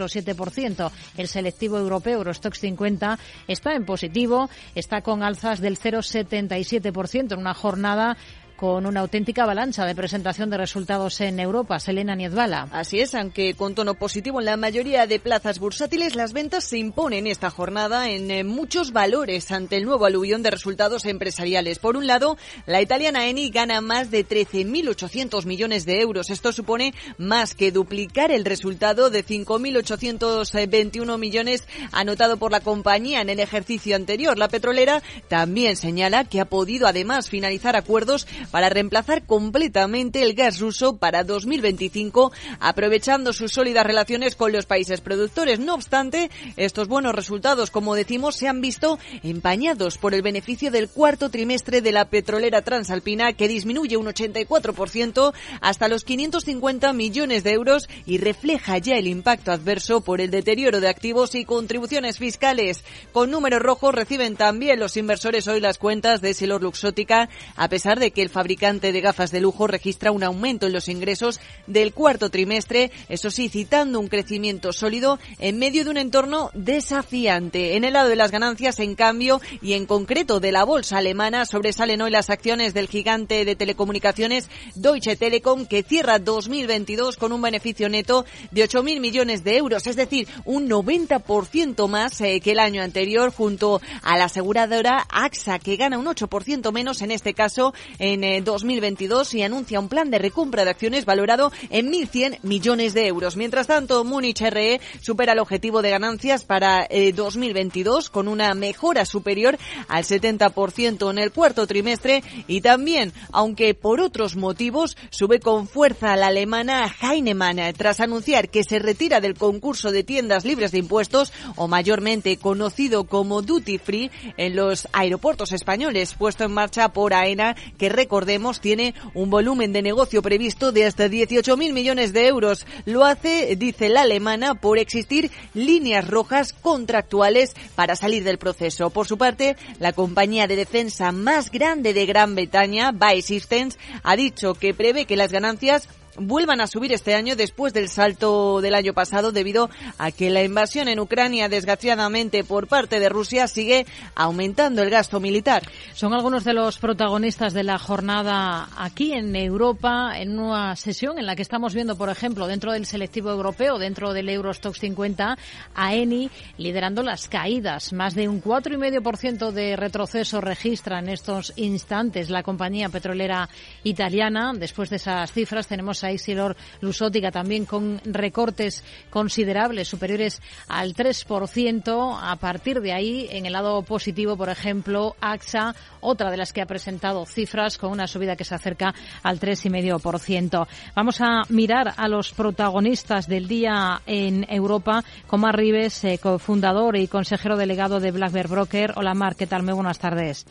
0,07%. 0.00 0.90
El 1.16 1.28
selectivo 1.28 1.78
europeo 1.78 2.18
Eurostox 2.18 2.58
50 2.60 3.18
está 3.48 3.74
en 3.74 3.84
positivo, 3.84 4.48
está 4.74 5.02
con 5.02 5.22
alzas 5.22 5.60
del 5.60 5.78
0,77% 5.78 7.32
en 7.32 7.38
una 7.38 7.54
jornada 7.54 8.16
con 8.60 8.84
una 8.84 9.00
auténtica 9.00 9.44
avalancha 9.44 9.86
de 9.86 9.94
presentación 9.94 10.50
de 10.50 10.58
resultados 10.58 11.22
en 11.22 11.40
Europa. 11.40 11.80
Selena 11.80 12.14
Niezbala. 12.14 12.68
Así 12.72 13.00
es, 13.00 13.14
aunque 13.14 13.54
con 13.54 13.74
tono 13.74 13.94
positivo 13.94 14.38
en 14.38 14.44
la 14.44 14.58
mayoría 14.58 15.06
de 15.06 15.18
plazas 15.18 15.58
bursátiles, 15.58 16.14
las 16.14 16.34
ventas 16.34 16.64
se 16.64 16.76
imponen 16.76 17.26
esta 17.26 17.48
jornada 17.48 18.10
en 18.10 18.30
eh, 18.30 18.44
muchos 18.44 18.92
valores 18.92 19.50
ante 19.50 19.78
el 19.78 19.86
nuevo 19.86 20.04
aluvión 20.04 20.42
de 20.42 20.50
resultados 20.50 21.06
empresariales. 21.06 21.78
Por 21.78 21.96
un 21.96 22.06
lado, 22.06 22.36
la 22.66 22.82
italiana 22.82 23.28
Eni 23.28 23.48
gana 23.48 23.80
más 23.80 24.10
de 24.10 24.28
13.800 24.28 25.46
millones 25.46 25.86
de 25.86 26.02
euros. 26.02 26.28
Esto 26.28 26.52
supone 26.52 26.92
más 27.16 27.54
que 27.54 27.72
duplicar 27.72 28.30
el 28.30 28.44
resultado 28.44 29.08
de 29.08 29.24
5.821 29.24 31.18
millones 31.18 31.64
anotado 31.92 32.36
por 32.36 32.52
la 32.52 32.60
compañía 32.60 33.22
en 33.22 33.30
el 33.30 33.40
ejercicio 33.40 33.96
anterior. 33.96 34.36
La 34.36 34.48
petrolera 34.48 35.02
también 35.28 35.76
señala 35.76 36.24
que 36.24 36.42
ha 36.42 36.44
podido 36.44 36.86
además 36.86 37.30
finalizar 37.30 37.74
acuerdos 37.74 38.26
para 38.50 38.68
reemplazar 38.68 39.24
completamente 39.24 40.22
el 40.22 40.34
gas 40.34 40.60
ruso 40.60 40.96
para 40.96 41.24
2025, 41.24 42.32
aprovechando 42.58 43.32
sus 43.32 43.52
sólidas 43.52 43.86
relaciones 43.86 44.36
con 44.36 44.52
los 44.52 44.66
países 44.66 45.00
productores. 45.00 45.58
No 45.58 45.74
obstante, 45.74 46.30
estos 46.56 46.88
buenos 46.88 47.14
resultados, 47.14 47.70
como 47.70 47.94
decimos, 47.94 48.36
se 48.36 48.48
han 48.48 48.60
visto 48.60 48.98
empañados 49.22 49.98
por 49.98 50.14
el 50.14 50.22
beneficio 50.22 50.70
del 50.70 50.88
cuarto 50.88 51.30
trimestre 51.30 51.80
de 51.80 51.92
la 51.92 52.06
petrolera 52.06 52.62
transalpina, 52.62 53.32
que 53.32 53.48
disminuye 53.48 53.96
un 53.96 54.06
84% 54.06 55.32
hasta 55.60 55.88
los 55.88 56.04
550 56.04 56.92
millones 56.92 57.44
de 57.44 57.52
euros 57.52 57.88
y 58.06 58.18
refleja 58.18 58.78
ya 58.78 58.96
el 58.96 59.06
impacto 59.06 59.52
adverso 59.52 60.00
por 60.00 60.20
el 60.20 60.30
deterioro 60.30 60.80
de 60.80 60.88
activos 60.88 61.34
y 61.34 61.44
contribuciones 61.44 62.18
fiscales. 62.18 62.84
Con 63.12 63.30
números 63.30 63.62
rojos 63.62 63.94
reciben 63.94 64.36
también 64.36 64.78
los 64.78 64.96
inversores 64.96 65.48
hoy 65.48 65.60
las 65.60 65.78
cuentas 65.78 66.20
de 66.20 66.34
Silor 66.34 66.62
Luxótica, 66.62 67.28
a 67.56 67.68
pesar 67.68 67.98
de 67.98 68.10
que 68.10 68.22
el 68.22 68.30
fabricante 68.40 68.90
de 68.90 69.02
gafas 69.02 69.32
de 69.32 69.40
lujo 69.42 69.66
registra 69.66 70.12
un 70.12 70.24
aumento 70.24 70.66
en 70.66 70.72
los 70.72 70.88
ingresos 70.88 71.40
del 71.66 71.92
cuarto 71.92 72.30
trimestre, 72.30 72.90
eso 73.10 73.30
sí, 73.30 73.50
citando 73.50 74.00
un 74.00 74.08
crecimiento 74.08 74.72
sólido 74.72 75.18
en 75.40 75.58
medio 75.58 75.84
de 75.84 75.90
un 75.90 75.98
entorno 75.98 76.50
desafiante. 76.54 77.76
En 77.76 77.84
el 77.84 77.92
lado 77.92 78.08
de 78.08 78.16
las 78.16 78.30
ganancias, 78.30 78.78
en 78.78 78.94
cambio, 78.94 79.42
y 79.60 79.74
en 79.74 79.84
concreto 79.84 80.40
de 80.40 80.52
la 80.52 80.64
bolsa 80.64 80.96
alemana, 80.96 81.44
sobresalen 81.44 82.00
hoy 82.00 82.10
las 82.10 82.30
acciones 82.30 82.72
del 82.72 82.88
gigante 82.88 83.44
de 83.44 83.56
telecomunicaciones 83.56 84.48
Deutsche 84.74 85.16
Telekom, 85.16 85.66
que 85.66 85.82
cierra 85.82 86.18
2022 86.18 87.18
con 87.18 87.32
un 87.32 87.42
beneficio 87.42 87.90
neto 87.90 88.24
de 88.52 88.66
8.000 88.66 89.00
millones 89.00 89.44
de 89.44 89.58
euros, 89.58 89.86
es 89.86 89.96
decir, 89.96 90.28
un 90.46 90.66
90% 90.66 91.88
más 91.88 92.18
eh, 92.22 92.40
que 92.40 92.52
el 92.52 92.58
año 92.58 92.82
anterior, 92.82 93.34
junto 93.34 93.82
a 94.00 94.16
la 94.16 94.24
aseguradora 94.24 95.06
AXA, 95.10 95.58
que 95.58 95.76
gana 95.76 95.98
un 95.98 96.06
8% 96.06 96.72
menos, 96.72 97.02
en 97.02 97.10
este 97.10 97.34
caso, 97.34 97.74
en 97.98 98.24
en 98.36 98.44
2022 98.44 99.34
y 99.34 99.42
anuncia 99.42 99.80
un 99.80 99.88
plan 99.88 100.10
de 100.10 100.18
recompra 100.18 100.64
de 100.64 100.70
acciones 100.70 101.04
valorado 101.04 101.52
en 101.70 101.90
1.100 101.92 102.38
millones 102.42 102.94
de 102.94 103.06
euros. 103.06 103.36
Mientras 103.36 103.66
tanto, 103.66 104.04
Múnich 104.04 104.40
RE 104.40 104.80
supera 105.00 105.32
el 105.32 105.38
objetivo 105.38 105.82
de 105.82 105.90
ganancias 105.90 106.44
para 106.44 106.88
2022 107.14 108.10
con 108.10 108.28
una 108.28 108.54
mejora 108.54 109.04
superior 109.04 109.58
al 109.88 110.04
70% 110.04 111.10
en 111.10 111.18
el 111.18 111.32
cuarto 111.32 111.66
trimestre 111.66 112.22
y 112.46 112.60
también, 112.60 113.12
aunque 113.32 113.74
por 113.74 114.00
otros 114.00 114.36
motivos, 114.36 114.96
sube 115.10 115.40
con 115.40 115.68
fuerza 115.68 116.16
la 116.16 116.28
alemana 116.28 116.92
Heinemann 117.00 117.60
tras 117.76 118.00
anunciar 118.00 118.48
que 118.48 118.64
se 118.64 118.78
retira 118.78 119.20
del 119.20 119.34
concurso 119.34 119.90
de 119.90 120.04
tiendas 120.04 120.44
libres 120.44 120.72
de 120.72 120.78
impuestos 120.78 121.32
o 121.56 121.68
mayormente 121.68 122.36
conocido 122.36 123.04
como 123.04 123.42
Duty 123.42 123.78
Free 123.78 124.10
en 124.36 124.56
los 124.56 124.88
aeropuertos 124.92 125.52
españoles, 125.52 126.14
puesto 126.14 126.44
en 126.44 126.52
marcha 126.52 126.90
por 126.92 127.14
AENA, 127.14 127.56
que 127.78 127.88
recordemos 128.20 128.60
tiene 128.60 128.94
un 129.14 129.30
volumen 129.30 129.72
de 129.72 129.80
negocio 129.80 130.20
previsto 130.20 130.72
de 130.72 130.84
hasta 130.84 131.06
18.000 131.06 131.72
millones 131.72 132.12
de 132.12 132.26
euros. 132.26 132.66
Lo 132.84 133.06
hace, 133.06 133.56
dice 133.56 133.88
la 133.88 134.02
alemana, 134.02 134.56
por 134.56 134.78
existir 134.78 135.30
líneas 135.54 136.06
rojas 136.06 136.52
contractuales 136.52 137.54
para 137.74 137.96
salir 137.96 138.22
del 138.22 138.36
proceso. 138.36 138.90
Por 138.90 139.06
su 139.06 139.16
parte, 139.16 139.56
la 139.78 139.94
compañía 139.94 140.46
de 140.46 140.56
defensa 140.56 141.12
más 141.12 141.50
grande 141.50 141.94
de 141.94 142.04
Gran 142.04 142.34
Bretaña, 142.34 142.92
By 142.92 143.22
Systems, 143.22 143.78
ha 144.02 144.16
dicho 144.16 144.52
que 144.52 144.74
prevé 144.74 145.06
que 145.06 145.16
las 145.16 145.32
ganancias 145.32 145.88
vuelvan 146.20 146.60
a 146.60 146.66
subir 146.66 146.92
este 146.92 147.14
año 147.14 147.36
después 147.36 147.72
del 147.72 147.88
salto 147.88 148.60
del 148.60 148.74
año 148.74 148.92
pasado 148.92 149.32
debido 149.32 149.70
a 149.98 150.12
que 150.12 150.30
la 150.30 150.44
invasión 150.44 150.88
en 150.88 151.00
Ucrania, 151.00 151.48
desgraciadamente 151.48 152.44
por 152.44 152.68
parte 152.68 153.00
de 153.00 153.08
Rusia, 153.08 153.48
sigue 153.48 153.86
aumentando 154.14 154.82
el 154.82 154.90
gasto 154.90 155.20
militar. 155.20 155.62
Son 155.94 156.12
algunos 156.12 156.44
de 156.44 156.54
los 156.54 156.78
protagonistas 156.78 157.52
de 157.54 157.64
la 157.64 157.78
jornada 157.78 158.68
aquí 158.76 159.12
en 159.12 159.34
Europa, 159.34 160.12
en 160.16 160.38
una 160.38 160.76
sesión 160.76 161.18
en 161.18 161.26
la 161.26 161.36
que 161.36 161.42
estamos 161.42 161.74
viendo, 161.74 161.96
por 161.96 162.10
ejemplo, 162.10 162.46
dentro 162.46 162.72
del 162.72 162.86
selectivo 162.86 163.30
europeo, 163.30 163.78
dentro 163.78 164.12
del 164.12 164.28
Eurostox 164.28 164.78
50, 164.78 165.38
a 165.74 165.94
Eni 165.94 166.30
liderando 166.58 167.02
las 167.02 167.28
caídas. 167.28 167.92
Más 167.92 168.14
de 168.14 168.28
un 168.28 168.42
4,5% 168.42 169.50
de 169.52 169.76
retroceso 169.76 170.40
registra 170.40 170.98
en 170.98 171.08
estos 171.08 171.52
instantes 171.56 172.30
la 172.30 172.42
compañía 172.42 172.88
petrolera 172.88 173.48
italiana. 173.84 174.52
Después 174.54 174.90
de 174.90 174.96
esas 174.96 175.32
cifras 175.32 175.66
tenemos 175.66 176.04
a 176.04 176.09
Isilor 176.12 176.56
Lusótica 176.80 177.30
también 177.30 177.64
con 177.64 178.00
recortes 178.04 178.84
considerables 179.10 179.88
superiores 179.88 180.40
al 180.68 180.94
3%. 180.94 182.18
A 182.20 182.36
partir 182.36 182.80
de 182.80 182.92
ahí, 182.92 183.28
en 183.30 183.46
el 183.46 183.52
lado 183.52 183.82
positivo, 183.82 184.36
por 184.36 184.48
ejemplo, 184.48 185.16
AXA, 185.20 185.74
otra 186.00 186.30
de 186.30 186.36
las 186.36 186.52
que 186.52 186.62
ha 186.62 186.66
presentado 186.66 187.26
cifras 187.26 187.78
con 187.78 187.90
una 187.90 188.06
subida 188.06 188.36
que 188.36 188.44
se 188.44 188.54
acerca 188.54 188.94
al 189.22 189.38
3,5%. 189.38 190.66
Vamos 190.94 191.20
a 191.20 191.42
mirar 191.48 191.94
a 191.96 192.08
los 192.08 192.32
protagonistas 192.32 193.26
del 193.26 193.48
día 193.48 194.02
en 194.06 194.46
Europa, 194.48 195.04
como 195.26 195.46
Arribes, 195.46 196.04
eh, 196.04 196.18
cofundador 196.18 196.96
y 196.96 197.08
consejero 197.08 197.56
delegado 197.56 198.00
de 198.00 198.10
Black 198.10 198.32
Bear 198.32 198.48
Broker. 198.48 198.94
Hola, 198.96 199.14
Mar, 199.14 199.36
¿qué 199.36 199.46
tal? 199.46 199.62
Muy 199.62 199.74
buenas 199.74 199.98
tardes. 199.98 200.46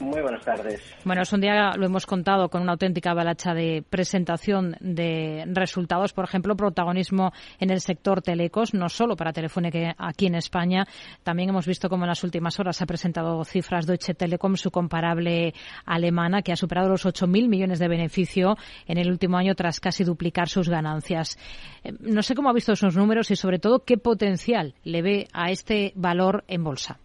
Muy 0.00 0.20
buenas 0.20 0.44
tardes. 0.44 0.80
Bueno, 1.04 1.22
es 1.22 1.32
un 1.32 1.40
día, 1.40 1.72
lo 1.76 1.86
hemos 1.86 2.06
contado, 2.06 2.48
con 2.48 2.62
una 2.62 2.72
auténtica 2.72 3.14
balacha 3.14 3.52
de 3.52 3.84
presentación 3.88 4.76
de 4.80 5.44
resultados. 5.48 6.12
Por 6.12 6.24
ejemplo, 6.24 6.56
protagonismo 6.56 7.32
en 7.58 7.70
el 7.70 7.80
sector 7.80 8.22
telecos, 8.22 8.74
no 8.74 8.88
solo 8.88 9.16
para 9.16 9.32
Telefónica 9.32 9.94
aquí 9.98 10.26
en 10.26 10.36
España. 10.36 10.86
También 11.22 11.48
hemos 11.48 11.66
visto 11.66 11.88
cómo 11.88 12.04
en 12.04 12.08
las 12.08 12.22
últimas 12.22 12.58
horas 12.60 12.80
ha 12.80 12.86
presentado 12.86 13.44
cifras 13.44 13.86
Deutsche 13.86 14.14
Telekom, 14.14 14.56
su 14.56 14.70
comparable 14.70 15.52
alemana, 15.84 16.42
que 16.42 16.52
ha 16.52 16.56
superado 16.56 16.88
los 16.88 17.04
8.000 17.04 17.48
millones 17.48 17.78
de 17.78 17.88
beneficio 17.88 18.56
en 18.86 18.98
el 18.98 19.10
último 19.10 19.36
año 19.36 19.54
tras 19.54 19.80
casi 19.80 20.04
duplicar 20.04 20.48
sus 20.48 20.68
ganancias. 20.68 21.38
Eh, 21.82 21.92
no 22.00 22.22
sé 22.22 22.34
cómo 22.34 22.50
ha 22.50 22.52
visto 22.54 22.72
esos 22.72 22.96
números 22.96 23.30
y, 23.30 23.36
sobre 23.36 23.58
todo, 23.58 23.84
qué 23.84 23.98
potencial 23.98 24.74
le 24.84 25.02
ve 25.02 25.28
a 25.32 25.50
este 25.50 25.92
valor 25.96 26.44
en 26.46 26.62
bolsa. 26.64 26.98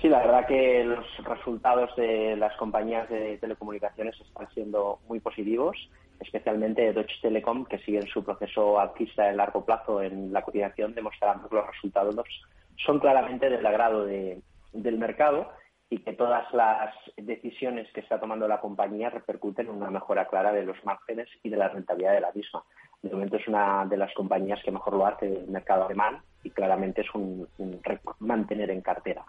Sí, 0.00 0.08
la 0.08 0.20
verdad 0.20 0.46
que 0.46 0.84
los 0.84 1.04
resultados 1.24 1.94
de 1.96 2.36
las 2.36 2.56
compañías 2.56 3.08
de 3.08 3.36
telecomunicaciones 3.38 4.14
están 4.20 4.48
siendo 4.54 5.00
muy 5.08 5.18
positivos, 5.18 5.76
especialmente 6.20 6.92
Deutsche 6.92 7.16
Telekom, 7.20 7.64
que 7.64 7.80
sigue 7.80 7.98
en 7.98 8.06
su 8.06 8.22
proceso 8.22 8.78
alcista 8.78 9.24
de 9.24 9.34
largo 9.34 9.64
plazo 9.64 10.00
en 10.00 10.32
la 10.32 10.42
cotización, 10.42 10.94
demostrando 10.94 11.48
que 11.48 11.56
los 11.56 11.66
resultados 11.66 12.14
son 12.76 13.00
claramente 13.00 13.50
del 13.50 13.66
agrado 13.66 14.04
del 14.04 14.98
mercado 14.98 15.50
y 15.90 15.98
que 15.98 16.12
todas 16.12 16.44
las 16.52 16.94
decisiones 17.16 17.90
que 17.92 18.00
está 18.00 18.20
tomando 18.20 18.46
la 18.46 18.60
compañía 18.60 19.10
repercuten 19.10 19.66
en 19.66 19.72
una 19.72 19.90
mejora 19.90 20.28
clara 20.28 20.52
de 20.52 20.64
los 20.64 20.76
márgenes 20.84 21.28
y 21.42 21.48
de 21.48 21.56
la 21.56 21.70
rentabilidad 21.70 22.12
de 22.12 22.20
la 22.20 22.32
misma. 22.32 22.62
De 23.02 23.10
momento 23.10 23.36
es 23.36 23.46
una 23.46 23.86
de 23.86 23.96
las 23.96 24.12
compañías 24.14 24.58
que 24.64 24.72
mejor 24.72 24.94
lo 24.94 25.06
hace 25.06 25.26
el 25.26 25.48
mercado 25.48 25.84
alemán 25.84 26.20
y 26.42 26.50
claramente 26.50 27.02
es 27.02 27.06
un, 27.14 27.46
mantener 28.18 28.70
en 28.70 28.80
cartera. 28.80 29.24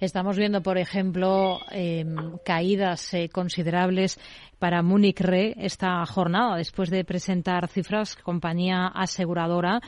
Estamos 0.00 0.38
viendo, 0.38 0.62
por 0.62 0.78
ejemplo, 0.78 1.58
em, 1.70 2.38
caídas 2.44 3.12
eh, 3.12 3.28
considerables 3.28 4.18
para 4.58 4.82
Munich 4.82 5.20
Re 5.20 5.54
esta 5.58 6.04
jornada 6.06 6.56
después 6.56 6.88
de 6.88 7.04
presentar 7.04 7.68
cifras, 7.68 8.16
compañía 8.16 8.86
aseguradora. 8.86 9.80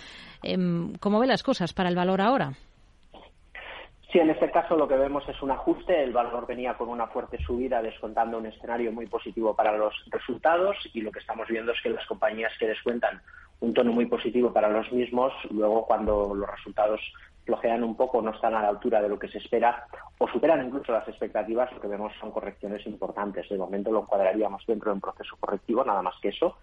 Em, 0.42 0.92
¿Cómo 1.00 1.20
ve 1.20 1.26
las 1.26 1.42
cosas 1.42 1.72
para 1.72 1.88
el 1.88 1.96
valor 1.96 2.20
ahora? 2.20 2.52
Sí, 4.12 4.18
en 4.18 4.28
este 4.28 4.50
caso 4.50 4.76
lo 4.76 4.86
que 4.86 4.96
vemos 4.96 5.26
es 5.26 5.40
un 5.40 5.52
ajuste. 5.52 6.02
El 6.04 6.12
valor 6.12 6.46
venía 6.46 6.74
con 6.74 6.90
una 6.90 7.06
fuerte 7.06 7.38
subida, 7.38 7.80
descontando 7.80 8.36
un 8.36 8.44
escenario 8.44 8.92
muy 8.92 9.06
positivo 9.06 9.56
para 9.56 9.74
los 9.74 9.94
resultados 10.10 10.76
y 10.92 11.00
lo 11.00 11.10
que 11.10 11.20
estamos 11.20 11.48
viendo 11.48 11.72
es 11.72 11.80
que 11.80 11.88
las 11.88 12.06
compañías 12.06 12.52
que 12.58 12.68
descuentan 12.68 13.22
un 13.60 13.72
tono 13.72 13.90
muy 13.90 14.04
positivo 14.04 14.52
para 14.52 14.68
los 14.68 14.92
mismos, 14.92 15.32
luego 15.50 15.86
cuando 15.86 16.34
los 16.34 16.50
resultados 16.50 17.00
flojean 17.44 17.82
un 17.84 17.96
poco, 17.96 18.22
no 18.22 18.30
están 18.30 18.54
a 18.54 18.62
la 18.62 18.68
altura 18.68 19.00
de 19.00 19.08
lo 19.08 19.18
que 19.18 19.28
se 19.28 19.38
espera 19.38 19.86
o 20.18 20.28
superan 20.28 20.64
incluso 20.64 20.92
las 20.92 21.06
expectativas, 21.08 21.72
lo 21.72 21.80
que 21.80 21.88
vemos 21.88 22.12
son 22.20 22.30
correcciones 22.30 22.86
importantes. 22.86 23.48
De 23.48 23.58
momento 23.58 23.90
lo 23.90 24.02
encuadraríamos 24.02 24.62
dentro 24.66 24.90
de 24.90 24.94
un 24.94 25.00
proceso 25.00 25.36
correctivo, 25.40 25.84
nada 25.84 26.02
más 26.02 26.14
que 26.20 26.28
eso, 26.28 26.56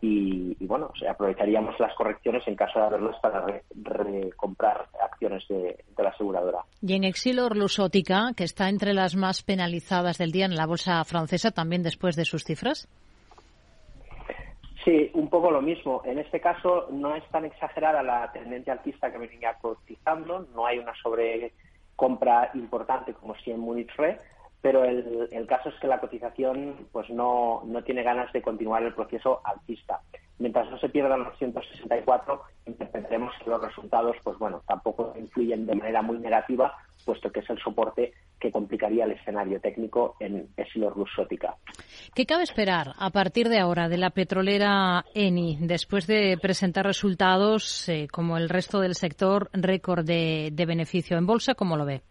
y, 0.00 0.56
bueno, 0.66 0.90
aprovecharíamos 1.08 1.78
las 1.78 1.94
correcciones 1.94 2.42
en 2.46 2.56
caso 2.56 2.78
de 2.78 2.86
haberlas 2.86 3.16
para 3.20 3.46
recomprar 3.74 4.88
acciones 5.02 5.46
de, 5.48 5.84
la 5.96 6.10
aseguradora. 6.10 6.64
Y 6.82 6.94
en 6.94 7.04
Exilor 7.04 7.56
Lusótica, 7.56 8.32
que 8.36 8.44
está 8.44 8.68
entre 8.68 8.94
las 8.94 9.16
más 9.16 9.42
penalizadas 9.42 10.18
del 10.18 10.32
día 10.32 10.46
en 10.46 10.56
la 10.56 10.66
bolsa 10.66 11.02
francesa, 11.04 11.52
también 11.52 11.82
después 11.82 12.16
de 12.16 12.24
sus 12.24 12.44
cifras. 12.44 12.88
Sí, 14.84 15.10
un 15.14 15.30
poco 15.30 15.50
lo 15.50 15.62
mismo. 15.62 16.02
En 16.04 16.18
este 16.18 16.40
caso 16.40 16.88
no 16.90 17.16
es 17.16 17.24
tan 17.30 17.46
exagerada 17.46 18.02
la 18.02 18.30
tendencia 18.32 18.74
alcista 18.74 19.10
que 19.10 19.16
venía 19.16 19.54
cotizando, 19.54 20.46
no 20.54 20.66
hay 20.66 20.78
una 20.78 20.92
sobrecompra 20.96 22.50
importante 22.52 23.14
como 23.14 23.34
si 23.36 23.50
en 23.50 23.60
Munich 23.60 23.90
Re, 23.96 24.18
pero 24.64 24.82
el, 24.82 25.28
el, 25.30 25.46
caso 25.46 25.68
es 25.68 25.74
que 25.74 25.86
la 25.86 26.00
cotización 26.00 26.88
pues 26.90 27.10
no, 27.10 27.62
no 27.66 27.84
tiene 27.84 28.02
ganas 28.02 28.32
de 28.32 28.40
continuar 28.40 28.82
el 28.82 28.94
proceso 28.94 29.42
alcista 29.44 30.00
mientras 30.38 30.70
no 30.70 30.78
se 30.78 30.88
pierdan 30.88 31.24
los 31.24 31.38
164, 31.38 32.42
interpretaremos 32.66 33.32
que 33.42 33.50
los 33.50 33.62
resultados, 33.62 34.16
pues 34.22 34.38
bueno, 34.38 34.62
tampoco 34.66 35.14
influyen 35.18 35.66
de 35.66 35.74
manera 35.74 36.02
muy 36.02 36.18
negativa, 36.18 36.74
puesto 37.04 37.30
que 37.30 37.40
es 37.40 37.50
el 37.50 37.58
soporte 37.60 38.12
que 38.40 38.50
complicaría 38.50 39.04
el 39.04 39.12
escenario 39.12 39.60
técnico 39.60 40.16
en 40.20 40.48
Essilor-Luxótica. 40.56 41.56
¿Qué 42.14 42.26
cabe 42.26 42.42
esperar 42.42 42.92
a 42.98 43.10
partir 43.10 43.48
de 43.48 43.58
ahora 43.58 43.88
de 43.88 43.98
la 43.98 44.10
petrolera 44.10 45.04
Eni, 45.14 45.58
después 45.60 46.06
de 46.06 46.36
presentar 46.40 46.84
resultados 46.84 47.88
eh, 47.88 48.08
como 48.10 48.36
el 48.36 48.48
resto 48.48 48.80
del 48.80 48.94
sector, 48.94 49.50
récord 49.52 50.04
de 50.04 50.64
beneficio 50.66 51.16
en 51.16 51.26
bolsa? 51.26 51.54
¿Cómo 51.54 51.76
lo 51.76 51.84
ve? 51.84 52.02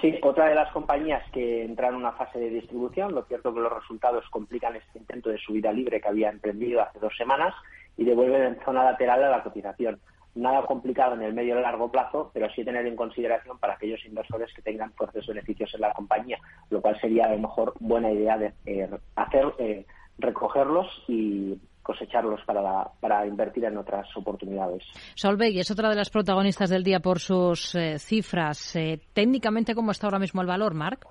Sí, 0.00 0.16
otra 0.22 0.48
de 0.48 0.54
las 0.54 0.70
compañías 0.72 1.22
que 1.32 1.64
entraron 1.64 1.96
en 1.96 2.02
una 2.02 2.12
fase 2.12 2.38
de 2.38 2.50
distribución. 2.50 3.14
Lo 3.14 3.24
cierto 3.24 3.52
que 3.52 3.60
los 3.60 3.72
resultados 3.72 4.24
complican 4.30 4.76
este 4.76 4.98
intento 4.98 5.28
de 5.28 5.38
subida 5.38 5.72
libre 5.72 6.00
que 6.00 6.08
había 6.08 6.30
emprendido 6.30 6.82
hace 6.82 7.00
dos 7.00 7.16
semanas 7.16 7.52
y 7.96 8.04
devuelven 8.04 8.42
en 8.42 8.60
zona 8.64 8.84
lateral 8.84 9.24
a 9.24 9.30
la 9.30 9.42
cotización. 9.42 9.98
Nada 10.36 10.66
complicado 10.66 11.14
en 11.14 11.22
el 11.22 11.34
medio 11.34 11.58
y 11.58 11.62
largo 11.62 11.90
plazo, 11.90 12.30
pero 12.32 12.48
sí 12.50 12.64
tener 12.64 12.86
en 12.86 12.94
consideración 12.94 13.58
para 13.58 13.74
aquellos 13.74 14.04
inversores 14.04 14.54
que 14.54 14.62
tengan 14.62 14.92
fuertes 14.92 15.26
beneficios 15.26 15.74
en 15.74 15.80
la 15.80 15.92
compañía, 15.92 16.38
lo 16.70 16.80
cual 16.80 17.00
sería 17.00 17.26
a 17.26 17.32
lo 17.32 17.38
mejor 17.38 17.74
buena 17.80 18.12
idea 18.12 18.38
de 18.38 18.52
eh, 18.66 18.88
hacer 19.16 19.52
eh, 19.58 19.84
recogerlos 20.18 20.86
y 21.08 21.58
cosecharlos 21.88 22.44
para, 22.44 22.84
para 23.00 23.26
invertir 23.26 23.64
en 23.64 23.78
otras 23.78 24.06
oportunidades. 24.14 24.84
Solveig 25.14 25.58
es 25.58 25.70
otra 25.70 25.88
de 25.88 25.96
las 25.96 26.10
protagonistas 26.10 26.68
del 26.68 26.84
día 26.84 27.00
por 27.00 27.18
sus 27.18 27.74
eh, 27.74 27.98
cifras. 27.98 28.76
Eh, 28.76 29.00
técnicamente, 29.14 29.74
¿cómo 29.74 29.92
está 29.92 30.06
ahora 30.06 30.18
mismo 30.18 30.42
el 30.42 30.46
valor, 30.46 30.74
Marc? 30.74 31.06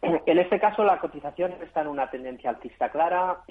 En 0.26 0.38
este 0.38 0.58
caso, 0.58 0.82
la 0.82 0.98
cotización 0.98 1.52
está 1.62 1.82
en 1.82 1.88
una 1.88 2.08
tendencia 2.10 2.50
alcista 2.50 2.88
clara. 2.90 3.42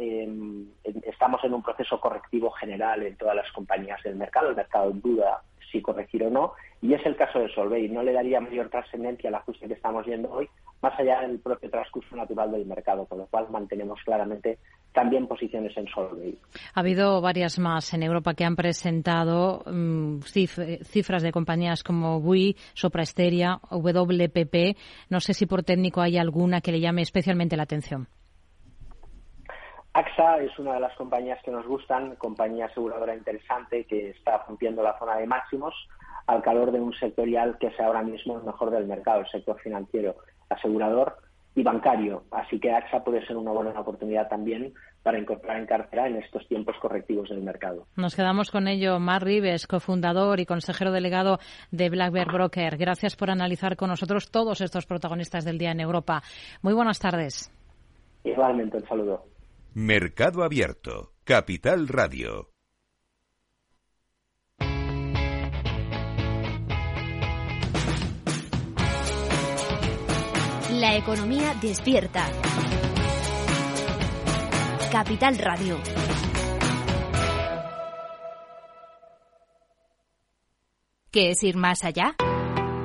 estamos 1.04 1.44
en 1.44 1.54
un 1.54 1.62
proceso 1.62 2.00
correctivo 2.00 2.50
general 2.52 3.04
en 3.04 3.16
todas 3.18 3.36
las 3.36 3.52
compañías 3.52 4.02
del 4.04 4.16
mercado. 4.16 4.50
El 4.50 4.56
mercado 4.56 4.92
duda 4.92 5.44
si 5.72 5.82
corregir 5.82 6.24
o 6.24 6.30
no. 6.30 6.54
Y 6.82 6.94
es 6.94 7.06
el 7.06 7.16
caso 7.16 7.40
de 7.40 7.54
Solvay. 7.54 7.90
No 7.90 8.04
le 8.04 8.14
daría 8.14 8.40
mayor 8.40 8.70
trascendencia 8.70 9.30
al 9.30 9.36
ajuste 9.36 9.68
que 9.68 9.74
estamos 9.74 10.06
viendo 10.06 10.32
hoy, 10.32 10.50
más 10.82 11.00
allá 11.00 11.22
del 11.22 11.40
propio 11.40 11.70
transcurso 11.70 12.16
natural 12.16 12.52
del 12.52 12.66
mercado, 12.66 13.06
con 13.06 13.20
lo 13.20 13.28
cual 13.28 13.48
mantenemos 13.50 14.00
claramente 14.04 14.58
también 14.94 15.28
posiciones 15.28 15.76
en 15.78 15.88
Solvay. 15.88 16.38
Ha 16.74 16.80
habido 16.80 17.22
varias 17.22 17.60
más 17.60 17.94
en 17.94 18.04
Europa 18.04 18.34
que 18.34 18.44
han 18.44 18.56
presentado 18.56 19.64
mm, 19.66 20.22
cifras 20.22 21.24
de 21.24 21.32
compañías 21.32 21.84
como 21.84 22.20
Bui, 22.20 22.56
Soprasteria, 22.74 23.60
WPP. 23.70 24.78
No 25.10 25.20
sé 25.20 25.34
si 25.34 25.46
por 25.46 25.64
técnico 25.64 26.02
hay 26.02 26.18
alguna 26.18 26.62
que 26.62 26.72
le 26.72 26.80
llame 26.80 27.02
especialmente 27.02 27.56
la 27.56 27.64
atención. 27.64 28.08
AXA 29.94 30.38
es 30.38 30.58
una 30.58 30.76
de 30.76 30.80
las 30.80 30.96
compañías 30.96 31.40
que 31.44 31.52
nos 31.52 31.68
gustan, 31.68 32.16
compañía 32.16 32.68
aseguradora 32.68 33.16
interesante 33.16 33.86
que 33.86 34.12
está 34.12 34.38
rompiendo 34.48 34.82
la 34.82 34.98
zona 34.98 35.18
de 35.18 35.28
máximos 35.28 35.74
al 36.28 36.42
calor 36.42 36.72
de 36.72 36.80
un 36.80 36.94
sectorial 36.94 37.58
que 37.60 37.68
es 37.68 37.80
ahora 37.80 38.02
mismo 38.02 38.38
el 38.38 38.44
mejor 38.44 38.72
del 38.72 38.86
mercado, 38.86 39.22
el 39.22 39.30
sector 39.30 39.60
financiero, 39.60 40.16
asegurador 40.50 41.18
y 41.56 41.64
bancario. 41.64 42.24
Así 42.32 42.58
que 42.58 42.72
AXA 42.72 43.04
puede 43.04 43.26
ser 43.26 43.36
una 43.36 43.52
buena 43.52 43.78
oportunidad 43.78 44.30
también 44.30 44.74
para 45.04 45.20
incorporar 45.20 45.58
en 45.58 45.66
cartera 45.66 46.08
en 46.08 46.18
estos 46.18 46.48
tiempos 46.48 46.76
correctivos 46.82 47.28
del 47.28 47.42
mercado. 47.42 47.86
Nos 47.98 48.16
quedamos 48.16 48.50
con 48.50 48.70
ello. 48.70 49.00
Mar 49.00 49.24
Rives, 49.26 49.68
cofundador 49.68 50.40
y 50.40 50.46
consejero 50.46 50.92
delegado 50.92 51.40
de 51.72 51.90
Black 51.90 52.14
Bear 52.14 52.32
Broker. 52.32 52.78
Gracias 52.78 53.18
por 53.18 53.30
analizar 53.30 53.76
con 53.76 53.90
nosotros 53.90 54.32
todos 54.32 54.62
estos 54.62 54.86
protagonistas 54.86 55.44
del 55.44 55.58
día 55.58 55.72
en 55.72 55.82
Europa. 55.82 56.22
Muy 56.62 56.74
buenas 56.74 57.00
tardes. 57.00 57.52
Igualmente, 58.24 58.78
un 58.78 58.88
saludo. 58.88 59.31
Mercado 59.74 60.44
Abierto, 60.44 61.14
Capital 61.24 61.88
Radio. 61.88 62.52
La 70.72 70.98
economía 70.98 71.56
despierta. 71.62 72.30
Capital 74.92 75.38
Radio. 75.38 75.78
¿Qué 81.12 81.32
es 81.32 81.44
ir 81.44 81.56
más 81.56 81.86
allá? 81.86 82.18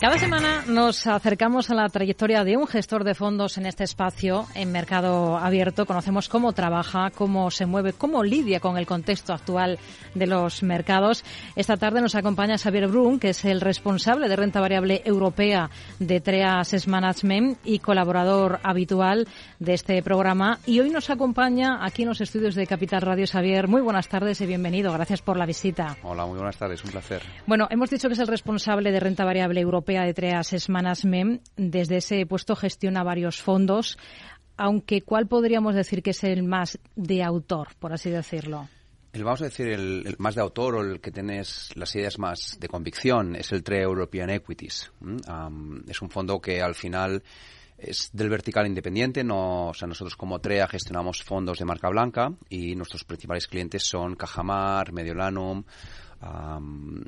Cada 0.00 0.16
semana 0.16 0.62
nos 0.68 1.08
acercamos 1.08 1.70
a 1.70 1.74
la 1.74 1.88
trayectoria 1.88 2.44
de 2.44 2.56
un 2.56 2.68
gestor 2.68 3.02
de 3.02 3.16
fondos 3.16 3.58
en 3.58 3.66
este 3.66 3.82
espacio, 3.82 4.46
en 4.54 4.70
Mercado 4.70 5.36
Abierto. 5.36 5.86
Conocemos 5.86 6.28
cómo 6.28 6.52
trabaja, 6.52 7.10
cómo 7.10 7.50
se 7.50 7.66
mueve, 7.66 7.94
cómo 7.94 8.22
lidia 8.22 8.60
con 8.60 8.78
el 8.78 8.86
contexto 8.86 9.32
actual 9.32 9.76
de 10.14 10.28
los 10.28 10.62
mercados. 10.62 11.24
Esta 11.56 11.76
tarde 11.76 12.00
nos 12.00 12.14
acompaña 12.14 12.58
Xavier 12.58 12.86
Brun, 12.86 13.18
que 13.18 13.30
es 13.30 13.44
el 13.44 13.60
responsable 13.60 14.28
de 14.28 14.36
renta 14.36 14.60
variable 14.60 15.02
europea 15.04 15.68
de 15.98 16.20
TREA 16.20 16.60
Asset 16.60 16.86
Management 16.86 17.58
y 17.64 17.80
colaborador 17.80 18.60
habitual 18.62 19.26
de 19.58 19.74
este 19.74 20.00
programa. 20.04 20.60
Y 20.64 20.78
hoy 20.78 20.90
nos 20.90 21.10
acompaña 21.10 21.84
aquí 21.84 22.02
en 22.02 22.10
los 22.10 22.20
estudios 22.20 22.54
de 22.54 22.68
Capital 22.68 23.02
Radio 23.02 23.26
Xavier. 23.26 23.66
Muy 23.66 23.80
buenas 23.80 24.06
tardes 24.06 24.40
y 24.42 24.46
bienvenido. 24.46 24.92
Gracias 24.92 25.22
por 25.22 25.36
la 25.36 25.44
visita. 25.44 25.96
Hola, 26.04 26.24
muy 26.24 26.36
buenas 26.36 26.56
tardes. 26.56 26.84
Un 26.84 26.92
placer. 26.92 27.20
Bueno, 27.48 27.66
hemos 27.68 27.90
dicho 27.90 28.06
que 28.06 28.14
es 28.14 28.20
el 28.20 28.28
responsable 28.28 28.92
de 28.92 29.00
renta 29.00 29.24
variable 29.24 29.60
europea 29.60 29.87
de 29.88 30.14
Treas 30.14 30.68
Management. 30.68 31.42
Desde 31.56 31.96
ese 31.96 32.26
puesto 32.26 32.54
gestiona 32.54 33.02
varios 33.02 33.40
fondos, 33.40 33.98
aunque 34.56 35.02
¿cuál 35.02 35.26
podríamos 35.26 35.74
decir 35.74 36.02
que 36.02 36.10
es 36.10 36.22
el 36.24 36.42
más 36.42 36.78
de 36.94 37.22
autor, 37.22 37.68
por 37.78 37.92
así 37.92 38.10
decirlo? 38.10 38.68
El, 39.12 39.24
vamos 39.24 39.40
a 39.40 39.44
decir, 39.44 39.68
el, 39.68 40.14
más 40.18 40.34
de 40.34 40.42
autor 40.42 40.76
o 40.76 40.82
el 40.82 41.00
que 41.00 41.10
tienes 41.10 41.70
las 41.74 41.94
ideas 41.96 42.18
más 42.18 42.58
de 42.60 42.68
convicción 42.68 43.34
es 43.34 43.50
el 43.52 43.62
TRE 43.62 43.82
European 43.82 44.28
Equities. 44.30 44.92
es 45.88 46.02
un 46.02 46.10
fondo 46.10 46.40
que 46.40 46.60
al 46.60 46.74
final 46.74 47.22
es 47.78 48.10
del 48.12 48.28
vertical 48.28 48.66
independiente, 48.66 49.22
no, 49.22 49.68
o 49.68 49.74
sea, 49.74 49.86
nosotros 49.86 50.16
como 50.16 50.40
TREA 50.40 50.66
gestionamos 50.66 51.22
fondos 51.22 51.58
de 51.58 51.64
marca 51.64 51.88
blanca 51.88 52.32
y 52.50 52.74
nuestros 52.74 53.04
principales 53.04 53.46
clientes 53.46 53.84
son 53.84 54.16
Cajamar, 54.16 54.92
Mediolanum, 54.92 55.62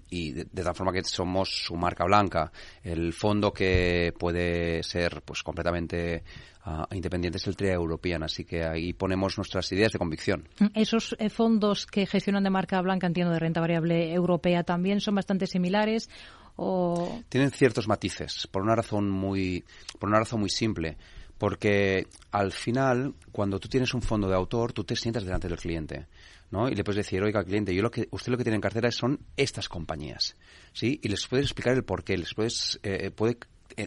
y 0.09 0.33
de, 0.33 0.45
tal 0.45 0.75
forma 0.75 0.93
que 0.93 1.03
somos 1.05 1.49
su 1.49 1.75
marca 1.75 2.05
blanca. 2.05 2.53
El 2.83 3.13
fondo 3.13 3.53
que 3.53 4.13
puede 4.19 4.83
ser 4.83 5.23
pues 5.23 5.43
completamente 5.43 6.23
uh, 6.67 6.95
independiente 6.95 7.39
es 7.39 7.47
el 7.47 7.57
TRIA 7.57 7.75
European, 7.75 8.23
así 8.23 8.45
que 8.45 8.65
ahí 8.65 8.93
ponemos 8.93 9.37
nuestras 9.37 9.71
ideas 9.73 9.93
de 9.93 9.99
convicción. 9.99 10.49
Esos 10.75 11.17
eh, 11.19 11.29
fondos 11.29 11.87
que 11.87 12.07
gestionan 12.07 12.45
de 12.45 12.51
marca 12.51 12.81
blanca, 12.81 13.07
entiendo, 13.07 13.33
de 13.33 13.41
renta 13.41 13.61
variable 13.61 14.13
europea, 14.13 14.63
también 14.63 15.01
son 15.01 15.17
bastante 15.17 15.47
similares. 15.47 16.09
O... 16.57 17.23
Tienen 17.29 17.51
ciertos 17.51 17.89
matices, 17.89 18.47
por 18.47 18.63
una 18.63 18.77
razón 18.77 19.11
muy, 19.11 19.65
por 19.99 20.09
una 20.09 20.19
razón 20.19 20.41
muy 20.41 20.51
simple 20.51 20.97
porque 21.41 22.07
al 22.33 22.53
final, 22.53 23.15
cuando 23.33 23.59
tú 23.59 23.67
tienes 23.67 23.95
un 23.95 24.03
fondo 24.03 24.29
de 24.29 24.35
autor, 24.35 24.75
tú 24.75 24.85
te 24.85 24.95
sientas 24.95 25.25
delante 25.25 25.49
del 25.49 25.57
cliente. 25.57 26.07
¿No? 26.51 26.69
Y 26.69 26.75
le 26.75 26.85
puedes 26.85 27.05
decir, 27.05 27.23
oiga, 27.23 27.45
cliente, 27.45 27.75
yo 27.75 27.83
lo 27.83 27.91
que, 27.91 28.09
usted 28.11 28.33
lo 28.33 28.39
que 28.39 28.45
tiene 28.45 28.57
en 28.57 28.63
cartera 28.63 28.91
son 28.91 29.21
estas 29.37 29.69
compañías, 29.69 30.37
¿sí? 30.73 31.01
Y 31.03 31.09
les 31.09 31.27
puedes 31.27 31.47
explicar 31.47 31.75
el 31.75 31.85
porqué, 31.85 32.17
les 32.17 32.35
puedes, 32.35 32.81
eh, 32.83 33.11
puede 33.11 33.39
eh, 33.77 33.87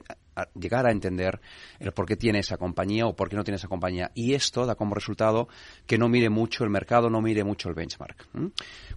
llegar 0.59 0.86
a 0.86 0.91
entender 0.91 1.39
el 1.79 1.91
por 1.91 2.05
qué 2.05 2.15
tiene 2.15 2.39
esa 2.39 2.57
compañía 2.57 3.05
o 3.07 3.15
por 3.15 3.29
qué 3.29 3.36
no 3.36 3.43
tiene 3.43 3.57
esa 3.57 3.67
compañía. 3.67 4.11
Y 4.13 4.34
esto 4.34 4.65
da 4.65 4.75
como 4.75 4.95
resultado 4.95 5.47
que 5.86 5.97
no 5.97 6.09
mire 6.09 6.29
mucho 6.29 6.63
el 6.63 6.69
mercado, 6.69 7.09
no 7.09 7.21
mire 7.21 7.43
mucho 7.43 7.69
el 7.69 7.75
benchmark. 7.75 8.27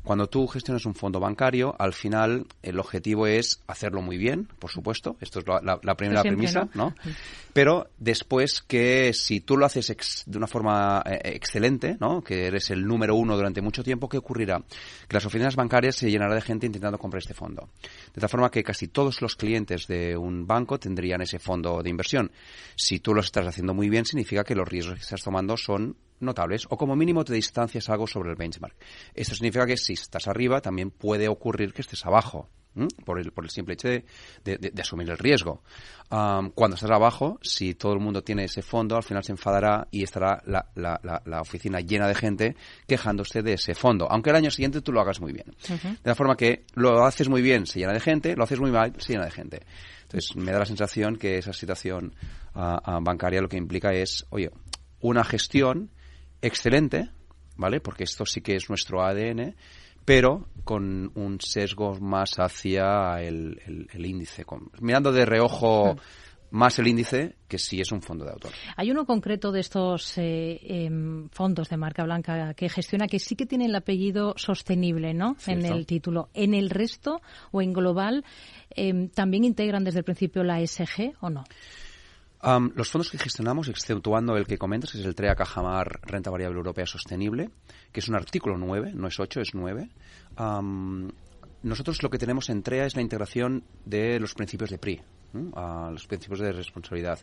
Cuando 0.02 0.28
tú 0.28 0.46
gestionas 0.46 0.86
un 0.86 0.94
fondo 0.94 1.20
bancario, 1.20 1.74
al 1.78 1.92
final 1.92 2.46
el 2.62 2.78
objetivo 2.78 3.26
es 3.26 3.62
hacerlo 3.66 4.02
muy 4.02 4.16
bien, 4.16 4.48
por 4.58 4.70
supuesto. 4.70 5.16
Esto 5.20 5.40
es 5.40 5.46
la, 5.46 5.94
primera 5.96 6.22
premisa, 6.22 6.68
¿no? 6.74 6.94
Pero 7.52 7.88
después 7.98 8.62
que 8.62 9.12
si 9.14 9.40
tú 9.40 9.56
lo 9.56 9.66
haces 9.66 10.24
de 10.26 10.38
una 10.38 10.46
forma 10.46 11.02
eh, 11.06 11.32
excelente, 11.34 11.96
¿no? 12.00 12.22
Que 12.22 12.46
eres 12.46 12.70
el 12.70 12.86
número 12.86 13.14
uno 13.14 13.36
durante 13.36 13.62
mucho 13.62 13.82
tiempo, 13.82 14.08
¿qué 14.08 14.18
ocurrirá? 14.18 14.62
Que 15.08 15.14
las 15.14 15.24
oficinas 15.24 15.56
bancarias 15.56 15.96
se 15.96 16.10
llenarán 16.10 16.36
de 16.36 16.42
gente 16.42 16.66
intentando 16.66 16.98
comprar 16.98 17.20
este 17.20 17.34
fondo. 17.34 17.68
De 18.14 18.20
tal 18.20 18.28
forma 18.28 18.50
que 18.50 18.62
casi 18.62 18.88
todos 18.88 19.22
los 19.22 19.36
clientes 19.36 19.86
de 19.86 20.16
un 20.16 20.46
banco 20.46 20.78
tendrían 20.78 21.22
ese 21.26 21.38
fondo 21.38 21.82
de 21.82 21.90
inversión. 21.90 22.32
Si 22.74 23.00
tú 23.00 23.14
lo 23.14 23.20
estás 23.20 23.46
haciendo 23.46 23.74
muy 23.74 23.88
bien, 23.88 24.04
significa 24.04 24.44
que 24.44 24.54
los 24.54 24.66
riesgos 24.66 24.96
que 24.96 25.02
estás 25.02 25.22
tomando 25.22 25.56
son 25.56 25.96
notables 26.20 26.66
o 26.70 26.76
como 26.76 26.96
mínimo 26.96 27.24
te 27.24 27.34
distancias 27.34 27.88
algo 27.88 28.06
sobre 28.06 28.30
el 28.30 28.36
benchmark. 28.36 28.74
Esto 29.14 29.34
significa 29.34 29.66
que 29.66 29.76
si 29.76 29.94
estás 29.94 30.26
arriba 30.28 30.60
también 30.60 30.90
puede 30.90 31.28
ocurrir 31.28 31.72
que 31.72 31.82
estés 31.82 32.04
abajo. 32.06 32.48
Por 33.06 33.18
el, 33.18 33.32
por 33.32 33.42
el 33.44 33.48
simple 33.48 33.72
hecho 33.72 33.88
de, 33.88 34.04
de, 34.44 34.82
asumir 34.82 35.08
el 35.08 35.16
riesgo. 35.16 35.62
cuando 36.10 36.74
estás 36.74 36.90
abajo, 36.90 37.38
si 37.40 37.72
todo 37.72 37.94
el 37.94 38.00
mundo 38.00 38.22
tiene 38.22 38.44
ese 38.44 38.60
fondo, 38.60 38.96
al 38.96 39.02
final 39.02 39.24
se 39.24 39.32
enfadará 39.32 39.88
y 39.90 40.02
estará 40.02 40.42
la, 40.44 40.68
la, 40.74 41.00
la, 41.24 41.40
oficina 41.40 41.80
llena 41.80 42.06
de 42.06 42.14
gente 42.14 42.54
quejándose 42.86 43.40
de 43.40 43.54
ese 43.54 43.74
fondo, 43.74 44.06
aunque 44.10 44.28
el 44.28 44.36
año 44.36 44.50
siguiente 44.50 44.82
tú 44.82 44.92
lo 44.92 45.00
hagas 45.00 45.22
muy 45.22 45.32
bien. 45.32 45.56
De 45.66 45.96
la 46.04 46.14
forma 46.14 46.36
que 46.36 46.66
lo 46.74 47.02
haces 47.02 47.30
muy 47.30 47.40
bien, 47.40 47.64
se 47.64 47.78
llena 47.78 47.94
de 47.94 48.00
gente, 48.00 48.36
lo 48.36 48.44
haces 48.44 48.60
muy 48.60 48.70
mal, 48.70 48.92
se 48.98 49.14
llena 49.14 49.24
de 49.24 49.30
gente. 49.30 49.62
Entonces, 50.06 50.36
me 50.36 50.52
da 50.52 50.60
la 50.60 50.66
sensación 50.66 51.16
que 51.16 51.38
esa 51.38 51.52
situación 51.52 52.14
bancaria 52.54 53.42
lo 53.42 53.48
que 53.48 53.56
implica 53.56 53.92
es, 53.92 54.24
oye, 54.30 54.50
una 55.00 55.24
gestión 55.24 55.90
excelente, 56.40 57.10
¿vale? 57.56 57.80
Porque 57.80 58.04
esto 58.04 58.24
sí 58.24 58.40
que 58.40 58.54
es 58.54 58.68
nuestro 58.68 59.02
ADN, 59.02 59.56
pero 60.04 60.46
con 60.62 61.10
un 61.16 61.40
sesgo 61.40 61.98
más 61.98 62.38
hacia 62.38 63.20
el, 63.20 63.60
índice, 63.94 64.44
mirando 64.80 65.10
de 65.12 65.26
reojo. 65.26 65.96
Más 66.56 66.78
el 66.78 66.88
índice 66.88 67.36
que 67.46 67.58
si 67.58 67.80
es 67.80 67.92
un 67.92 68.02
fondo 68.02 68.24
de 68.24 68.32
autor. 68.32 68.52
Hay 68.76 68.90
uno 68.90 69.04
concreto 69.04 69.52
de 69.52 69.60
estos 69.60 70.16
eh, 70.18 70.58
em, 70.62 71.28
fondos 71.28 71.68
de 71.68 71.76
marca 71.76 72.02
blanca 72.02 72.54
que 72.54 72.68
gestiona 72.68 73.06
que 73.06 73.18
sí 73.18 73.36
que 73.36 73.46
tiene 73.46 73.66
el 73.66 73.74
apellido 73.74 74.34
sostenible, 74.36 75.14
¿no? 75.14 75.36
en 75.46 75.64
el 75.64 75.86
título. 75.86 76.30
En 76.34 76.54
el 76.54 76.70
resto 76.70 77.20
o 77.52 77.62
en 77.62 77.72
global 77.72 78.24
em, 78.70 79.08
también 79.08 79.44
integran 79.44 79.84
desde 79.84 79.98
el 79.98 80.04
principio 80.04 80.42
la 80.42 80.60
ESG 80.60 81.14
o 81.20 81.30
no 81.30 81.44
los 82.74 82.90
fondos 82.90 83.10
que 83.10 83.18
gestionamos, 83.18 83.68
exceptuando 83.68 84.36
el 84.36 84.46
que 84.46 84.56
comentas, 84.56 84.92
que 84.92 84.98
es 84.98 85.04
el 85.04 85.16
TREA 85.16 85.34
Cajamar 85.34 86.00
Renta 86.02 86.30
Variable 86.30 86.58
Europea 86.58 86.86
Sostenible, 86.86 87.50
que 87.90 88.00
es 88.00 88.08
un 88.08 88.14
artículo 88.14 88.56
9, 88.56 88.92
no 88.94 89.08
es 89.08 89.18
8, 89.18 89.40
es 89.40 89.54
9. 89.54 89.88
nosotros 91.62 92.02
lo 92.04 92.10
que 92.10 92.18
tenemos 92.18 92.48
en 92.48 92.62
TREA 92.62 92.86
es 92.86 92.94
la 92.94 93.02
integración 93.02 93.64
de 93.84 94.20
los 94.20 94.34
principios 94.34 94.70
de 94.70 94.78
PRI, 94.78 95.00
los 95.92 96.06
principios 96.06 96.40
de 96.40 96.52
responsabilidad. 96.52 97.18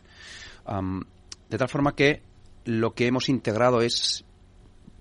de 0.66 1.58
tal 1.58 1.68
forma 1.68 1.94
que 1.94 2.22
lo 2.64 2.94
que 2.94 3.06
hemos 3.06 3.28
integrado 3.28 3.80
es 3.82 4.24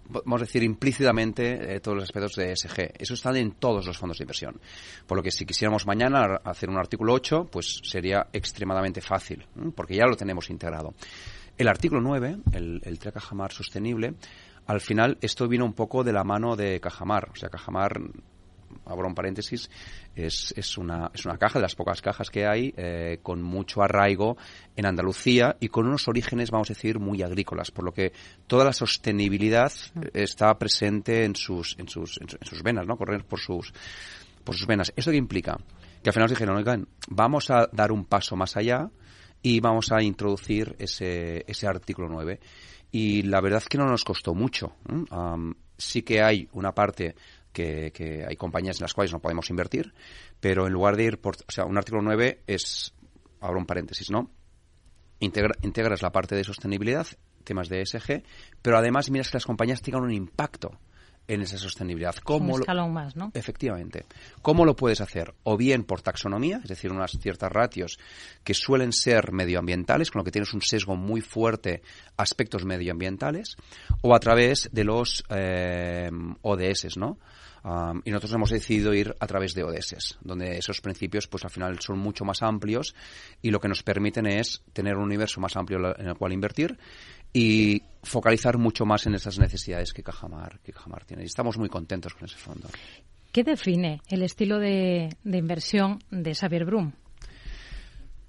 vamos 0.09 0.41
a 0.41 0.45
decir 0.45 0.63
implícitamente 0.63 1.75
eh, 1.75 1.79
todos 1.79 1.95
los 1.95 2.03
aspectos 2.03 2.35
de 2.35 2.51
ESG. 2.51 2.93
Eso 2.99 3.13
está 3.13 3.35
en 3.37 3.53
todos 3.53 3.85
los 3.85 3.97
fondos 3.97 4.17
de 4.17 4.23
inversión. 4.23 4.59
Por 5.07 5.17
lo 5.17 5.23
que 5.23 5.31
si 5.31 5.45
quisiéramos 5.45 5.85
mañana 5.85 6.41
hacer 6.43 6.69
un 6.69 6.77
artículo 6.77 7.13
8, 7.13 7.49
pues 7.51 7.81
sería 7.83 8.27
extremadamente 8.33 9.01
fácil, 9.01 9.45
porque 9.75 9.95
ya 9.95 10.05
lo 10.05 10.15
tenemos 10.15 10.49
integrado. 10.49 10.93
El 11.57 11.67
artículo 11.67 12.01
9, 12.01 12.37
el, 12.53 12.81
el 12.83 12.99
TREA 12.99 13.13
Cajamar 13.13 13.51
sostenible, 13.51 14.15
al 14.65 14.81
final 14.81 15.17
esto 15.21 15.47
vino 15.47 15.65
un 15.65 15.73
poco 15.73 16.03
de 16.03 16.13
la 16.13 16.23
mano 16.23 16.55
de 16.55 16.79
Cajamar. 16.79 17.29
O 17.31 17.35
sea, 17.35 17.49
Cajamar 17.49 17.99
abro 18.85 19.07
un 19.07 19.15
paréntesis, 19.15 19.69
es, 20.15 20.53
es, 20.55 20.77
una, 20.77 21.11
es 21.13 21.25
una 21.25 21.37
caja 21.37 21.59
de 21.59 21.63
las 21.63 21.75
pocas 21.75 22.01
cajas 22.01 22.29
que 22.29 22.45
hay 22.45 22.73
eh, 22.77 23.19
con 23.21 23.41
mucho 23.41 23.81
arraigo 23.81 24.37
en 24.75 24.85
Andalucía 24.85 25.57
y 25.59 25.69
con 25.69 25.87
unos 25.87 26.07
orígenes, 26.07 26.51
vamos 26.51 26.69
a 26.69 26.73
decir, 26.73 26.99
muy 26.99 27.21
agrícolas, 27.21 27.71
por 27.71 27.85
lo 27.85 27.93
que 27.93 28.13
toda 28.47 28.65
la 28.65 28.73
sostenibilidad 28.73 29.71
está 30.13 30.57
presente 30.57 31.23
en 31.25 31.35
sus, 31.35 31.77
en 31.79 31.87
sus, 31.87 32.19
en 32.19 32.27
sus 32.45 32.63
venas, 32.63 32.85
¿no? 32.87 32.97
Correr 32.97 33.25
por 33.25 33.39
sus, 33.39 33.73
por 34.43 34.55
sus 34.55 34.67
venas. 34.67 34.93
¿Esto 34.95 35.11
qué 35.11 35.17
implica? 35.17 35.57
Que 36.01 36.09
al 36.09 36.13
final 36.13 36.25
nos 36.25 36.31
dijeron, 36.31 36.57
oigan, 36.57 36.87
vamos 37.07 37.49
a 37.49 37.69
dar 37.71 37.91
un 37.91 38.05
paso 38.05 38.35
más 38.35 38.57
allá 38.57 38.89
y 39.41 39.59
vamos 39.59 39.91
a 39.91 40.01
introducir 40.01 40.75
ese, 40.79 41.43
ese 41.47 41.67
artículo 41.67 42.07
9. 42.09 42.39
Y 42.91 43.23
la 43.23 43.41
verdad 43.41 43.59
es 43.59 43.67
que 43.67 43.77
no 43.77 43.85
nos 43.85 44.03
costó 44.03 44.33
mucho. 44.33 44.75
sí 45.77 46.03
que 46.03 46.21
hay 46.21 46.47
una 46.53 46.73
parte 46.73 47.15
que, 47.53 48.25
hay 48.27 48.35
compañías 48.35 48.79
en 48.79 48.83
las 48.83 48.93
cuales 48.93 49.13
no 49.13 49.19
podemos 49.19 49.49
invertir, 49.49 49.93
pero 50.39 50.67
en 50.67 50.73
lugar 50.73 50.97
de 50.97 51.03
ir 51.05 51.21
por, 51.21 51.35
o 51.35 51.51
sea, 51.51 51.65
un 51.65 51.77
artículo 51.77 52.01
9 52.01 52.43
es, 52.47 52.93
abro 53.39 53.59
un 53.59 53.65
paréntesis, 53.65 54.09
¿no? 54.09 54.29
integras 55.19 56.01
la 56.01 56.11
parte 56.11 56.35
de 56.35 56.43
sostenibilidad, 56.43 57.07
temas 57.45 57.69
de 57.69 57.81
ESG, 57.81 58.23
pero 58.61 58.77
además 58.77 59.09
miras 59.09 59.29
que 59.29 59.37
las 59.37 59.45
compañías 59.45 59.81
tengan 59.81 60.03
un 60.03 60.11
impacto 60.11 60.77
en 61.27 61.41
esa 61.41 61.57
sostenibilidad. 61.57 62.15
¿Cómo 62.17 62.55
un 62.55 62.93
más, 62.93 63.15
¿no? 63.15 63.31
Efectivamente. 63.33 64.05
¿Cómo 64.41 64.65
lo 64.65 64.75
puedes 64.75 65.01
hacer? 65.01 65.33
O 65.43 65.57
bien 65.57 65.83
por 65.83 66.01
taxonomía, 66.01 66.59
es 66.63 66.69
decir, 66.69 66.91
unas 66.91 67.11
ciertas 67.11 67.51
ratios 67.51 67.97
que 68.43 68.53
suelen 68.53 68.91
ser 68.91 69.31
medioambientales, 69.31 70.11
con 70.11 70.19
lo 70.19 70.23
que 70.23 70.31
tienes 70.31 70.53
un 70.53 70.61
sesgo 70.61 70.95
muy 70.95 71.21
fuerte 71.21 71.81
aspectos 72.17 72.65
medioambientales, 72.65 73.55
o 74.01 74.13
a 74.15 74.19
través 74.19 74.69
de 74.71 74.83
los 74.83 75.23
eh, 75.29 76.09
ODS, 76.41 76.97
¿no? 76.97 77.17
Y 78.03 78.11
nosotros 78.11 78.33
hemos 78.33 78.49
decidido 78.49 78.93
ir 78.93 79.15
a 79.19 79.27
través 79.27 79.53
de 79.53 79.63
ODS, 79.63 80.17
donde 80.21 80.57
esos 80.57 80.81
principios 80.81 81.27
pues 81.27 81.45
al 81.45 81.49
final 81.49 81.79
son 81.79 81.97
mucho 81.97 82.25
más 82.25 82.41
amplios 82.41 82.93
y 83.41 83.51
lo 83.51 83.61
que 83.61 83.69
nos 83.69 83.83
permiten 83.83 84.25
es 84.25 84.63
tener 84.73 84.97
un 84.97 85.03
universo 85.03 85.39
más 85.39 85.55
amplio 85.55 85.97
en 85.97 86.07
el 86.07 86.15
cual 86.15 86.33
invertir 86.33 86.77
y 87.31 87.81
focalizar 88.03 88.57
mucho 88.57 88.85
más 88.85 89.07
en 89.07 89.15
esas 89.15 89.39
necesidades 89.39 89.93
que 89.93 90.03
Cajamar, 90.03 90.59
que 90.59 90.73
Cajamar 90.73 91.05
tiene. 91.05 91.23
Y 91.23 91.27
estamos 91.27 91.57
muy 91.57 91.69
contentos 91.69 92.13
con 92.13 92.25
ese 92.25 92.37
fondo. 92.37 92.67
¿Qué 93.31 93.43
define 93.43 94.01
el 94.09 94.23
estilo 94.23 94.59
de, 94.59 95.09
inversión 95.23 95.99
de 96.11 96.35
Xavier 96.35 96.65
Brum? 96.65 96.91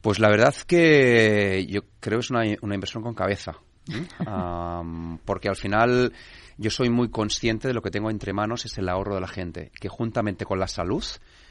Pues 0.01 0.20
la 0.20 0.28
verdad 0.28 0.55
que 0.66 1.66
yo 1.68 1.82
creo 1.99 2.20
que 2.20 2.24
es 2.24 2.30
una, 2.30 2.43
una 2.62 2.74
inversión 2.74 3.03
con 3.03 3.14
cabeza. 3.14 3.57
porque 5.26 5.49
al 5.49 5.57
final 5.57 6.12
yo 6.57 6.70
soy 6.70 6.90
muy 6.90 7.11
consciente 7.11 7.68
de 7.68 7.74
lo 7.74 7.82
que 7.82 7.90
tengo 7.90 8.11
entre 8.11 8.32
manos 8.32 8.64
es 8.64 8.78
el 8.78 8.88
ahorro 8.88 9.14
de 9.14 9.20
la 9.20 9.28
gente, 9.28 9.70
que 9.80 9.88
juntamente 9.88 10.44
con 10.44 10.59
la 10.59 10.68
salud 10.68 11.05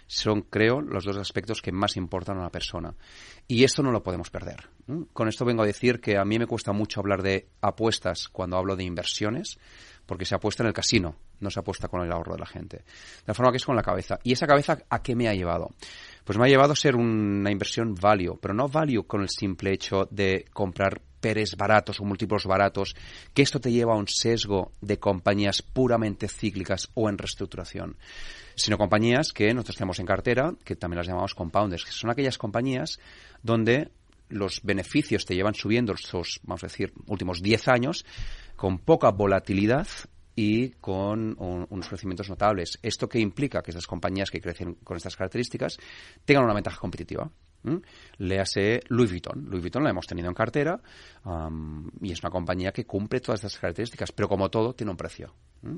son, 0.08 0.42
creo, 0.42 0.82
los 0.82 1.06
dos 1.06 1.18
aspectos 1.18 1.62
que 1.62 1.72
más 1.72 1.98
importan 1.98 2.38
a 2.38 2.42
una 2.42 2.50
persona. 2.50 2.94
Y 3.48 3.64
esto 3.64 3.84
no 3.84 3.92
lo 3.92 4.04
podemos 4.04 4.30
perder. 4.30 4.70
Con 5.14 5.28
esto 5.28 5.46
vengo 5.46 5.64
a 5.64 5.68
decir 5.68 6.00
que 6.00 6.18
a 6.18 6.26
mí 6.26 6.38
me 6.40 6.48
cuesta 6.48 6.74
mucho 6.74 7.00
hablar 7.00 7.22
de 7.22 7.48
apuestas 7.62 8.28
cuando 8.30 8.58
hablo 8.58 8.76
de 8.76 8.84
inversiones, 8.84 9.58
porque 10.06 10.26
se 10.26 10.36
apuesta 10.36 10.64
en 10.64 10.68
el 10.68 10.74
casino, 10.74 11.16
no 11.40 11.50
se 11.50 11.60
apuesta 11.60 11.88
con 11.88 12.02
el 12.02 12.12
ahorro 12.12 12.34
de 12.34 12.40
la 12.40 12.46
gente. 12.46 12.78
De 12.78 12.84
la 13.28 13.34
forma 13.34 13.52
que 13.52 13.58
es 13.58 13.66
con 13.66 13.76
la 13.76 13.84
cabeza. 13.84 14.20
¿Y 14.24 14.34
esa 14.34 14.48
cabeza 14.48 14.80
a 14.90 15.02
qué 15.02 15.16
me 15.16 15.28
ha 15.28 15.34
llevado? 15.34 15.70
Pues 16.24 16.38
me 16.38 16.46
ha 16.46 16.50
llevado 16.50 16.74
a 16.74 16.76
ser 16.76 16.96
una 16.96 17.52
inversión 17.52 17.96
value, 17.96 18.38
pero 18.42 18.54
no 18.54 18.68
value 18.68 19.04
con 19.06 19.22
el 19.22 19.30
simple 19.30 19.74
hecho 19.74 20.08
de 20.10 20.46
comprar 20.54 21.02
peres 21.20 21.56
baratos 21.56 22.00
o 22.00 22.04
múltiplos 22.04 22.46
baratos, 22.46 22.96
que 23.34 23.42
esto 23.42 23.60
te 23.60 23.72
lleva 23.72 23.94
a 23.94 23.98
un 23.98 24.08
sesgo 24.08 24.74
de 24.82 25.00
compañías 25.00 25.62
puramente 25.62 26.28
cíclicas 26.28 26.90
o 26.96 27.10
en 27.10 27.18
reestructuración, 27.18 27.96
sino 28.56 28.78
compañías 28.78 29.32
que 29.32 29.54
nosotros 29.54 29.78
tenemos 29.78 30.00
en 30.00 30.06
cartera, 30.06 30.54
que 30.66 30.76
también 30.76 30.98
las 30.98 31.08
llamamos 31.08 31.34
compounders, 31.34 31.86
que 31.86 31.92
son 31.92 32.10
aquellas 32.10 32.38
compañías 32.38 33.00
donde 33.42 33.90
los 34.28 34.62
beneficios 34.64 35.26
te 35.26 35.36
llevan 35.36 35.54
subiendo 35.54 35.94
estos, 35.94 36.42
vamos 36.44 36.64
a 36.64 36.68
decir, 36.68 36.94
últimos 37.08 37.42
10 37.42 37.68
años 37.70 38.06
con 38.56 38.80
poca 38.80 39.10
volatilidad 39.12 39.88
y 40.36 40.70
con 40.72 41.36
unos 41.38 41.88
crecimientos 41.88 42.30
notables. 42.30 42.80
¿Esto 42.82 43.08
qué 43.08 43.20
implica? 43.20 43.62
Que 43.62 43.72
estas 43.72 43.88
compañías 43.88 44.32
que 44.32 44.42
crecen 44.42 44.76
con 44.76 44.98
estas 44.98 45.16
características 45.16 45.78
tengan 46.26 46.46
una 46.46 46.54
ventaja 46.54 46.80
competitiva. 46.80 47.30
Le 48.18 48.40
hace 48.40 48.82
Louis 48.90 49.10
Vuitton. 49.10 49.46
Louis 49.50 49.62
Vuitton 49.62 49.84
la 49.84 49.90
hemos 49.90 50.06
tenido 50.06 50.28
en 50.28 50.34
cartera 50.34 50.82
y 52.02 52.12
es 52.12 52.22
una 52.22 52.30
compañía 52.30 52.72
que 52.72 52.86
cumple 52.86 53.22
todas 53.22 53.44
estas 53.44 53.60
características, 53.60 54.12
pero 54.12 54.28
como 54.28 54.50
todo 54.50 54.74
tiene 54.74 54.92
un 54.92 54.98
precio. 54.98 55.34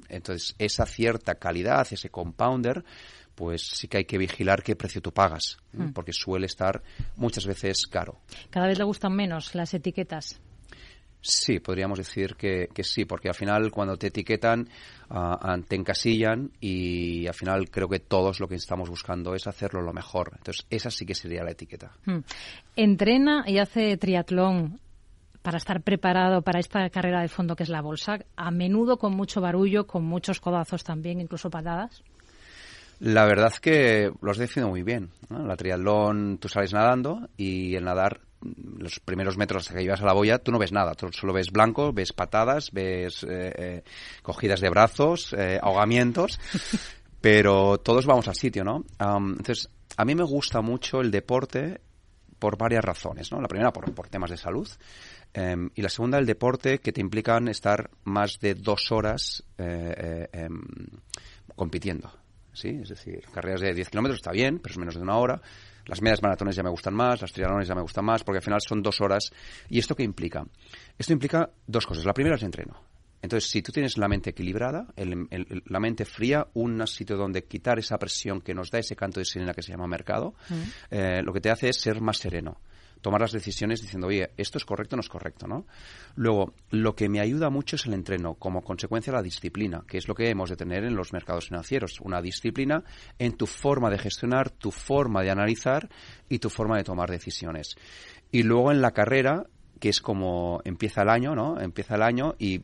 Entonces, 0.10 0.56
esa 0.58 0.86
cierta 0.86 1.36
calidad, 1.36 1.86
ese 1.92 2.10
compounder, 2.10 2.84
pues 3.36 3.62
sí 3.62 3.88
que 3.88 3.98
hay 3.98 4.06
que 4.06 4.18
vigilar 4.18 4.64
qué 4.64 4.76
precio 4.76 5.02
tú 5.02 5.14
pagas, 5.14 5.58
mm. 5.74 5.90
porque 5.90 6.14
suele 6.14 6.48
estar 6.48 6.82
muchas 7.18 7.46
veces 7.46 7.86
caro. 7.86 8.20
Cada 8.50 8.68
vez 8.68 8.80
le 8.80 8.86
gustan 8.86 9.14
menos 9.14 9.54
las 9.54 9.74
etiquetas. 9.74 10.42
Sí, 11.28 11.60
podríamos 11.60 11.98
decir 11.98 12.36
que, 12.36 12.70
sí, 12.84 13.06
porque 13.06 13.30
al 13.30 13.34
final 13.34 13.72
cuando 13.72 13.98
te 13.98 14.08
etiquetan, 14.08 14.70
uh, 15.10 15.62
te 15.68 15.76
encasillan 15.76 16.52
y 16.62 17.26
al 17.26 17.34
final 17.34 17.72
creo 17.72 17.90
que 17.90 18.00
todos 18.00 18.40
lo 18.40 18.48
que 18.48 18.54
estamos 18.54 18.92
buscando 18.92 19.34
es 19.34 19.48
hacerlo 19.48 19.82
lo 19.82 19.92
mejor. 19.92 20.34
Entonces, 20.38 20.68
esa 20.70 20.92
sí 20.92 21.04
que 21.04 21.16
sería 21.16 21.44
la 21.44 21.52
etiqueta. 21.52 21.94
Hmm. 22.06 22.20
Entrena 22.76 23.44
y 23.48 23.58
hace 23.58 23.98
triatlón 23.98 24.80
para 25.42 25.58
estar 25.58 25.82
preparado 25.82 26.44
para 26.44 26.60
esta 26.60 26.88
carrera 26.92 27.22
de 27.22 27.28
fondo 27.28 27.56
que 27.56 27.64
es 27.64 27.70
la 27.70 27.82
bolsa, 27.82 28.20
a 28.36 28.52
menudo 28.52 28.98
con 28.98 29.16
mucho 29.16 29.42
barullo, 29.42 29.88
con 29.88 30.06
muchos 30.06 30.40
codazos 30.40 30.84
también, 30.84 31.20
incluso 31.22 31.50
patadas. 31.50 32.04
La 33.00 33.26
verdad 33.26 33.48
es 33.52 33.60
que 33.60 34.12
lo 34.22 34.30
has 34.30 34.38
definido 34.38 34.70
muy 34.70 34.84
bien. 34.84 35.10
La 35.30 35.56
triatlón, 35.56 36.38
tú 36.38 36.50
sales 36.50 36.72
nadando 36.72 37.30
y 37.36 37.76
el 37.76 37.84
nadar 37.84 38.22
los 38.78 39.00
primeros 39.00 39.38
metros 39.38 39.64
hasta 39.64 39.76
que 39.76 39.82
llegas 39.82 40.02
a 40.02 40.06
la 40.06 40.14
boya, 40.14 40.40
tú 40.40 40.52
no 40.52 40.60
ves 40.60 40.72
nada, 40.72 40.94
tú 40.94 41.12
solo 41.12 41.34
ves 41.34 41.52
blanco, 41.52 41.94
ves 41.94 42.14
patadas, 42.14 42.72
ves 42.72 43.24
eh, 43.24 43.54
eh, 43.56 43.84
cogidas 44.22 44.60
de 44.60 44.70
brazos, 44.70 45.34
eh, 45.34 45.60
ahogamientos, 45.62 46.40
pero 47.22 47.80
todos 47.80 48.06
vamos 48.06 48.28
al 48.28 48.36
sitio, 48.36 48.64
¿no? 48.64 48.84
entonces, 49.00 49.70
a 49.98 50.06
mí 50.06 50.16
me 50.16 50.24
gusta 50.24 50.62
mucho 50.62 51.02
el 51.02 51.12
deporte 51.12 51.82
por 52.38 52.58
varias 52.58 52.84
razones, 52.84 53.32
¿no? 53.32 53.40
La 53.40 53.48
primera, 53.48 53.72
por, 53.72 53.92
por 53.94 54.10
temas 54.10 54.30
de 54.30 54.38
salud, 54.38 54.68
em, 55.34 55.70
y 55.74 55.82
la 55.82 55.90
segunda, 55.90 56.18
el 56.18 56.26
deporte 56.26 56.80
que 56.80 56.92
te 56.92 57.00
implican 57.00 57.48
estar 57.48 57.90
más 58.04 58.40
de 58.40 58.56
dos 58.56 58.92
horas 58.92 59.44
em, 59.58 60.62
compitiendo, 61.56 62.12
¿sí? 62.54 62.80
Es 62.82 62.90
decir, 62.90 63.24
carreras 63.34 63.62
de 63.62 63.74
10 63.74 63.90
kilómetros 63.90 64.18
está 64.18 64.32
bien, 64.32 64.60
pero 64.60 64.74
es 64.74 64.78
menos 64.78 64.96
de 64.96 65.02
una 65.02 65.18
hora. 65.18 65.42
Las 65.86 66.02
medias 66.02 66.22
maratones 66.22 66.56
ya 66.56 66.64
me 66.64 66.70
gustan 66.70 66.94
más, 66.94 67.22
las 67.22 67.32
triatlones 67.32 67.68
ya 67.68 67.76
me 67.76 67.82
gustan 67.82 68.06
más, 68.06 68.24
porque 68.24 68.38
al 68.38 68.44
final 68.44 68.60
son 68.62 68.82
dos 68.82 69.02
horas. 69.02 69.32
¿Y 69.70 69.80
esto 69.80 69.96
qué 69.96 70.04
implica? 70.04 70.46
Esto 70.98 71.14
implica 71.14 71.50
dos 71.68 71.86
cosas. 71.86 72.06
La 72.06 72.14
primera 72.14 72.36
es 72.36 72.42
el 72.42 72.48
entreno. 72.48 72.82
Entonces, 73.22 73.50
si 73.50 73.62
tú 73.62 73.72
tienes 73.72 73.98
la 73.98 74.08
mente 74.08 74.30
equilibrada, 74.32 74.86
la 74.96 75.80
mente 75.80 76.06
fría, 76.06 76.48
un 76.54 76.86
sitio 76.86 77.18
donde 77.18 77.46
quitar 77.46 77.80
esa 77.80 77.98
presión 77.98 78.42
que 78.42 78.54
nos 78.54 78.70
da 78.70 78.78
ese 78.78 78.96
canto 78.96 79.20
de 79.20 79.26
sirena 79.26 79.54
que 79.54 79.64
se 79.64 79.72
llama 79.72 79.88
mercado, 79.88 80.36
eh, 80.92 81.22
lo 81.24 81.34
que 81.34 81.42
te 81.42 81.50
hace 81.50 81.70
es 81.70 81.82
ser 81.82 82.02
más 82.02 82.18
sereno 82.18 82.60
tomar 83.02 83.22
las 83.22 83.32
decisiones 83.32 83.82
diciendo, 83.82 84.08
oye, 84.08 84.32
esto 84.38 84.58
es 84.58 84.66
correcto 84.66 84.96
o 84.96 84.98
no 84.98 85.02
es 85.02 85.10
correcto, 85.10 85.48
¿no? 85.48 85.66
Luego, 86.16 86.54
lo 86.72 86.96
que 86.96 87.10
me 87.10 87.20
ayuda 87.20 87.50
mucho 87.50 87.76
es 87.76 87.86
el 87.86 87.94
entreno, 87.94 88.36
como 88.36 88.64
consecuencia 88.64 89.14
la 89.14 89.22
disciplina, 89.22 89.84
que 89.88 89.98
es 89.98 90.08
lo 90.08 90.16
que 90.16 90.30
hemos 90.30 90.50
de 90.50 90.56
tener 90.56 90.84
en 90.84 90.96
los 90.96 91.14
mercados 91.14 91.48
financieros, 91.48 92.00
una 92.02 92.22
disciplina 92.22 92.84
en 93.20 93.38
tu 93.38 93.46
forma 93.46 93.90
de 93.90 94.00
gestionar, 94.00 94.50
tu 94.50 94.72
forma 94.72 95.22
de 95.22 95.32
analizar 95.32 95.90
y 96.30 96.40
tu 96.40 96.50
forma 96.50 96.78
de 96.78 96.84
tomar 96.84 97.10
decisiones. 97.10 97.76
Y 98.32 98.44
luego 98.44 98.72
en 98.72 98.82
la 98.82 98.92
carrera, 98.92 99.46
que 99.80 99.90
es 99.90 100.02
como 100.02 100.62
empieza 100.64 101.04
el 101.04 101.10
año, 101.10 101.36
¿no? 101.36 101.60
Empieza 101.60 101.96
el 101.96 102.02
año 102.02 102.36
y 102.40 102.62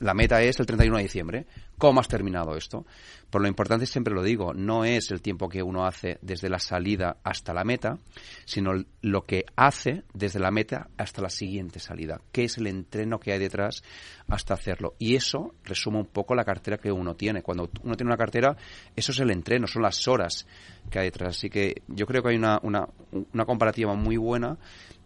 la 0.00 0.14
meta 0.14 0.42
es 0.42 0.58
el 0.60 0.66
31 0.66 0.96
de 0.96 1.02
diciembre. 1.02 1.46
¿Cómo 1.78 2.00
has 2.00 2.08
terminado 2.08 2.56
esto? 2.56 2.86
Por 3.30 3.42
lo 3.42 3.48
importante, 3.48 3.86
siempre 3.86 4.14
lo 4.14 4.22
digo, 4.22 4.54
no 4.54 4.84
es 4.84 5.10
el 5.10 5.20
tiempo 5.20 5.48
que 5.48 5.62
uno 5.62 5.84
hace 5.84 6.18
desde 6.22 6.48
la 6.48 6.58
salida 6.58 7.18
hasta 7.22 7.52
la 7.52 7.64
meta, 7.64 7.98
sino 8.44 8.72
lo 9.02 9.26
que 9.26 9.44
hace 9.56 10.04
desde 10.14 10.38
la 10.38 10.50
meta 10.50 10.88
hasta 10.96 11.20
la 11.20 11.28
siguiente 11.28 11.78
salida. 11.78 12.20
¿Qué 12.32 12.44
es 12.44 12.56
el 12.56 12.66
entreno 12.66 13.18
que 13.18 13.32
hay 13.32 13.38
detrás 13.38 13.82
hasta 14.28 14.54
hacerlo? 14.54 14.94
Y 14.98 15.16
eso 15.16 15.54
resume 15.64 15.98
un 15.98 16.06
poco 16.06 16.34
la 16.34 16.44
cartera 16.44 16.78
que 16.78 16.90
uno 16.90 17.14
tiene. 17.14 17.42
Cuando 17.42 17.68
uno 17.82 17.94
tiene 17.94 18.10
una 18.10 18.16
cartera, 18.16 18.56
eso 18.94 19.12
es 19.12 19.20
el 19.20 19.30
entreno, 19.30 19.66
son 19.66 19.82
las 19.82 20.06
horas 20.08 20.46
que 20.90 20.98
hay 20.98 21.06
detrás. 21.06 21.36
Así 21.36 21.50
que 21.50 21.82
yo 21.88 22.06
creo 22.06 22.22
que 22.22 22.30
hay 22.30 22.36
una, 22.36 22.58
una, 22.62 22.88
una 23.32 23.44
comparativa 23.44 23.94
muy 23.94 24.16
buena 24.16 24.56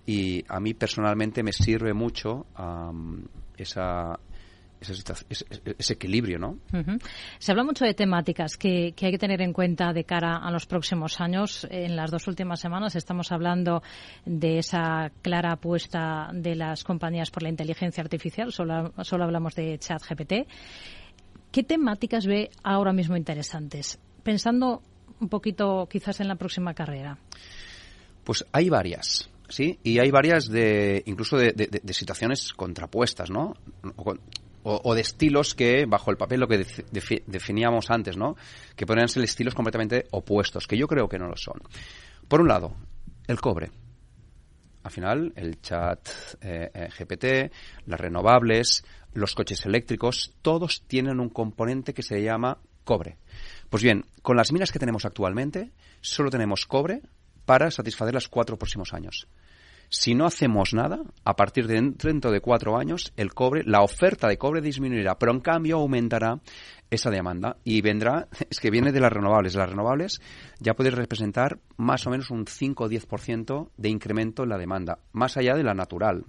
y 0.07 0.45
a 0.49 0.61
mí 0.61 0.75
personalmente 0.75 1.43
me 1.43 1.53
sirve 1.53 1.95
mucho 1.95 2.47
esa, 3.63 4.19
ese, 4.81 5.93
equilibrio, 5.93 6.39
¿no? 6.39 6.59
Se 7.39 7.53
habla 7.53 7.65
mucho 7.65 7.85
de 7.85 7.95
temáticas 7.95 8.57
que, 8.57 8.95
hay 9.01 9.11
que 9.11 9.19
tener 9.19 9.43
en 9.43 9.53
cuenta 9.53 9.93
de 9.93 10.05
cara 10.05 10.37
a 10.37 10.51
los 10.51 10.67
próximos 10.67 11.21
años. 11.21 11.67
En 11.71 11.97
las 11.97 12.11
dos 12.11 12.27
últimas 12.29 12.61
semanas 12.61 12.97
estamos 12.97 13.31
hablando 13.33 13.83
de 14.25 14.59
esa 14.59 15.11
clara 15.23 15.53
apuesta 15.53 16.31
de 16.33 16.55
las 16.55 16.85
compañías 16.85 17.31
por 17.31 17.43
la 17.43 17.51
inteligencia 17.51 18.03
artificial. 18.03 18.53
Solo, 18.53 18.93
solo 19.03 19.25
hablamos 19.25 19.55
de 19.55 19.79
ChatGPT. 19.79 20.33
¿Qué 21.53 21.63
temáticas 21.63 22.27
ve 22.27 22.51
ahora 22.63 22.93
mismo 22.93 23.17
interesantes? 23.17 23.99
Pensando 24.23 24.83
un 25.21 25.29
poquito 25.29 25.87
quizás 25.91 26.21
en 26.21 26.29
la 26.29 26.37
próxima 26.37 26.75
carrera. 26.75 27.19
Pues 28.25 28.45
hay 28.53 28.69
varias. 28.69 29.30
Sí, 29.51 29.81
y 29.83 29.99
hay 29.99 30.13
varias 30.13 30.49
de, 30.49 31.03
incluso 31.07 31.37
de, 31.37 31.53
de, 31.53 31.93
situaciones 31.93 32.53
contrapuestas, 32.53 33.31
¿no? 33.31 33.55
O, 34.63 34.95
de 34.95 35.01
estilos 35.01 35.57
que, 35.57 35.87
bajo 35.87 36.13
el 36.13 36.17
papel, 36.17 36.39
lo 36.39 36.47
que 36.47 36.65
definíamos 37.27 37.91
antes, 37.91 38.17
¿no? 38.17 38.37
Que 38.77 38.87
podrían 38.87 39.09
ser 39.09 39.25
estilos 39.25 39.55
completamente 39.55 40.07
opuestos, 40.13 40.69
que 40.69 40.79
yo 40.79 40.87
creo 40.87 41.09
que 41.09 41.19
no 41.19 41.27
lo 41.27 41.37
son. 41.37 41.61
Por 42.29 42.41
un 42.41 42.49
lado, 42.49 42.77
el 43.27 43.41
cobre. 43.41 43.73
Al 44.85 44.93
final, 44.93 45.33
el 45.35 45.61
chat 45.61 46.09
eh, 46.43 46.71
eh, 46.73 46.89
GPT, 46.97 47.53
las 47.87 48.01
renovables, 48.01 48.85
los 49.15 49.35
coches 49.35 49.67
eléctricos, 49.67 50.33
todos 50.43 50.85
tienen 50.87 51.19
un 51.19 51.29
componente 51.29 51.93
que 51.93 52.05
se 52.05 52.23
llama 52.23 52.59
cobre. 52.85 53.19
Pues 53.69 53.83
bien, 53.83 54.05
con 54.23 54.37
las 54.37 54.53
minas 54.53 54.71
que 54.71 54.79
tenemos 54.79 55.05
actualmente, 55.05 55.73
solo 56.01 56.31
tenemos 56.31 56.67
cobre 56.67 57.03
para 57.51 57.73
satisfacer 57.73 58.15
los 58.15 58.29
cuatro 58.29 58.57
próximos 58.57 58.95
años. 58.95 59.27
Si 59.89 60.15
no 60.15 60.25
hacemos 60.25 60.73
nada, 60.73 61.03
a 61.25 61.35
partir 61.35 61.67
de 61.67 61.95
dentro 62.01 62.31
de 62.31 62.41
cuatro 62.41 62.79
años, 62.79 63.13
el 63.17 63.35
cobre, 63.35 63.65
la 63.65 63.83
oferta 63.83 64.29
de 64.29 64.39
cobre 64.39 64.61
disminuirá, 64.61 65.19
pero 65.19 65.33
en 65.33 65.41
cambio 65.41 65.79
aumentará 65.79 66.39
esa 66.91 67.11
demanda 67.11 67.57
y 67.65 67.81
vendrá, 67.81 68.29
es 68.51 68.61
que 68.61 68.71
viene 68.71 68.93
de 68.93 69.01
las 69.01 69.13
renovables. 69.13 69.57
Las 69.57 69.69
renovables 69.69 70.21
ya 70.61 70.75
pueden 70.75 70.95
representar 70.95 71.59
más 71.77 72.07
o 72.07 72.11
menos 72.11 72.31
un 72.31 72.47
5 72.47 72.85
o 72.85 72.89
10% 72.89 73.71
de 73.77 73.89
incremento 73.89 74.45
en 74.45 74.51
la 74.51 74.57
demanda, 74.57 75.01
más 75.11 75.37
allá 75.37 75.57
de 75.57 75.65
la 75.65 75.75
natural. 75.75 76.27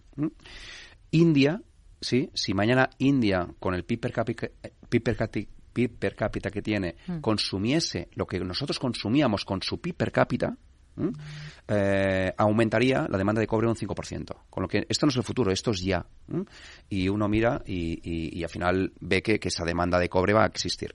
India, 1.12 1.62
sí, 2.02 2.32
si 2.34 2.56
mañana 2.56 2.90
India, 2.98 3.48
con 3.60 3.76
el 3.76 3.86
PIB 3.86 4.00
per 4.00 4.12
cápita, 4.12 4.48
per 4.90 6.16
cápita 6.16 6.50
que 6.50 6.64
tiene, 6.64 6.96
mm. 7.06 7.20
consumiese 7.20 8.10
lo 8.16 8.26
que 8.26 8.40
nosotros 8.40 8.80
consumíamos 8.80 9.46
con 9.46 9.62
su 9.62 9.80
PIB 9.80 9.96
per 9.96 10.12
cápita, 10.12 10.58
eh, 11.68 12.34
aumentaría 12.38 13.08
la 13.10 13.18
demanda 13.18 13.39
de 13.39 13.48
cobre 13.48 13.68
un 13.68 13.76
5%. 13.76 14.36
Con 14.50 14.64
lo 14.64 14.68
que 14.68 14.86
esto 14.89 15.06
no 15.06 15.10
es 15.10 15.18
el 15.18 15.24
futuro, 15.24 15.52
esto 15.52 15.72
es 15.72 15.82
ya. 15.82 16.06
Y 16.89 17.10
uno 17.10 17.28
mira 17.28 17.62
y, 17.66 18.44
al 18.44 18.50
final 18.50 18.94
ve 19.00 19.22
que, 19.22 19.39
esa 19.42 19.66
demanda 19.66 20.00
de 20.00 20.10
cobre 20.10 20.34
va 20.34 20.44
a 20.44 20.48
existir. 20.48 20.94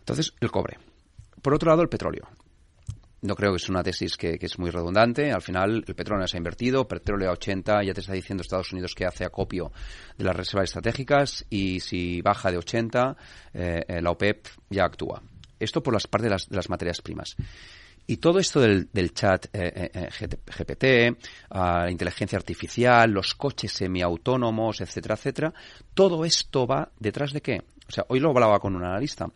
Entonces, 0.00 0.34
el 0.40 0.50
cobre. 0.50 0.78
Por 1.40 1.54
otro 1.54 1.70
lado, 1.70 1.82
el 1.82 1.88
petróleo. 1.88 2.28
No 3.22 3.36
creo 3.36 3.52
que 3.52 3.58
es 3.58 3.68
una 3.68 3.84
tesis 3.84 4.16
que, 4.16 4.36
es 4.40 4.58
muy 4.58 4.70
redundante. 4.70 5.30
Al 5.30 5.42
final, 5.42 5.84
el 5.86 5.94
petróleo 5.94 6.26
se 6.26 6.36
ha 6.36 6.38
invertido, 6.38 6.88
petróleo 6.88 7.30
a 7.30 7.32
80, 7.34 7.84
ya 7.84 7.94
te 7.94 8.00
está 8.00 8.12
diciendo 8.12 8.42
Estados 8.42 8.72
Unidos 8.72 8.94
que 8.94 9.06
hace 9.06 9.24
acopio 9.24 9.70
de 10.18 10.24
las 10.24 10.34
reservas 10.34 10.64
estratégicas 10.64 11.46
y 11.48 11.80
si 11.80 12.20
baja 12.20 12.50
de 12.50 12.58
80, 12.58 13.16
eh, 13.54 13.84
eh, 13.86 14.02
la 14.02 14.10
OPEP 14.10 14.46
ya 14.70 14.84
actúa. 14.84 15.22
Esto 15.60 15.82
por 15.82 15.94
las 15.94 16.08
parte 16.08 16.28
de 16.28 16.36
las 16.50 16.68
materias 16.68 17.00
primas. 17.00 17.36
Y 18.06 18.16
todo 18.16 18.38
esto 18.38 18.60
del, 18.60 19.14
chat 19.14 19.46
eh, 19.52 19.90
eh, 19.94 20.08
eh, 20.20 20.36
GPT, 20.58 21.16
la 21.50 21.90
inteligencia 21.90 22.36
artificial, 22.36 23.10
los 23.10 23.34
coches 23.34 23.72
semiautónomos, 23.72 24.80
etcétera, 24.80 25.14
etcétera, 25.14 25.54
todo 25.94 26.24
esto 26.24 26.66
va 26.66 26.90
detrás 26.98 27.32
de 27.32 27.40
qué? 27.40 27.62
O 27.88 27.94
sea, 27.94 28.06
hoy 28.08 28.20
lo 28.20 28.30
hablaba 28.30 28.58
con 28.58 28.74
un 28.74 28.84
analista 28.84 29.26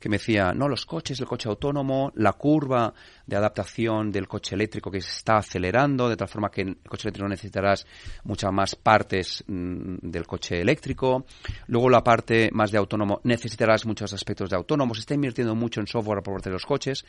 que 0.00 0.08
me 0.08 0.16
decía, 0.16 0.52
no, 0.52 0.68
los 0.68 0.86
coches, 0.86 1.20
el 1.20 1.26
coche 1.26 1.48
autónomo, 1.48 2.12
la 2.14 2.32
curva 2.32 2.94
de 3.26 3.36
adaptación 3.36 4.10
del 4.10 4.26
coche 4.26 4.54
eléctrico 4.54 4.90
que 4.90 5.00
se 5.00 5.10
está 5.10 5.36
acelerando, 5.36 6.08
de 6.08 6.16
tal 6.16 6.28
forma 6.28 6.50
que 6.50 6.62
el 6.62 6.76
coche 6.78 7.08
eléctrico 7.08 7.28
necesitarás 7.28 7.86
muchas 8.24 8.52
más 8.52 8.74
partes 8.74 9.44
mm, 9.46 9.96
del 10.00 10.26
coche 10.26 10.60
eléctrico. 10.60 11.26
Luego 11.66 11.90
la 11.90 12.02
parte 12.02 12.48
más 12.52 12.70
de 12.70 12.78
autónomo, 12.78 13.20
necesitarás 13.24 13.84
muchos 13.84 14.12
aspectos 14.12 14.48
de 14.48 14.56
autónomo. 14.56 14.94
Se 14.94 15.00
está 15.00 15.14
invirtiendo 15.14 15.54
mucho 15.54 15.80
en 15.80 15.86
software 15.86 16.22
por 16.22 16.34
parte 16.34 16.48
de 16.48 16.54
los 16.54 16.64
coches. 16.64 17.04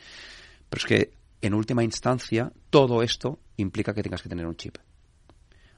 Pero 0.68 0.78
es 0.80 0.86
que, 0.86 1.12
en 1.40 1.54
última 1.54 1.84
instancia, 1.84 2.52
todo 2.70 3.02
esto 3.02 3.38
implica 3.56 3.94
que 3.94 4.02
tengas 4.02 4.22
que 4.22 4.28
tener 4.28 4.46
un 4.46 4.56
chip. 4.56 4.78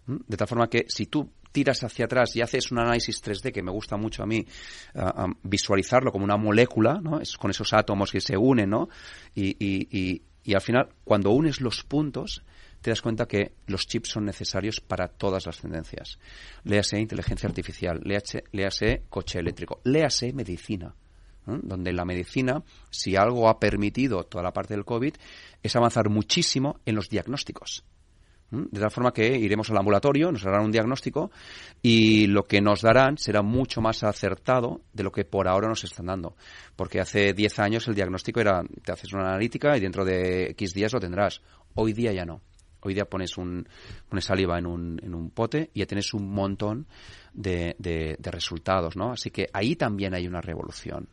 ¿Mm? 0.06 0.16
De 0.26 0.36
tal 0.36 0.48
forma 0.48 0.68
que 0.68 0.86
si 0.88 1.06
tú 1.06 1.30
tiras 1.52 1.82
hacia 1.82 2.04
atrás 2.04 2.34
y 2.36 2.42
haces 2.42 2.70
un 2.70 2.78
análisis 2.78 3.22
3D 3.22 3.52
que 3.52 3.62
me 3.62 3.72
gusta 3.72 3.96
mucho 3.96 4.22
a 4.22 4.26
mí 4.26 4.46
visualizarlo 5.42 6.12
como 6.12 6.24
una 6.24 6.36
molécula, 6.36 7.00
¿no? 7.02 7.20
Es 7.20 7.36
con 7.36 7.50
esos 7.50 7.72
átomos 7.72 8.12
que 8.12 8.20
se 8.20 8.36
unen, 8.36 8.70
¿no? 8.70 8.88
Y, 9.34 9.56
y, 9.58 10.22
y, 10.44 10.54
al 10.54 10.60
final, 10.60 10.88
cuando 11.04 11.30
unes 11.30 11.60
los 11.60 11.82
puntos, 11.82 12.42
te 12.80 12.90
das 12.90 13.02
cuenta 13.02 13.26
que 13.26 13.52
los 13.66 13.86
chips 13.86 14.10
son 14.10 14.24
necesarios 14.24 14.80
para 14.80 15.08
todas 15.08 15.44
las 15.46 15.58
tendencias. 15.58 16.18
Léase 16.64 16.98
inteligencia 16.98 17.48
artificial, 17.48 18.00
léase 18.04 19.02
coche 19.08 19.38
eléctrico, 19.38 19.80
léase 19.84 20.32
medicina 20.32 20.94
donde 21.46 21.92
la 21.92 22.04
medicina, 22.04 22.62
si 22.90 23.16
algo 23.16 23.48
ha 23.48 23.58
permitido 23.58 24.24
toda 24.24 24.44
la 24.44 24.52
parte 24.52 24.74
del 24.74 24.84
COVID, 24.84 25.14
es 25.62 25.76
avanzar 25.76 26.08
muchísimo 26.08 26.80
en 26.86 26.94
los 26.94 27.08
diagnósticos. 27.08 27.84
De 28.50 28.80
tal 28.80 28.90
forma 28.90 29.12
que 29.12 29.38
iremos 29.38 29.70
al 29.70 29.78
ambulatorio, 29.78 30.32
nos 30.32 30.44
harán 30.44 30.64
un 30.64 30.72
diagnóstico 30.72 31.30
y 31.82 32.26
lo 32.26 32.46
que 32.46 32.60
nos 32.60 32.82
darán 32.82 33.16
será 33.16 33.42
mucho 33.42 33.80
más 33.80 34.02
acertado 34.02 34.80
de 34.92 35.04
lo 35.04 35.12
que 35.12 35.24
por 35.24 35.46
ahora 35.46 35.68
nos 35.68 35.84
están 35.84 36.06
dando. 36.06 36.34
Porque 36.74 37.00
hace 37.00 37.32
10 37.32 37.58
años 37.60 37.86
el 37.86 37.94
diagnóstico 37.94 38.40
era, 38.40 38.62
te 38.82 38.90
haces 38.90 39.12
una 39.12 39.28
analítica 39.28 39.76
y 39.76 39.80
dentro 39.80 40.04
de 40.04 40.50
X 40.50 40.74
días 40.74 40.92
lo 40.92 40.98
tendrás. 40.98 41.42
Hoy 41.74 41.92
día 41.92 42.12
ya 42.12 42.24
no. 42.24 42.40
Hoy 42.82 42.94
día 42.94 43.04
pones, 43.04 43.36
un, 43.36 43.68
pones 44.08 44.24
saliva 44.24 44.58
en 44.58 44.66
un, 44.66 45.00
en 45.02 45.14
un 45.14 45.30
pote 45.30 45.70
y 45.74 45.80
ya 45.80 45.86
tienes 45.86 46.14
un 46.14 46.30
montón 46.30 46.86
de, 47.32 47.76
de, 47.78 48.16
resultados, 48.30 48.96
¿no? 48.96 49.12
Así 49.12 49.30
que 49.30 49.48
ahí 49.52 49.76
también 49.76 50.14
hay 50.14 50.26
una 50.26 50.40
revolución. 50.40 51.08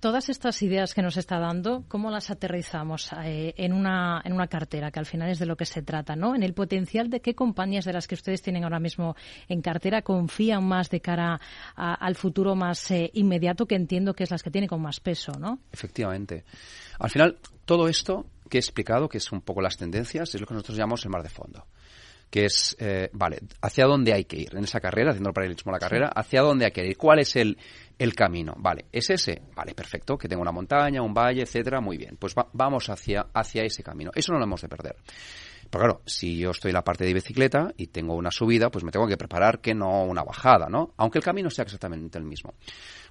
Todas 0.00 0.28
estas 0.28 0.60
ideas 0.62 0.94
que 0.94 1.02
nos 1.02 1.16
está 1.16 1.38
dando, 1.38 1.84
¿cómo 1.86 2.10
las 2.10 2.30
aterrizamos 2.30 3.10
eh, 3.24 3.54
en, 3.56 3.72
una, 3.72 4.20
en 4.24 4.32
una 4.32 4.48
cartera, 4.48 4.90
que 4.90 4.98
al 4.98 5.06
final 5.06 5.30
es 5.30 5.38
de 5.38 5.46
lo 5.46 5.56
que 5.56 5.64
se 5.64 5.82
trata, 5.82 6.16
¿no? 6.16 6.34
En 6.34 6.42
el 6.42 6.54
potencial 6.54 7.08
de 7.08 7.20
qué 7.20 7.34
compañías 7.34 7.84
de 7.84 7.92
las 7.92 8.08
que 8.08 8.16
ustedes 8.16 8.42
tienen 8.42 8.64
ahora 8.64 8.80
mismo 8.80 9.14
en 9.48 9.62
cartera 9.62 10.02
confían 10.02 10.64
más 10.64 10.90
de 10.90 11.00
cara 11.00 11.40
al 11.76 12.16
futuro 12.16 12.56
más 12.56 12.90
eh, 12.90 13.10
inmediato, 13.14 13.66
que 13.66 13.76
entiendo 13.76 14.14
que 14.14 14.24
es 14.24 14.30
las 14.30 14.42
que 14.42 14.50
tienen 14.50 14.68
con 14.68 14.82
más 14.82 14.98
peso, 14.98 15.32
¿no? 15.38 15.60
Efectivamente. 15.72 16.44
Al 16.98 17.10
final, 17.10 17.38
todo 17.64 17.86
esto 17.86 18.26
que 18.52 18.58
he 18.58 18.60
explicado, 18.60 19.08
que 19.08 19.16
es 19.16 19.32
un 19.32 19.40
poco 19.40 19.62
las 19.62 19.78
tendencias, 19.78 20.34
es 20.34 20.40
lo 20.40 20.46
que 20.46 20.52
nosotros 20.52 20.76
llamamos 20.76 21.02
el 21.06 21.10
mar 21.10 21.22
de 21.22 21.30
fondo 21.30 21.66
que 22.30 22.46
es, 22.46 22.74
eh, 22.80 23.10
vale, 23.12 23.40
¿hacia 23.60 23.84
dónde 23.84 24.14
hay 24.14 24.24
que 24.24 24.38
ir 24.38 24.56
en 24.56 24.64
esa 24.64 24.80
carrera, 24.80 25.10
haciendo 25.10 25.28
el 25.28 25.34
paralelismo 25.34 25.70
a 25.70 25.74
la 25.74 25.78
carrera? 25.78 26.08
¿Hacia 26.16 26.40
dónde 26.40 26.64
hay 26.64 26.70
que 26.70 26.82
ir? 26.82 26.96
¿Cuál 26.96 27.18
es 27.18 27.36
el, 27.36 27.58
el 27.98 28.14
camino? 28.14 28.54
Vale, 28.56 28.86
¿es 28.90 29.10
ese? 29.10 29.42
Vale, 29.54 29.74
perfecto, 29.74 30.16
que 30.16 30.28
tengo 30.28 30.40
una 30.40 30.50
montaña, 30.50 31.02
un 31.02 31.12
valle, 31.12 31.42
etcétera, 31.42 31.82
muy 31.82 31.98
bien. 31.98 32.16
Pues 32.18 32.34
vamos 32.54 32.88
hacia, 32.88 33.26
hacia 33.34 33.64
ese 33.64 33.82
camino. 33.82 34.12
Eso 34.14 34.32
no 34.32 34.38
lo 34.38 34.46
hemos 34.46 34.62
de 34.62 34.68
perder. 34.70 34.96
Pero 35.68 35.84
claro, 35.84 36.02
si 36.06 36.38
yo 36.38 36.52
estoy 36.52 36.70
en 36.70 36.76
la 36.76 36.84
parte 36.84 37.04
de 37.04 37.12
bicicleta 37.12 37.72
y 37.76 37.88
tengo 37.88 38.14
una 38.14 38.30
subida, 38.30 38.70
pues 38.70 38.82
me 38.82 38.90
tengo 38.90 39.06
que 39.06 39.18
preparar 39.18 39.60
que 39.60 39.74
no 39.74 40.04
una 40.04 40.22
bajada, 40.22 40.70
¿no? 40.70 40.94
Aunque 40.96 41.18
el 41.18 41.24
camino 41.24 41.50
sea 41.50 41.64
exactamente 41.64 42.16
el 42.16 42.24
mismo. 42.24 42.54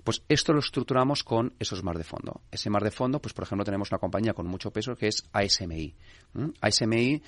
Pues 0.03 0.23
esto 0.27 0.53
lo 0.53 0.59
estructuramos 0.59 1.23
con 1.23 1.53
esos 1.59 1.83
mar 1.83 1.97
de 1.97 2.03
fondo. 2.03 2.41
Ese 2.51 2.69
mar 2.69 2.83
de 2.83 2.91
fondo, 2.91 3.21
pues 3.21 3.33
por 3.33 3.43
ejemplo 3.43 3.63
tenemos 3.63 3.91
una 3.91 3.99
compañía 3.99 4.33
con 4.33 4.47
mucho 4.47 4.71
peso 4.71 4.95
que 4.95 5.07
es 5.07 5.23
ASMI. 5.31 5.95
ASMI 6.59 7.21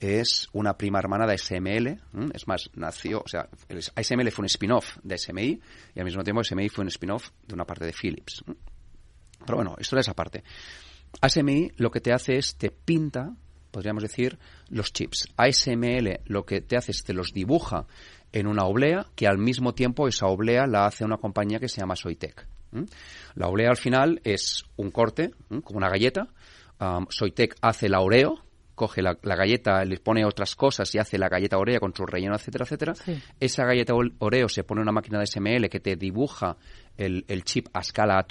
es 0.00 0.48
una 0.52 0.76
prima 0.76 0.98
hermana 0.98 1.26
de 1.26 1.38
SML. 1.38 2.00
Es 2.34 2.46
más, 2.46 2.70
nació, 2.74 3.20
o 3.24 3.28
sea, 3.28 3.48
ASML 3.94 4.30
fue 4.30 4.42
un 4.42 4.46
spin-off 4.46 4.98
de 5.02 5.18
SMI 5.18 5.60
y 5.94 5.98
al 5.98 6.04
mismo 6.04 6.22
tiempo 6.22 6.44
SMI 6.44 6.68
fue 6.68 6.82
un 6.82 6.88
spin-off 6.88 7.30
de 7.46 7.54
una 7.54 7.64
parte 7.64 7.86
de 7.86 7.92
Philips. 7.92 8.44
Pero 9.44 9.56
bueno, 9.56 9.76
esto 9.78 9.96
es 9.96 10.06
esa 10.06 10.14
parte. 10.14 10.44
ASMI 11.20 11.72
lo 11.76 11.90
que 11.90 12.00
te 12.00 12.12
hace 12.12 12.36
es 12.36 12.56
te 12.56 12.70
pinta, 12.70 13.34
podríamos 13.70 14.02
decir, 14.02 14.38
los 14.68 14.92
chips. 14.92 15.28
ASML 15.36 16.20
lo 16.26 16.44
que 16.44 16.60
te 16.60 16.76
hace 16.76 16.92
es 16.92 17.02
te 17.04 17.14
los 17.14 17.32
dibuja 17.32 17.86
en 18.32 18.46
una 18.46 18.64
oblea 18.64 19.06
que 19.14 19.26
al 19.26 19.38
mismo 19.38 19.74
tiempo 19.74 20.08
esa 20.08 20.26
oblea 20.26 20.66
la 20.66 20.86
hace 20.86 21.04
una 21.04 21.16
compañía 21.16 21.58
que 21.58 21.68
se 21.68 21.80
llama 21.80 21.96
Soitec. 21.96 22.46
La 23.34 23.48
oblea 23.48 23.70
al 23.70 23.76
final 23.76 24.20
es 24.24 24.64
un 24.76 24.90
corte, 24.90 25.30
como 25.64 25.78
una 25.78 25.88
galleta. 25.88 26.28
Soitec 27.08 27.56
hace 27.62 27.88
la 27.88 28.00
oreo, 28.00 28.44
coge 28.78 29.02
la, 29.02 29.18
galleta, 29.22 29.84
le 29.84 29.98
pone 29.98 30.24
otras 30.24 30.54
cosas 30.54 30.94
y 30.94 30.98
hace 30.98 31.18
la 31.18 31.28
galleta 31.28 31.58
Oreo 31.58 31.80
con 31.80 31.92
su 31.94 32.06
relleno, 32.06 32.36
etcétera, 32.36 32.64
etcétera. 32.64 32.94
Esa 33.38 33.64
galleta 33.64 33.92
Oreo 33.94 34.48
se 34.48 34.64
pone 34.64 34.80
en 34.80 34.84
una 34.84 34.92
máquina 34.92 35.18
de 35.18 35.26
SML 35.26 35.68
que 35.68 35.80
te 35.80 35.96
dibuja 35.96 36.56
el, 36.96 37.24
chip 37.44 37.66
a 37.74 37.80
escala 37.80 38.24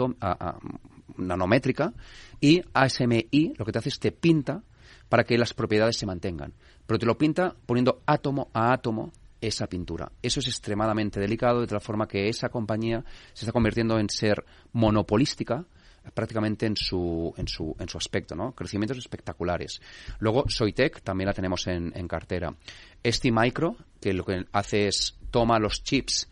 nanométrica 1.18 1.94
y 2.40 2.62
ASMI 2.74 3.54
lo 3.58 3.66
que 3.66 3.72
te 3.72 3.80
hace 3.80 3.90
es 3.90 4.00
te 4.00 4.12
pinta 4.12 4.64
para 5.10 5.24
que 5.24 5.38
las 5.38 5.54
propiedades 5.54 5.98
se 5.98 6.06
mantengan. 6.06 6.54
Pero 6.86 6.98
te 6.98 7.06
lo 7.06 7.18
pinta 7.18 7.56
poniendo 7.66 8.02
átomo 8.06 8.50
a 8.54 8.72
átomo 8.72 9.12
esa 9.42 9.68
pintura. 9.68 10.12
Eso 10.22 10.40
es 10.40 10.48
extremadamente 10.48 11.20
delicado, 11.20 11.62
de 11.62 11.68
tal 11.68 11.82
forma 11.82 12.08
que 12.08 12.30
esa 12.30 12.50
compañía 12.50 13.04
se 13.34 13.46
está 13.46 13.52
convirtiendo 13.52 14.00
en 14.00 14.10
ser 14.10 14.44
monopolística 14.74 15.66
prácticamente 16.14 16.66
en 16.66 16.78
su, 16.78 17.34
en 17.36 17.48
su, 17.48 17.76
en 17.80 17.90
su 17.90 17.98
aspecto, 17.98 18.34
¿no? 18.34 18.54
Crecimientos 18.54 18.98
espectaculares. 18.98 19.82
Luego, 20.20 20.46
Soitec 20.48 21.02
también 21.02 21.28
la 21.28 21.34
tenemos 21.34 21.68
en, 21.68 21.92
en 21.96 22.08
cartera. 22.08 22.56
Este 23.04 23.30
Micro, 23.32 23.76
que 24.00 24.14
lo 24.14 24.24
que 24.24 24.46
hace 24.54 24.88
es 24.88 25.18
toma 25.32 25.60
los 25.60 25.84
chips 25.84 26.30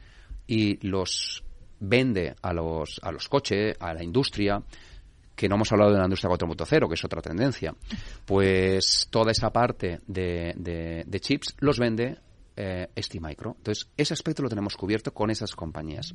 y 0.47 0.85
los 0.87 1.43
vende 1.79 2.35
a 2.41 2.53
los, 2.53 2.99
a 3.03 3.11
los 3.11 3.27
coches, 3.27 3.75
a 3.79 3.93
la 3.93 4.03
industria, 4.03 4.63
que 5.35 5.49
no 5.49 5.55
hemos 5.55 5.71
hablado 5.71 5.91
de 5.91 5.97
la 5.97 6.05
industria 6.05 6.31
4.0, 6.31 6.87
que 6.87 6.93
es 6.93 7.03
otra 7.03 7.21
tendencia, 7.21 7.75
pues 8.25 9.07
toda 9.09 9.31
esa 9.31 9.51
parte 9.51 9.99
de, 10.07 10.53
de, 11.05 11.19
chips 11.19 11.55
los 11.59 11.77
vende 11.77 12.17
eh, 12.55 12.87
Micro. 13.19 13.55
Entonces, 13.57 13.89
ese 13.97 14.13
aspecto 14.13 14.43
lo 14.43 14.49
tenemos 14.49 14.75
cubierto 14.75 15.13
con 15.13 15.29
esas 15.29 15.55
compañías. 15.55 16.13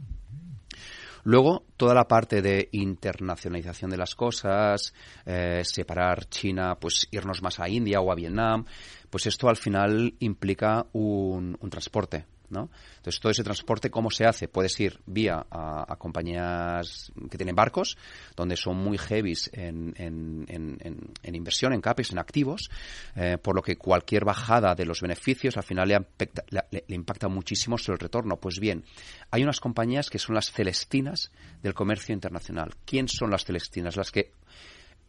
Luego, 1.22 1.64
toda 1.76 1.94
la 1.94 2.08
parte 2.08 2.40
de 2.40 2.68
internacionalización 2.72 3.90
de 3.90 3.98
las 3.98 4.14
cosas, 4.14 4.94
eh, 5.26 5.62
separar 5.64 6.26
China, 6.26 6.76
pues 6.80 7.08
irnos 7.10 7.42
más 7.42 7.60
a 7.60 7.68
India 7.68 8.00
o 8.00 8.10
a 8.10 8.14
Vietnam, 8.14 8.64
pues 9.10 9.26
esto 9.26 9.48
al 9.48 9.56
final 9.56 10.14
implica 10.20 10.86
un, 10.92 11.56
un 11.60 11.70
transporte 11.70 12.24
¿no? 12.50 12.70
Entonces, 12.96 13.20
todo 13.20 13.32
ese 13.32 13.44
transporte, 13.44 13.90
¿cómo 13.90 14.10
se 14.10 14.24
hace? 14.24 14.48
Puedes 14.48 14.78
ir 14.80 15.00
vía 15.06 15.46
a, 15.50 15.96
compañías 15.96 17.12
que 17.30 17.36
tienen 17.36 17.54
barcos, 17.54 17.96
donde 18.36 18.56
son 18.56 18.76
muy 18.76 18.98
heavies 18.98 19.50
en, 19.52 19.94
en, 19.96 21.34
inversión, 21.34 21.72
en 21.72 21.80
CAPEX, 21.80 22.12
en 22.12 22.18
activos, 22.18 22.70
eh, 23.16 23.38
por 23.40 23.54
lo 23.54 23.62
que 23.62 23.76
cualquier 23.76 24.24
bajada 24.24 24.74
de 24.74 24.84
los 24.84 25.00
beneficios 25.00 25.56
al 25.56 25.62
final 25.62 25.88
le, 25.88 25.94
impacta, 25.94 26.44
le, 26.70 26.84
impacta 26.88 27.28
muchísimo 27.28 27.78
sobre 27.78 27.94
el 27.94 28.00
retorno. 28.00 28.36
Pues 28.36 28.58
bien, 28.58 28.84
hay 29.30 29.42
unas 29.42 29.60
compañías 29.60 30.10
que 30.10 30.18
son 30.18 30.34
las 30.34 30.50
celestinas 30.50 31.30
del 31.62 31.74
comercio 31.74 32.12
internacional. 32.12 32.74
¿Quién 32.84 33.08
son 33.08 33.30
las 33.30 33.44
celestinas? 33.44 33.96
Las 33.96 34.10
que 34.10 34.32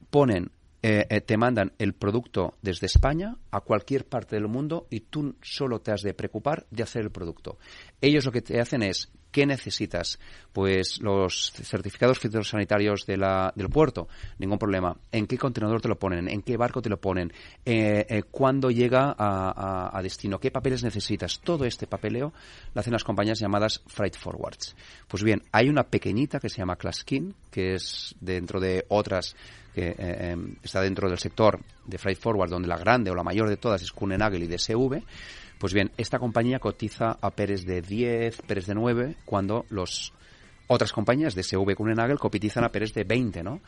ponen 0.09 0.51
eh, 0.83 1.05
eh, 1.09 1.21
te 1.21 1.37
mandan 1.37 1.73
el 1.77 1.93
producto 1.93 2.55
desde 2.61 2.87
España 2.87 3.37
a 3.51 3.61
cualquier 3.61 4.05
parte 4.05 4.35
del 4.35 4.47
mundo 4.47 4.87
y 4.89 5.01
tú 5.01 5.35
solo 5.41 5.79
te 5.79 5.91
has 5.91 6.01
de 6.01 6.13
preocupar 6.13 6.65
de 6.71 6.83
hacer 6.83 7.03
el 7.03 7.11
producto. 7.11 7.57
Ellos 8.01 8.25
lo 8.25 8.31
que 8.31 8.41
te 8.41 8.59
hacen 8.59 8.81
es 8.81 9.11
¿Qué 9.31 9.45
necesitas? 9.45 10.19
Pues 10.51 10.99
los 11.01 11.53
certificados 11.53 12.19
fitosanitarios 12.19 13.05
del 13.05 13.69
puerto, 13.71 14.09
ningún 14.39 14.59
problema. 14.59 14.97
¿En 15.11 15.25
qué 15.25 15.37
contenedor 15.37 15.81
te 15.81 15.87
lo 15.87 15.97
ponen? 15.97 16.27
¿En 16.27 16.41
qué 16.41 16.57
barco 16.57 16.81
te 16.81 16.89
lo 16.89 16.99
ponen? 16.99 17.31
Eh, 17.63 18.23
¿Cuándo 18.29 18.69
llega 18.69 19.15
a, 19.17 19.99
destino? 20.03 20.37
¿Qué 20.37 20.51
papeles 20.51 20.83
necesitas? 20.83 21.39
Todo 21.39 21.63
este 21.63 21.87
papeleo 21.87 22.33
lo 22.73 22.79
hacen 22.79 22.91
las 22.91 23.05
compañías 23.05 23.39
llamadas 23.39 23.81
Freight 23.87 24.17
Forwards. 24.17 24.75
Pues 25.07 25.23
bien, 25.23 25.43
hay 25.53 25.69
una 25.69 25.83
pequeñita 25.83 26.39
que 26.39 26.49
se 26.49 26.57
llama 26.57 26.75
Claskin, 26.75 27.33
que 27.49 27.75
es 27.75 28.13
dentro 28.19 28.59
de 28.59 28.85
otras 28.89 29.37
que 29.73 29.95
eh, 29.97 30.37
está 30.63 30.81
dentro 30.81 31.09
del 31.09 31.19
sector 31.19 31.59
de 31.85 31.97
Freight 31.97 32.19
Forward, 32.19 32.49
donde 32.49 32.67
la 32.67 32.77
grande 32.77 33.11
o 33.11 33.15
la 33.15 33.23
mayor 33.23 33.49
de 33.49 33.57
todas 33.57 33.81
es 33.81 33.91
Kuehne+Nagel 33.91 34.43
y 34.43 34.47
DSV, 34.47 35.01
pues 35.61 35.73
bien, 35.73 35.91
esta 35.97 36.17
compañía 36.17 36.59
cotiza 36.59 37.17
a 37.21 37.29
Pérez 37.31 37.65
de 37.65 37.81
10, 37.81 38.41
Pérez 38.41 38.65
de 38.65 38.73
9, 38.73 39.15
cuando 39.25 39.65
los 39.69 40.11
otras 40.73 40.93
compañías 40.93 41.35
de 41.35 41.43
SV 41.43 41.75
Kuehne+Nagel 41.75 42.17
cotizan 42.17 42.63
a 42.63 42.69
Pérez 42.69 42.93
de 42.93 43.03
20, 43.03 43.43
¿no? 43.43 43.61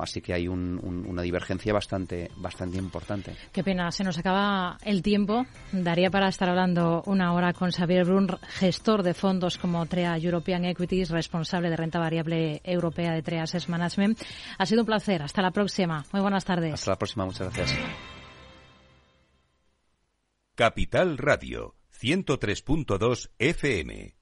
así 0.00 0.20
que 0.20 0.32
hay 0.32 0.48
una 0.48 1.22
divergencia 1.22 1.72
bastante, 1.72 2.30
bastante 2.36 2.78
importante. 2.78 3.36
Qué 3.52 3.62
pena, 3.62 3.90
se 3.90 4.02
nos 4.04 4.18
acaba 4.18 4.78
el 4.82 5.02
tiempo. 5.02 5.46
Daría 5.72 6.10
para 6.10 6.28
estar 6.28 6.48
hablando 6.48 7.02
una 7.06 7.32
hora 7.34 7.52
con 7.52 7.70
Xavier 7.70 8.04
Brun, 8.04 8.28
gestor 8.58 9.02
de 9.02 9.14
fondos 9.14 9.58
como 9.58 9.84
TREA 9.86 10.16
European 10.16 10.64
Equities, 10.64 11.10
responsable 11.10 11.70
de 11.70 11.76
renta 11.76 11.98
variable 11.98 12.60
europea 12.64 13.12
de 13.12 13.22
TREA 13.22 13.42
Asset 13.42 13.68
Management. 13.68 14.18
Ha 14.58 14.66
sido 14.66 14.82
un 14.82 14.86
placer. 14.86 15.22
Hasta 15.22 15.42
la 15.42 15.50
próxima. 15.50 16.04
Muy 16.12 16.22
buenas 16.22 16.44
tardes. 16.44 16.74
Hasta 16.74 16.92
la 16.92 16.98
próxima. 16.98 17.26
Muchas 17.26 17.54
gracias. 17.54 17.78
Capital 20.54 21.18
Radio, 21.18 21.76
103.2 21.92 23.30
FM. 23.38 24.21